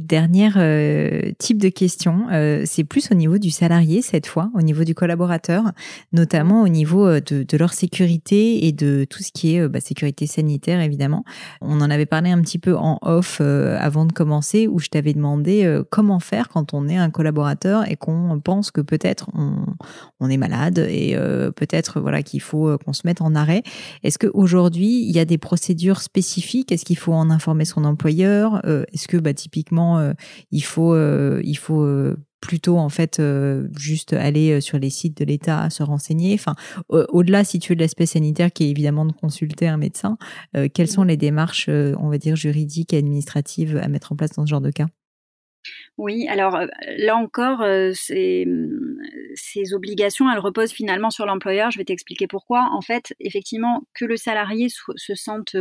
Dernière 0.00 0.54
euh, 0.56 1.32
type 1.38 1.58
de 1.58 1.68
question, 1.68 2.28
euh, 2.32 2.62
c'est 2.64 2.84
plus 2.84 3.10
au 3.12 3.14
niveau 3.14 3.36
du 3.36 3.50
salarié 3.50 4.00
cette 4.00 4.26
fois, 4.26 4.50
au 4.54 4.62
niveau 4.62 4.84
du 4.84 4.94
collaborateur, 4.94 5.72
notamment 6.14 6.62
au 6.62 6.68
niveau 6.68 7.06
euh, 7.06 7.20
de, 7.20 7.56
leur 7.58 7.74
sécurité 7.74 8.66
et 8.66 8.72
de 8.72 9.06
tout 9.08 9.22
ce 9.22 9.32
qui 9.32 9.54
est 9.54 9.68
bah, 9.68 9.80
sécurité 9.80 10.26
sanitaire 10.26 10.80
évidemment. 10.80 11.24
On 11.60 11.82
en 11.82 11.90
avait 11.90 12.06
parlé 12.06 12.30
un 12.30 12.40
petit 12.40 12.58
peu 12.58 12.74
en 12.74 12.98
off 13.02 13.40
avant 13.40 14.06
de 14.06 14.12
commencer, 14.12 14.66
où 14.66 14.78
je 14.78 14.88
t'avais 14.88 15.12
demandé 15.12 15.80
comment 15.90 16.18
faire 16.18 16.48
quand 16.48 16.74
on 16.74 16.88
est 16.88 16.96
un 16.96 17.10
collaborateur 17.10 17.88
et 17.88 17.96
qu'on 17.96 18.40
pense 18.42 18.70
que 18.70 18.80
peut-être 18.80 19.28
on, 19.34 19.66
on, 20.20 20.30
est 20.30 20.36
malade 20.36 20.78
et 20.78 21.16
peut-être 21.54 22.00
voilà 22.00 22.22
qu'il 22.22 22.40
faut 22.40 22.76
qu'on 22.78 22.92
se 22.92 23.02
mette 23.04 23.20
en 23.20 23.34
arrêt. 23.34 23.62
Est-ce 24.02 24.18
qu'aujourd'hui 24.18 25.04
il 25.06 25.12
y 25.12 25.20
a 25.20 25.24
des 25.24 25.38
procédures 25.38 26.00
spécifiques? 26.00 26.72
Est-ce 26.72 26.84
qu'il 26.84 26.98
faut 26.98 27.12
en 27.12 27.30
informer 27.30 27.64
son 27.64 27.84
employeur? 27.84 28.53
Euh, 28.64 28.84
est-ce 28.92 29.08
que 29.08 29.16
bah, 29.16 29.34
typiquement, 29.34 29.98
euh, 29.98 30.12
il 30.50 30.64
faut, 30.64 30.94
euh, 30.94 31.40
il 31.44 31.56
faut 31.56 31.86
plutôt 32.40 32.76
en 32.76 32.90
fait 32.90 33.22
juste 33.74 34.12
aller 34.12 34.60
sur 34.60 34.78
les 34.78 34.90
sites 34.90 35.16
de 35.16 35.24
l'État 35.24 35.70
se 35.70 35.82
renseigner? 35.82 36.34
Enfin, 36.34 36.54
au-delà 36.90 37.42
si 37.42 37.58
tu 37.58 37.72
veux 37.72 37.76
de 37.76 37.80
l'aspect 37.80 38.04
sanitaire 38.04 38.52
qui 38.52 38.64
est 38.64 38.70
évidemment 38.70 39.06
de 39.06 39.12
consulter 39.12 39.66
un 39.66 39.78
médecin, 39.78 40.18
quelles 40.74 40.90
sont 40.90 41.04
les 41.04 41.16
démarches, 41.16 41.70
on 41.70 42.10
va 42.10 42.18
dire 42.18 42.36
juridiques 42.36 42.92
et 42.92 42.98
administratives 42.98 43.78
à 43.78 43.88
mettre 43.88 44.12
en 44.12 44.16
place 44.16 44.32
dans 44.32 44.44
ce 44.44 44.50
genre 44.50 44.60
de 44.60 44.70
cas? 44.70 44.88
Oui, 45.96 46.26
alors 46.28 46.58
là 46.98 47.16
encore, 47.16 47.62
euh, 47.62 47.92
ces, 47.94 48.46
obligations, 49.72 50.30
elles 50.30 50.38
reposent 50.38 50.72
finalement 50.72 51.10
sur 51.10 51.24
l'employeur. 51.24 51.70
Je 51.70 51.78
vais 51.78 51.84
t'expliquer 51.84 52.26
pourquoi. 52.26 52.68
En 52.72 52.80
fait, 52.80 53.14
effectivement, 53.20 53.82
que 53.94 54.04
le 54.04 54.16
salarié 54.16 54.68
se 54.68 55.14
sente 55.14 55.56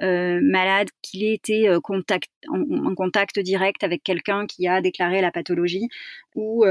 malade, 0.00 0.88
qu'il 1.00 1.24
ait 1.24 1.34
été 1.34 1.74
en, 1.74 1.80
contact 1.80 3.38
direct 3.40 3.82
avec 3.84 4.02
quelqu'un 4.02 4.46
qui 4.46 4.68
a 4.68 4.80
déclaré 4.80 5.20
la 5.20 5.30
pathologie, 5.30 5.88
ou, 6.34 6.64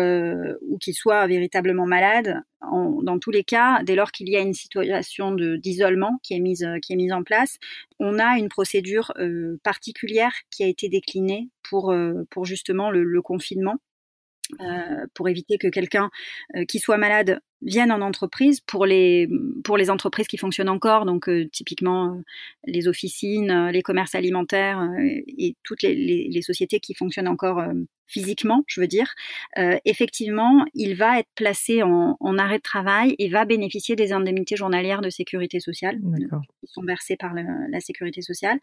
qu'il 0.79 0.93
soit 0.93 1.27
véritablement 1.27 1.85
malade, 1.85 2.41
dans 2.61 3.19
tous 3.19 3.31
les 3.31 3.43
cas, 3.43 3.81
dès 3.83 3.95
lors 3.95 4.11
qu'il 4.11 4.29
y 4.29 4.37
a 4.37 4.41
une 4.41 4.53
situation 4.53 5.33
d'isolement 5.33 6.19
qui 6.23 6.35
est 6.35 6.39
mise 6.39 6.63
en 7.11 7.23
place, 7.23 7.57
on 7.99 8.19
a 8.19 8.37
une 8.37 8.49
procédure 8.49 9.11
particulière 9.63 10.33
qui 10.51 10.63
a 10.63 10.67
été 10.67 10.89
déclinée 10.89 11.49
pour 11.69 11.93
pour 12.29 12.45
justement 12.45 12.91
le, 12.91 13.21
confinement. 13.21 13.77
Euh, 14.59 15.05
pour 15.13 15.29
éviter 15.29 15.57
que 15.57 15.67
quelqu'un 15.67 16.09
euh, 16.55 16.65
qui 16.65 16.79
soit 16.79 16.97
malade 16.97 17.39
vienne 17.61 17.91
en 17.91 18.01
entreprise 18.01 18.59
pour 18.59 18.85
les 18.85 19.29
pour 19.63 19.77
les 19.77 19.89
entreprises 19.89 20.27
qui 20.27 20.37
fonctionnent 20.37 20.69
encore. 20.69 21.05
Donc 21.05 21.29
euh, 21.29 21.47
typiquement 21.51 22.21
les 22.65 22.87
officines 22.87 23.69
les 23.69 23.81
commerces 23.81 24.15
alimentaires 24.15 24.89
et 24.99 25.55
toutes 25.63 25.83
les, 25.83 26.27
les, 26.27 26.41
sociétés 26.41 26.79
qui 26.79 26.95
fonctionnent 26.95 27.27
encore 27.27 27.63
physiquement 28.07 28.63
je 28.67 28.81
veux 28.81 28.87
dire 28.87 29.13
effectivement 29.85 30.65
il 30.73 30.95
va 30.95 31.19
être 31.19 31.29
placé 31.35 31.83
en, 31.83 32.17
en, 32.19 32.37
arrêt 32.39 32.57
de 32.57 32.63
travail 32.63 33.15
et 33.19 33.29
va 33.29 33.45
bénéficier 33.45 33.95
des 33.95 34.11
indemnités 34.11 34.55
journalières 34.55 35.01
de 35.01 35.11
sécurité 35.11 35.59
sociale 35.59 35.99
qui 36.59 36.67
sont 36.67 36.81
versées 36.81 37.15
par 37.15 37.33
la 37.33 37.79
sécurité 37.79 38.21
sociale. 38.21 38.59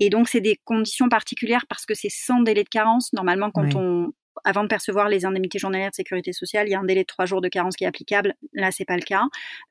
Et 0.00 0.10
donc, 0.10 0.28
c'est 0.28 0.40
des 0.40 0.58
conditions 0.64 1.08
particulières 1.08 1.66
parce 1.68 1.86
que 1.86 1.94
c'est 1.94 2.10
sans 2.10 2.40
délai 2.40 2.64
de 2.64 2.68
carence. 2.68 3.12
Normalement, 3.12 3.52
quand 3.52 3.76
on, 3.76 4.12
avant 4.44 4.62
de 4.62 4.68
percevoir 4.68 5.08
les 5.08 5.24
indemnités 5.24 5.58
journalières 5.58 5.90
de 5.90 5.94
sécurité 5.94 6.32
sociale, 6.32 6.68
il 6.68 6.72
y 6.72 6.74
a 6.74 6.80
un 6.80 6.84
délai 6.84 7.02
de 7.02 7.06
trois 7.06 7.26
jours 7.26 7.40
de 7.40 7.48
carence 7.48 7.76
qui 7.76 7.84
est 7.84 7.86
applicable. 7.86 8.34
Là, 8.52 8.70
c'est 8.70 8.84
pas 8.84 8.96
le 8.96 9.02
cas. 9.02 9.24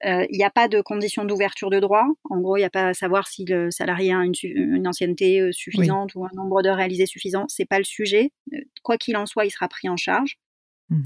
Euh, 0.06 0.26
il 0.30 0.38
n'y 0.38 0.44
a 0.44 0.50
pas 0.50 0.68
de 0.68 0.82
conditions 0.82 1.26
d'ouverture 1.26 1.70
de 1.70 1.80
droit. 1.80 2.06
En 2.30 2.40
gros, 2.40 2.58
il 2.58 2.62
n'y 2.62 2.66
a 2.66 2.70
pas 2.70 2.88
à 2.88 2.94
savoir 2.94 3.28
si 3.28 3.46
le 3.46 3.72
salarié 3.72 4.14
a 4.14 4.24
une, 4.24 4.88
ancienneté 4.88 5.42
euh, 5.42 5.52
suffisante 5.52 6.16
ou 6.16 6.26
un 6.26 6.32
nombre 6.34 6.62
d'heures 6.62 6.78
réalisées 6.78 7.06
suffisant. 7.06 7.46
C'est 7.48 7.66
pas 7.66 7.78
le 7.78 7.84
sujet. 7.84 8.32
Euh, 8.54 8.58
quoi 8.84 8.98
qu'il 8.98 9.18
en 9.18 9.26
soit, 9.26 9.46
il 9.46 9.52
sera 9.52 9.68
pris 9.68 9.90
en 9.90 9.98
charge. 9.98 10.38
Mmh 10.90 11.02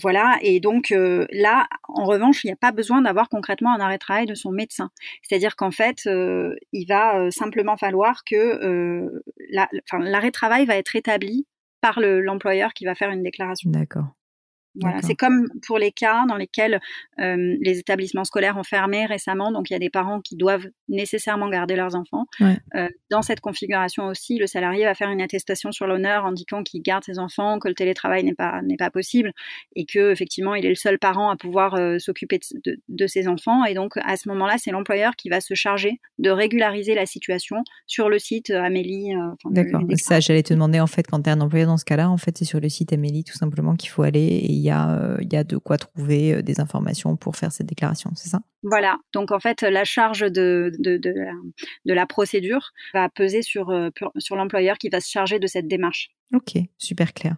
voilà, 0.00 0.38
et 0.42 0.60
donc 0.60 0.92
euh, 0.92 1.26
là, 1.32 1.66
en 1.88 2.04
revanche, 2.04 2.44
il 2.44 2.48
n'y 2.48 2.52
a 2.52 2.56
pas 2.56 2.70
besoin 2.70 3.02
d'avoir 3.02 3.28
concrètement 3.28 3.74
un 3.74 3.80
arrêt 3.80 3.96
de 3.96 3.98
travail 3.98 4.26
de 4.26 4.34
son 4.34 4.52
médecin. 4.52 4.90
C'est-à-dire 5.22 5.56
qu'en 5.56 5.70
fait, 5.70 6.06
euh, 6.06 6.54
il 6.72 6.86
va 6.86 7.30
simplement 7.30 7.76
falloir 7.76 8.24
que 8.24 9.10
l'arrêt 9.50 10.28
de 10.28 10.32
travail 10.32 10.66
va 10.66 10.76
être 10.76 10.94
établi 10.96 11.46
par 11.80 12.00
l'employeur 12.00 12.72
qui 12.72 12.84
va 12.84 12.94
faire 12.94 13.10
une 13.10 13.22
déclaration. 13.22 13.70
D'accord. 13.70 14.08
Voilà, 14.80 15.00
c'est 15.02 15.14
comme 15.14 15.48
pour 15.66 15.78
les 15.78 15.92
cas 15.92 16.24
dans 16.26 16.36
lesquels 16.36 16.80
euh, 17.18 17.56
les 17.60 17.78
établissements 17.78 18.24
scolaires 18.24 18.56
ont 18.56 18.62
fermé 18.62 19.06
récemment, 19.06 19.50
donc 19.52 19.70
il 19.70 19.72
y 19.72 19.76
a 19.76 19.78
des 19.78 19.90
parents 19.90 20.20
qui 20.20 20.36
doivent 20.36 20.66
nécessairement 20.88 21.48
garder 21.48 21.76
leurs 21.76 21.94
enfants. 21.94 22.26
Euh, 22.74 22.88
dans 23.10 23.22
cette 23.22 23.40
configuration 23.40 24.06
aussi, 24.06 24.38
le 24.38 24.46
salarié 24.46 24.84
va 24.84 24.94
faire 24.94 25.10
une 25.10 25.20
attestation 25.20 25.72
sur 25.72 25.86
l'honneur 25.86 26.26
indiquant 26.26 26.62
qu'il 26.62 26.82
garde 26.82 27.04
ses 27.04 27.18
enfants, 27.18 27.58
que 27.58 27.68
le 27.68 27.74
télétravail 27.74 28.24
n'est 28.24 28.34
pas 28.34 28.60
n'est 28.62 28.76
pas 28.76 28.90
possible 28.90 29.32
et 29.74 29.86
que 29.86 30.12
effectivement 30.12 30.54
il 30.54 30.64
est 30.66 30.70
le 30.70 30.74
seul 30.74 30.98
parent 30.98 31.30
à 31.30 31.36
pouvoir 31.36 31.74
euh, 31.74 31.98
s'occuper 31.98 32.38
de, 32.64 32.78
de, 32.88 33.06
ses 33.06 33.28
enfants. 33.28 33.64
Et 33.64 33.74
donc 33.74 33.92
à 33.96 34.16
ce 34.16 34.28
moment-là, 34.28 34.56
c'est 34.58 34.70
l'employeur 34.70 35.16
qui 35.16 35.28
va 35.28 35.40
se 35.40 35.54
charger 35.54 36.00
de 36.18 36.30
régulariser 36.30 36.94
la 36.94 37.06
situation 37.06 37.62
sur 37.86 38.08
le 38.08 38.18
site 38.18 38.50
Amélie. 38.50 39.12
D'accord. 39.46 39.82
Ça, 39.96 40.20
j'allais 40.20 40.42
te 40.42 40.52
demander 40.52 40.80
en 40.80 40.86
fait 40.86 41.06
quand 41.06 41.22
tu 41.22 41.30
es 41.30 41.32
un 41.32 41.40
employé 41.40 41.64
dans 41.64 41.76
ce 41.76 41.84
cas-là, 41.84 42.10
en 42.10 42.16
fait 42.16 42.36
c'est 42.38 42.44
sur 42.44 42.60
le 42.60 42.68
site 42.68 42.92
Amélie 42.92 43.24
tout 43.24 43.36
simplement 43.36 43.74
qu'il 43.74 43.90
faut 43.90 44.02
aller 44.02 44.40
et 44.42 44.65
a, 44.70 44.90
euh, 44.90 45.16
il 45.20 45.32
y 45.32 45.36
a 45.36 45.44
de 45.44 45.56
quoi 45.56 45.78
trouver 45.78 46.34
euh, 46.34 46.42
des 46.42 46.60
informations 46.60 47.16
pour 47.16 47.36
faire 47.36 47.52
cette 47.52 47.66
déclaration, 47.66 48.10
c'est 48.14 48.28
ça? 48.28 48.40
Voilà, 48.62 48.98
donc 49.12 49.30
en 49.30 49.38
fait, 49.38 49.62
la 49.62 49.84
charge 49.84 50.20
de, 50.20 50.72
la, 51.84 52.06
procédure 52.06 52.72
va 52.94 53.08
peser 53.08 53.40
euh, 53.56 53.90
sur 54.18 54.36
l'employeur 54.36 54.78
qui 54.78 54.88
va 54.88 55.00
se 55.00 55.10
charger 55.10 55.38
de 55.38 55.46
cette 55.46 55.68
démarche. 55.68 56.10
Ok, 56.34 56.58
super 56.76 57.14
clair. 57.14 57.36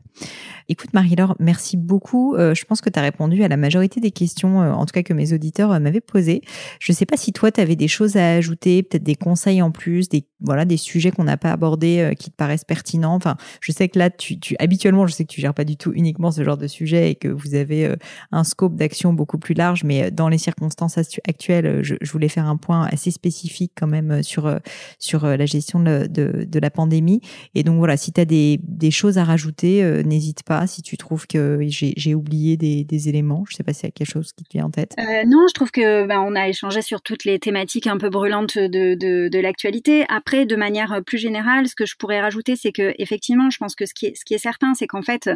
Écoute 0.71 0.95
Marie-Laure, 0.95 1.37
merci 1.39 1.77
beaucoup. 1.77 2.35
Euh, 2.37 2.55
je 2.55 2.65
pense 2.65 2.81
que 2.81 2.89
tu 2.89 2.99
as 2.99 3.03
répondu 3.03 3.43
à 3.45 3.49
la 3.49 3.59
majorité 3.59 4.01
des 4.01 4.11
questions, 4.11 4.63
euh, 4.63 4.73
en 4.73 4.87
tout 4.87 4.93
cas 4.93 5.03
que 5.03 5.13
mes 5.13 5.35
auditeurs 5.35 5.73
euh, 5.73 5.79
m'avaient 5.79 6.01
posées. 6.01 6.41
Je 6.81 6.93
ne 6.93 6.97
sais 6.97 7.05
pas 7.05 7.19
si 7.19 7.35
toi, 7.35 7.53
tu 7.53 7.61
avais 7.61 7.77
des 7.77 7.87
choses 7.87 8.17
à 8.17 8.33
ajouter, 8.33 8.83
peut-être 8.83 9.03
des 9.03 9.15
conseils 9.15 9.61
en 9.61 9.71
plus, 9.71 10.09
des, 10.09 10.27
voilà, 10.41 10.65
des 10.65 10.79
sujets 10.79 11.11
qu'on 11.11 11.25
n'a 11.25 11.37
pas 11.37 11.53
abordés 11.53 12.15
qui 12.19 12.31
te 12.31 12.37
paraissent 12.37 12.65
pertinents. 12.65 13.15
Enfin, 13.15 13.37
je 13.61 13.73
sais 13.73 13.91
que 13.91 13.99
là, 13.99 14.09
tu, 14.09 14.41
tu, 14.41 14.57
habituellement, 14.59 15.07
je 15.07 15.13
sais 15.13 15.25
que 15.25 15.33
tu 15.33 15.43
gères 15.43 15.55
pas 15.55 15.65
du 15.65 15.77
tout 15.77 15.93
uniquement 15.95 16.31
ce 16.31 16.43
genre 16.43 16.57
de 16.57 16.67
sujet 16.67 17.11
et 17.11 17.15
que 17.15 17.29
vous 17.29 17.55
avez 17.55 17.95
un 18.33 18.45
scope 18.45 18.75
d'action 18.75 19.13
beaucoup 19.13 19.39
plus 19.39 19.55
large, 19.55 19.85
mais 19.85 20.11
dans 20.11 20.29
les 20.29 20.39
circonstances 20.39 20.97
actuelles, 20.97 21.81
je, 21.83 21.95
je, 22.01 22.13
voulais 22.13 22.29
faire 22.29 22.47
un 22.47 22.57
point 22.57 22.87
assez 22.87 23.11
spécifique 23.11 23.73
quand 23.77 23.87
même 23.87 24.23
sur, 24.23 24.59
sur 24.99 25.27
la 25.27 25.47
gestion 25.47 25.81
de, 25.81 26.07
de, 26.07 26.47
de 26.49 26.59
la 26.59 26.71
pandémie. 26.71 27.21
Et 27.55 27.65
donc 27.65 27.79
voilà, 27.79 27.97
si 27.97 28.13
tu 28.13 28.21
as 28.21 28.25
des 28.25 28.61
des 28.79 28.91
choses 28.91 29.19
à 29.19 29.25
rajouter, 29.25 29.83
euh, 29.83 30.03
n'hésite 30.03 30.43
pas 30.45 30.67
si 30.67 30.83
tu 30.83 30.97
trouves 30.97 31.27
que 31.27 31.59
j'ai 31.69 32.15
oublié 32.15 32.57
des, 32.57 33.09
éléments. 33.09 33.45
Je 33.49 33.57
sais 33.57 33.63
pas 33.63 33.73
s'il 33.73 33.85
y 33.85 33.89
a 33.89 33.91
quelque 33.91 34.11
chose 34.11 34.33
qui 34.33 34.45
te 34.45 34.53
vient 34.53 34.67
en 34.67 34.71
tête. 34.71 34.95
Euh, 34.99 35.25
non, 35.27 35.47
je 35.49 35.55
trouve 35.55 35.71
que 35.71 36.07
ben, 36.07 36.21
on 36.21 36.35
a 36.35 36.49
échangé 36.49 36.83
sur 36.83 37.01
toutes 37.01 37.25
les 37.25 37.39
thématiques 37.39 37.87
un 37.87 37.97
peu 37.97 38.09
brûlantes 38.09 38.59
de, 38.59 38.95
de, 38.95 39.39
l'actualité. 39.39 40.05
Après, 40.09 40.47
de 40.47 40.57
manière 40.57 41.01
plus 41.07 41.19
générale, 41.19 41.69
ce 41.69 41.75
que 41.75 41.87
je 41.87 41.97
pourrais 41.97 42.21
rajouter, 42.21 42.57
c'est 42.57 42.73
que 42.73 42.95
effectivement, 42.99 43.51
je 43.51 43.59
pense 43.59 43.75
que 43.75 43.87
ce 43.87 43.95
qui 43.95 44.07
est, 44.07 44.15
ce 44.17 44.25
qui 44.25 44.35
est 44.35 44.39
certain, 44.39 44.75
c'est 44.75 44.87
qu'en 44.87 45.03
fait, 45.03 45.29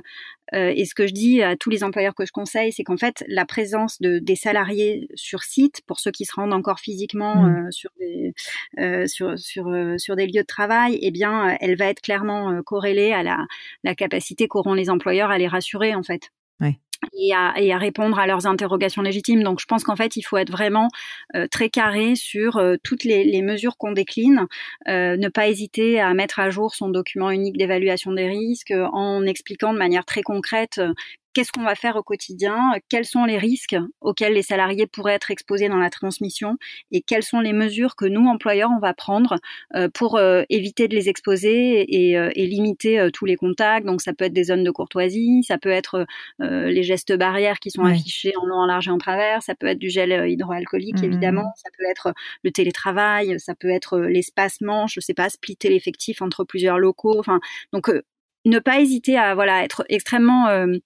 euh, 0.55 0.73
et 0.75 0.85
ce 0.85 0.95
que 0.95 1.07
je 1.07 1.13
dis 1.13 1.43
à 1.43 1.57
tous 1.57 1.71
les 1.71 1.85
employeurs 1.85 2.15
que 2.15 2.27
je 2.27 2.33
conseille, 2.33 2.73
c'est 2.73 2.85
qu'en 2.85 2.97
fait, 2.97 3.25
la 3.29 3.45
présence 3.45 4.01
de, 4.01 4.19
des 4.19 4.37
salariés 4.37 5.09
sur 5.15 5.43
site, 5.43 5.83
pour 5.87 6.01
ceux 6.01 6.11
qui 6.11 6.25
se 6.25 6.35
rendent 6.35 6.53
encore 6.53 6.81
physiquement 6.81 7.43
mmh. 7.43 7.73
sur, 7.73 7.91
des, 7.99 9.07
sur, 9.07 9.39
sur, 9.39 9.73
sur 9.99 10.17
des 10.17 10.27
lieux 10.27 10.43
de 10.43 10.47
travail, 10.47 10.99
eh 11.01 11.11
bien, 11.11 11.57
elle 11.61 11.77
va 11.77 11.87
être 11.87 12.01
clairement 12.01 12.61
corrélée 12.63 13.13
à 13.13 13.23
la 13.23 13.32
la, 13.85 13.95
capacité 13.95 14.49
qu'auront 14.49 14.75
les 14.75 14.91
employeurs 14.91 15.31
à 15.31 15.39
les 15.39 15.49
rassurer 15.49 15.95
en 15.95 16.03
fait. 16.03 16.31
Et 17.19 17.35
à, 17.35 17.55
et 17.59 17.73
à, 17.73 17.79
répondre 17.79 18.17
à 18.21 18.29
leurs 18.29 18.47
interrogations 18.47 19.03
légitimes. 19.03 19.43
Donc 19.43 19.59
je 19.61 19.67
pense 19.67 19.83
qu'en 19.83 19.97
fait, 19.97 20.15
il 20.15 20.23
faut 20.23 20.37
être 20.37 20.53
vraiment 20.53 20.87
euh, 21.35 21.49
très 21.51 21.69
carré 21.69 22.15
sur 22.15 22.59
euh, 22.59 22.77
toutes 22.85 23.03
les, 23.03 23.25
les 23.25 23.43
mesures 23.43 23.77
qu'on 23.77 23.91
décline, 23.91 24.47
euh, 24.89 25.17
ne 25.17 25.29
pas 25.29 25.49
hésiter 25.49 26.01
à 26.01 26.15
mettre 26.15 26.39
à 26.39 26.51
jour 26.51 26.77
son 26.77 26.91
document 26.91 27.33
unique 27.33 27.57
d'évaluation 27.57 28.13
des 28.13 28.29
risques 28.29 28.73
en 28.93 29.27
expliquant 29.27 29.73
de 29.73 29.79
manière 29.79 30.05
très 30.05 30.23
concrète 30.23 30.81
qu'est-ce 31.33 31.53
qu'on 31.53 31.65
va 31.65 31.75
faire 31.75 31.97
au 31.97 32.03
quotidien, 32.03 32.73
quels 32.89 33.05
sont 33.05 33.25
les 33.25 33.39
risques 33.39 33.77
auxquels 34.01 34.35
les 34.35 34.43
salariés 34.43 34.87
pourraient 34.87 35.15
être 35.15 35.31
exposés 35.31 35.69
dans 35.69 35.79
la 35.79 35.91
transmission 35.91 36.57
et 36.91 37.03
quelles 37.03 37.23
sont 37.23 37.41
les 37.41 37.53
mesures 37.53 37.97
que 37.97 38.05
nous, 38.05 38.27
employeurs, 38.27 38.71
on 38.75 38.81
va 38.81 38.95
prendre 38.95 39.37
euh, 39.75 39.89
pour 39.93 40.17
euh, 40.17 40.43
éviter 40.49 40.89
de 40.89 40.95
les 40.95 41.09
exposer 41.09 41.85
et, 41.89 42.19
euh, 42.19 42.31
limiter 42.37 43.09
tous 43.13 43.25
les 43.25 43.37
contacts. 43.37 43.87
Donc 43.87 44.03
ça 44.03 44.13
peut 44.13 44.25
être 44.25 44.33
des 44.33 44.45
zones 44.45 44.65
de 44.65 44.71
courtoisie, 44.71 45.43
ça 45.47 45.59
peut 45.59 45.71
être 45.71 46.07
les 46.39 46.83
gestes 46.83 47.17
barrières 47.17 47.59
qui 47.61 47.71
sont 47.71 47.85
affichés 47.85 48.33
en 48.37 48.45
long, 48.47 48.57
en 48.57 48.67
large 48.67 48.89
et 48.89 48.91
en 48.91 48.99
travers, 48.99 49.43
ça 49.43 49.55
peut 49.55 49.67
être 49.67 49.79
du 49.79 49.89
gel 49.89 50.29
hydroalcoolique 50.29 50.97
mmh, 50.97 51.01
mmh, 51.01 51.05
évidemment, 51.05 51.53
ça 51.57 51.71
peut 51.77 51.85
être 51.89 52.13
le 52.43 52.51
télétravail, 52.51 53.39
ça 53.39 53.55
peut 53.55 53.71
être 53.71 54.01
l'espacement, 54.01 54.87
je 54.87 55.01
sais 55.01 55.15
pas, 55.15 55.29
splitter 55.31 55.71
l'effectif 55.71 56.21
entre 56.21 56.45
plusieurs 56.45 56.79
locaux. 56.79 57.19
Enfin, 57.19 57.41
donc 57.73 57.91
ne 58.45 58.59
pas 58.59 58.81
hésiter 58.81 59.17
à 59.17 59.35
voilà 59.35 59.65
être 59.65 59.85
extrêmement 59.89 60.49
euh, 60.49 60.77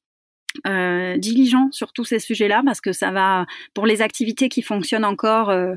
diligent 1.19 1.69
sur 1.71 1.92
tous 1.92 2.05
ces 2.05 2.19
sujets-là 2.19 2.62
parce 2.64 2.81
que 2.81 2.92
ça 2.92 3.11
va 3.11 3.47
pour 3.75 3.87
les 3.87 4.03
activités 4.03 4.49
qui 4.49 4.62
fonctionnent 4.62 5.05
encore 5.05 5.51
euh, 5.51 5.75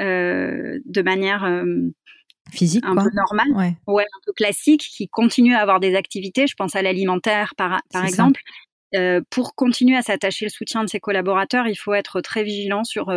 euh, 0.00 0.78
de 0.84 1.02
manière 1.02 1.48
physique 2.50 2.84
un 2.84 2.96
peu 2.96 3.10
normale, 3.14 3.76
ouais. 3.86 4.02
un 4.02 4.20
peu 4.26 4.32
classique, 4.32 4.82
qui 4.82 5.08
continuent 5.08 5.54
à 5.54 5.60
avoir 5.60 5.80
des 5.80 5.94
activités. 5.94 6.46
Je 6.46 6.54
pense 6.54 6.74
à 6.74 6.82
l'alimentaire 6.82 7.54
par, 7.56 7.80
par 7.92 8.04
exemple. 8.04 8.42
pour 9.30 9.54
continuer 9.54 9.96
à 9.96 10.02
s'attacher 10.02 10.46
le 10.46 10.50
soutien 10.50 10.82
de 10.82 10.88
ses 10.88 11.00
collaborateurs, 11.00 11.66
il 11.66 11.76
faut 11.76 11.94
être 11.94 12.20
très 12.20 12.42
vigilant 12.42 12.84
sur 12.84 13.12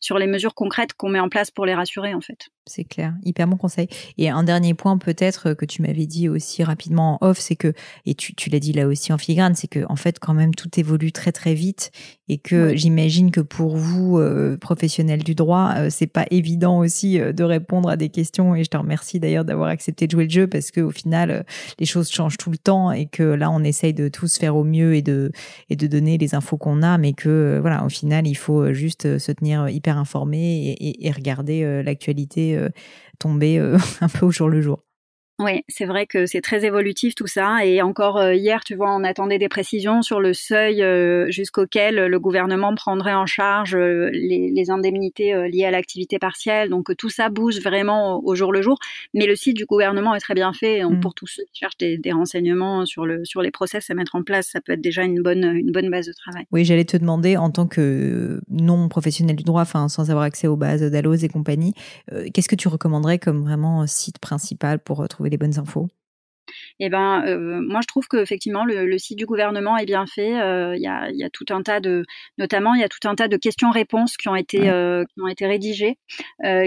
sur 0.00 0.18
les 0.18 0.26
mesures 0.26 0.54
concrètes 0.54 0.94
qu'on 0.94 1.08
met 1.08 1.20
en 1.20 1.28
place 1.28 1.50
pour 1.50 1.66
les 1.66 1.74
rassurer 1.74 2.14
en 2.14 2.20
fait. 2.20 2.48
c'est 2.66 2.84
clair. 2.84 3.14
Hyper 3.24 3.46
bon 3.46 3.56
conseil. 3.56 3.88
Et 4.18 4.28
un 4.28 4.42
dernier 4.42 4.74
point 4.74 4.98
peut-être 4.98 5.54
que 5.54 5.64
tu 5.64 5.82
m'avais 5.82 6.06
dit 6.06 6.28
aussi 6.28 6.62
rapidement 6.62 7.18
en 7.20 7.28
off, 7.28 7.38
c'est 7.38 7.56
que, 7.56 7.72
et 8.06 8.14
tu, 8.14 8.34
tu 8.34 8.50
l'as 8.50 8.60
dit 8.60 8.72
là 8.72 8.86
aussi 8.86 9.12
en 9.12 9.18
filigrane, 9.18 9.54
c'est 9.54 9.68
que 9.68 9.84
en 9.88 9.96
fait 9.96 10.18
quand 10.18 10.34
même 10.34 10.54
tout 10.54 10.68
évolue 10.78 11.12
très 11.12 11.32
très 11.32 11.54
vite 11.54 11.90
et 12.28 12.38
que 12.38 12.76
j'imagine 12.76 13.30
que 13.30 13.40
pour 13.40 13.76
vous, 13.76 14.18
euh, 14.18 14.56
professionnels 14.58 15.24
du 15.24 15.34
droit, 15.34 15.72
euh, 15.76 15.88
c'est 15.90 16.06
pas 16.06 16.26
évident 16.30 16.78
aussi 16.78 17.18
euh, 17.18 17.32
de 17.32 17.42
répondre 17.42 17.88
à 17.88 17.96
des 17.96 18.10
questions 18.10 18.54
et 18.54 18.64
je 18.64 18.68
te 18.68 18.76
remercie 18.76 19.18
d'ailleurs 19.18 19.44
d'avoir 19.44 19.68
accepté 19.70 20.06
de 20.06 20.12
jouer 20.12 20.24
le 20.24 20.30
jeu 20.30 20.46
parce 20.46 20.70
que 20.70 20.80
au 20.80 20.90
final, 20.90 21.44
les 21.78 21.86
choses 21.86 22.10
changent 22.10 22.36
tout 22.36 22.50
le 22.50 22.58
temps 22.58 22.92
et 22.92 23.06
que 23.06 23.22
là 23.22 23.50
on 23.50 23.64
essaye 23.64 23.94
de 23.94 24.08
tous 24.08 24.38
faire 24.38 24.56
au 24.56 24.64
mieux 24.64 24.94
et 24.94 25.02
de, 25.02 25.32
et 25.70 25.76
de 25.76 25.86
donner 25.86 26.18
les 26.18 26.34
infos 26.34 26.58
qu'on 26.58 26.82
a, 26.82 26.98
mais 26.98 27.14
que 27.14 27.58
voilà, 27.60 27.84
au 27.84 27.88
final, 27.88 28.26
il 28.26 28.34
faut 28.34 28.72
juste 28.72 29.18
se 29.18 29.32
tenir 29.32 29.68
hyper 29.68 29.87
informé 29.96 30.76
et, 30.78 31.10
regarder 31.10 31.82
l'actualité 31.82 32.56
euh, 32.56 32.68
tomber 33.18 33.58
euh, 33.58 33.78
un 34.00 34.08
peu 34.08 34.26
au 34.26 34.30
jour 34.30 34.48
le 34.48 34.60
jour. 34.60 34.87
Oui, 35.40 35.62
c'est 35.68 35.84
vrai 35.84 36.06
que 36.06 36.26
c'est 36.26 36.40
très 36.40 36.64
évolutif 36.64 37.14
tout 37.14 37.28
ça. 37.28 37.64
Et 37.64 37.80
encore 37.80 38.16
euh, 38.16 38.34
hier, 38.34 38.64
tu 38.64 38.74
vois, 38.74 38.92
on 38.92 39.04
attendait 39.04 39.38
des 39.38 39.48
précisions 39.48 40.02
sur 40.02 40.18
le 40.18 40.34
seuil 40.34 40.82
euh, 40.82 41.30
jusqu'auquel 41.30 41.94
le 41.94 42.18
gouvernement 42.18 42.74
prendrait 42.74 43.14
en 43.14 43.26
charge 43.26 43.76
euh, 43.76 44.10
les, 44.12 44.70
indemnités 44.70 45.48
liées 45.48 45.64
à 45.64 45.70
l'activité 45.70 46.18
partielle. 46.18 46.70
Donc 46.70 46.94
tout 46.96 47.08
ça 47.08 47.28
bouge 47.28 47.60
vraiment 47.60 48.20
au, 48.24 48.34
jour 48.34 48.52
le 48.52 48.62
jour. 48.62 48.78
Mais 49.14 49.26
le 49.26 49.36
site 49.36 49.56
du 49.56 49.64
gouvernement 49.64 50.14
est 50.16 50.20
très 50.20 50.34
bien 50.34 50.52
fait. 50.52 50.80
Donc, 50.80 50.94
mm. 50.94 51.00
Pour 51.00 51.14
tous 51.14 51.28
ceux 51.28 51.44
qui 51.52 51.60
cherchent 51.60 51.78
des, 51.78 52.12
renseignements 52.12 52.84
sur, 52.84 53.06
le, 53.06 53.24
sur 53.24 53.40
les 53.40 53.52
process 53.52 53.88
à 53.90 53.94
mettre 53.94 54.16
en 54.16 54.22
place, 54.22 54.48
ça 54.48 54.60
peut 54.60 54.72
être 54.72 54.80
déjà 54.80 55.04
une 55.04 55.22
bonne, 55.22 55.44
une 55.44 55.70
bonne 55.70 55.88
base 55.88 56.06
de 56.06 56.12
travail. 56.12 56.44
Oui, 56.50 56.64
j'allais 56.64 56.84
te 56.84 56.96
demander, 56.96 57.36
en 57.36 57.50
tant 57.50 57.66
que 57.66 58.40
non 58.50 58.88
professionnel 58.88 59.36
du 59.36 59.44
droit, 59.44 59.62
enfin 59.62 59.88
sans 59.88 60.10
avoir 60.10 60.24
accès 60.24 60.48
aux 60.48 60.56
bases 60.56 60.82
d'Allos 60.82 61.14
et 61.14 61.28
compagnie, 61.28 61.74
qu'est-ce 62.34 62.48
que 62.48 62.56
tu 62.56 62.68
recommanderais 62.68 63.18
comme 63.18 63.42
vraiment 63.42 63.86
site 63.86 64.18
principal 64.18 64.80
pour 64.80 65.06
trouver 65.28 65.30
les 65.30 65.38
bonnes 65.38 65.58
infos? 65.58 65.88
Eh 66.80 66.88
ben, 66.88 67.24
euh, 67.26 67.60
moi 67.60 67.80
je 67.82 67.86
trouve 67.88 68.08
que 68.08 68.16
effectivement 68.16 68.64
le, 68.64 68.96
site 68.96 69.18
du 69.18 69.26
gouvernement 69.26 69.76
est 69.76 69.84
bien 69.84 70.06
fait. 70.06 70.40
Euh, 70.40 70.74
il 70.76 70.80
y, 70.80 70.86
a, 70.86 71.30
tout 71.30 71.44
un 71.50 71.62
tas 71.62 71.78
de, 71.78 72.04
notamment 72.38 72.72
il 72.72 72.80
y 72.80 72.84
a 72.84 72.88
tout 72.88 73.06
un 73.06 73.14
tas 73.14 73.28
de 73.28 73.36
questions-réponses 73.36 74.16
qui 74.16 74.28
ont 74.28 74.34
été 74.34 74.70
euh, 74.70 75.04
qui 75.04 75.20
ont 75.20 75.28
été 75.28 75.46
rédigées, 75.46 75.98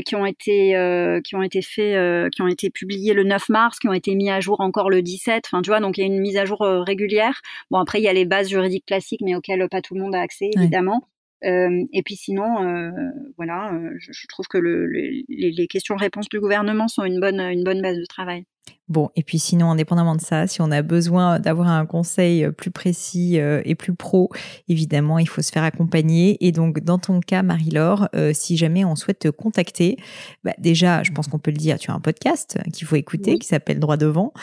qui 0.06 0.16
ont 0.16 0.26
été 0.28 1.22
qui 1.24 1.36
ont 1.36 1.42
été 1.42 1.64
faits, 1.64 2.32
qui 2.32 2.42
ont 2.44 2.48
été 2.48 2.70
publiées 2.70 3.16
le 3.16 3.24
9 3.24 3.50
mars, 3.50 3.80
qui 3.80 3.88
ont 3.88 3.94
été 3.94 4.14
mis 4.14 4.30
à 4.30 4.40
jour 4.40 4.60
encore 4.60 4.92
le 4.92 5.02
17. 5.02 5.46
Enfin, 5.48 5.64
tu 5.64 5.72
vois, 5.72 5.80
donc 5.80 5.98
il 5.98 6.02
y 6.02 6.04
a 6.04 6.08
une 6.08 6.20
mise 6.20 6.38
à 6.38 6.46
jour 6.46 6.60
régulière. 6.62 7.42
Bon 7.72 7.80
après 7.80 8.00
il 8.00 8.04
y 8.04 8.08
a 8.08 8.14
les 8.14 8.26
bases 8.26 8.50
juridiques 8.50 8.86
classiques, 8.86 9.22
mais 9.24 9.34
auxquelles 9.34 9.68
pas 9.68 9.82
tout 9.82 9.96
le 9.96 10.02
monde 10.02 10.14
a 10.14 10.22
accès 10.22 10.52
évidemment. 10.56 11.08
Euh, 11.44 11.86
et 11.92 12.04
puis 12.04 12.16
sinon, 12.16 12.64
euh, 12.64 12.92
voilà, 13.38 13.74
euh, 13.74 13.90
je, 13.98 14.12
je, 14.12 14.28
trouve 14.28 14.48
que 14.48 14.58
le, 14.58 14.86
les, 14.86 15.26
les 15.28 15.68
questions-réponses 15.68 16.30
du 16.30 16.40
gouvernement 16.40 16.88
sont 16.88 17.04
une 17.04 17.20
bonne, 17.20 17.40
une 17.40 17.64
bonne 17.64 17.82
base 17.82 17.98
de 17.98 18.06
travail. 18.06 18.46
Bon, 18.92 19.10
et 19.16 19.24
puis 19.24 19.40
sinon, 19.40 19.72
indépendamment 19.72 20.18
de 20.18 20.22
ça, 20.22 20.48
si 20.48 20.62
on 20.62 20.70
a 20.70 20.82
besoin 20.82 21.40
d'avoir 21.40 21.70
un 21.70 21.86
conseil 21.86 22.44
euh, 22.44 22.52
plus 22.52 22.72
précis 22.72 23.40
euh, 23.40 23.62
et 23.64 23.74
plus 23.74 23.96
pro, 23.96 24.30
évidemment, 24.68 25.18
il 25.18 25.30
faut 25.30 25.42
se 25.42 25.50
faire 25.50 25.64
accompagner. 25.64 26.36
Et 26.46 26.52
donc, 26.52 26.82
dans 26.82 26.98
ton 26.98 27.22
cas, 27.22 27.42
Marie-Laure, 27.42 28.10
euh, 28.16 28.32
si 28.34 28.58
jamais 28.58 28.84
on 28.84 28.98
souhaite 28.98 29.20
te 29.20 29.30
contacter, 29.30 29.96
bah, 30.44 30.52
déjà, 30.58 31.04
je 31.04 31.12
pense 31.12 31.30
qu'on 31.30 31.40
peut 31.40 31.52
le 31.52 31.58
dire, 31.58 31.80
tu 31.80 31.90
as 31.90 31.94
un 31.94 32.02
podcast 32.02 32.60
qu'il 32.74 32.86
faut 32.86 32.98
écouter 32.98 33.40
qui 33.40 33.48
s'appelle 33.48 33.80
Droit 33.80 33.96
devant, 33.96 34.34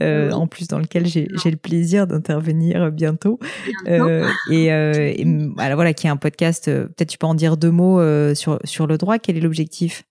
en 0.00 0.46
plus 0.46 0.68
dans 0.68 0.78
lequel 0.78 1.06
j'ai 1.06 1.26
le 1.28 1.56
plaisir 1.56 2.06
d'intervenir 2.06 2.90
bientôt. 2.90 3.38
et, 3.86 4.64
et 4.68 5.24
voilà, 5.56 5.92
qui 5.92 6.06
est 6.06 6.10
un 6.10 6.16
podcast, 6.16 6.64
peut-être 6.64 7.10
tu 7.10 7.18
peux 7.18 7.26
en 7.26 7.34
dire 7.34 7.58
deux 7.58 7.70
mots 7.70 8.00
sur, 8.34 8.58
sur 8.64 8.86
le 8.86 8.96
droit. 8.96 9.18
Quel 9.18 9.36
est 9.36 9.40
l'objectif? 9.40 10.07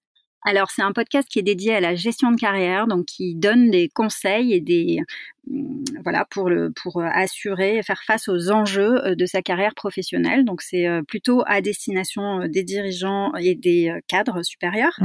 Alors, 0.47 0.71
c'est 0.71 0.81
un 0.81 0.93
podcast 0.93 1.27
qui 1.27 1.39
est 1.39 1.43
dédié 1.43 1.75
à 1.75 1.81
la 1.81 1.93
gestion 1.93 2.31
de 2.31 2.39
carrière, 2.39 2.87
donc 2.87 3.05
qui 3.05 3.35
donne 3.35 3.69
des 3.69 3.89
conseils 3.89 4.53
et 4.53 4.61
des 4.61 5.01
mm, 5.47 5.83
voilà 6.05 6.23
pour 6.23 6.49
le 6.49 6.71
pour 6.71 7.01
assurer 7.03 7.83
faire 7.83 8.01
face 8.05 8.29
aux 8.29 8.49
enjeux 8.49 9.05
euh, 9.05 9.15
de 9.15 9.25
sa 9.25 9.41
carrière 9.41 9.75
professionnelle. 9.75 10.45
Donc, 10.45 10.61
c'est 10.61 10.87
euh, 10.87 11.01
plutôt 11.03 11.43
à 11.47 11.59
destination 11.59 12.43
euh, 12.43 12.47
des 12.47 12.63
dirigeants 12.63 13.35
et 13.35 13.55
des 13.55 13.93
cadres 14.07 14.41
supérieurs, 14.41 14.97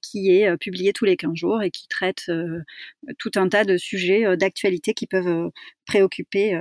qui 0.00 0.30
est 0.30 0.56
publié 0.58 0.92
tous 0.92 1.06
les 1.06 1.16
15 1.16 1.34
jours 1.34 1.62
et 1.62 1.72
qui 1.72 1.88
traite 1.88 2.30
tout 3.18 3.30
un 3.34 3.48
tas 3.48 3.64
de 3.64 3.76
sujets 3.76 4.36
d'actualité 4.36 4.94
qui 4.94 5.08
peuvent 5.08 5.50
préoccuper 5.86 6.56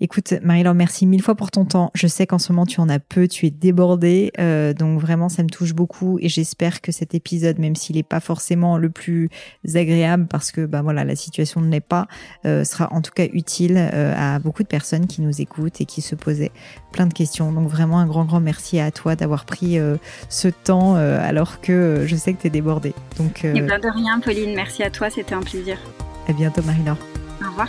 Écoute, 0.00 0.32
Marie-Laure, 0.42 0.74
merci 0.74 1.04
mille 1.04 1.20
fois 1.20 1.34
pour 1.34 1.50
ton 1.50 1.66
temps. 1.66 1.90
Je 1.94 2.06
sais 2.06 2.26
qu'en 2.26 2.38
ce 2.38 2.50
moment, 2.50 2.64
tu 2.64 2.80
en 2.80 2.88
as 2.88 2.98
peu, 2.98 3.28
tu 3.28 3.44
es 3.44 3.50
débordée. 3.50 4.32
Euh, 4.38 4.72
donc 4.72 4.98
vraiment, 5.00 5.28
ça 5.28 5.42
me 5.42 5.48
touche 5.48 5.74
beaucoup 5.74 6.18
et 6.22 6.30
j'espère 6.30 6.80
que 6.80 6.92
cet 6.92 7.14
épisode, 7.14 7.58
même 7.58 7.76
s'il 7.76 7.96
n'est 7.96 8.02
pas 8.02 8.20
forcément 8.20 8.78
le 8.78 8.88
plus 8.88 9.28
agréable 9.74 10.26
parce 10.28 10.50
que 10.50 10.64
bah, 10.64 10.80
voilà, 10.80 11.04
la 11.04 11.14
situation 11.14 11.60
ne 11.60 11.70
l'est 11.70 11.80
pas, 11.80 12.08
euh, 12.46 12.64
sera 12.64 12.90
en 12.90 13.02
tout 13.02 13.12
cas 13.12 13.26
utile 13.34 13.76
euh, 13.76 14.14
à 14.16 14.38
beaucoup 14.38 14.62
de 14.62 14.68
personnes 14.68 15.06
qui 15.06 15.20
nous 15.20 15.42
écoutent 15.42 15.82
et 15.82 15.84
qui 15.84 16.00
se 16.00 16.14
posaient 16.14 16.52
plein 16.92 17.06
de 17.06 17.12
questions. 17.12 17.52
Donc 17.52 17.68
vraiment, 17.68 17.98
un 17.98 18.06
grand, 18.06 18.24
grand 18.24 18.40
merci 18.40 18.80
à 18.80 18.90
toi 18.90 19.14
d'avoir 19.14 19.44
pris 19.44 19.78
ce 20.30 20.48
temps 20.48 20.94
alors 20.94 21.60
que 21.60 22.04
je 22.06 22.16
sais 22.16 22.32
que 22.32 22.40
tu 22.40 22.46
es 22.46 22.50
débordée. 22.50 22.94
Donc, 23.18 23.44
et 23.44 23.60
bien 23.60 23.78
de 23.78 23.92
rien, 23.92 24.20
Pauline. 24.20 24.54
Merci 24.54 24.82
à 24.82 24.90
toi. 24.90 25.10
C'était 25.10 25.34
un 25.34 25.42
plaisir. 25.42 25.76
À 26.28 26.32
bientôt, 26.32 26.62
Marie-Laure. 26.62 26.98
Au 27.42 27.50
revoir. 27.50 27.68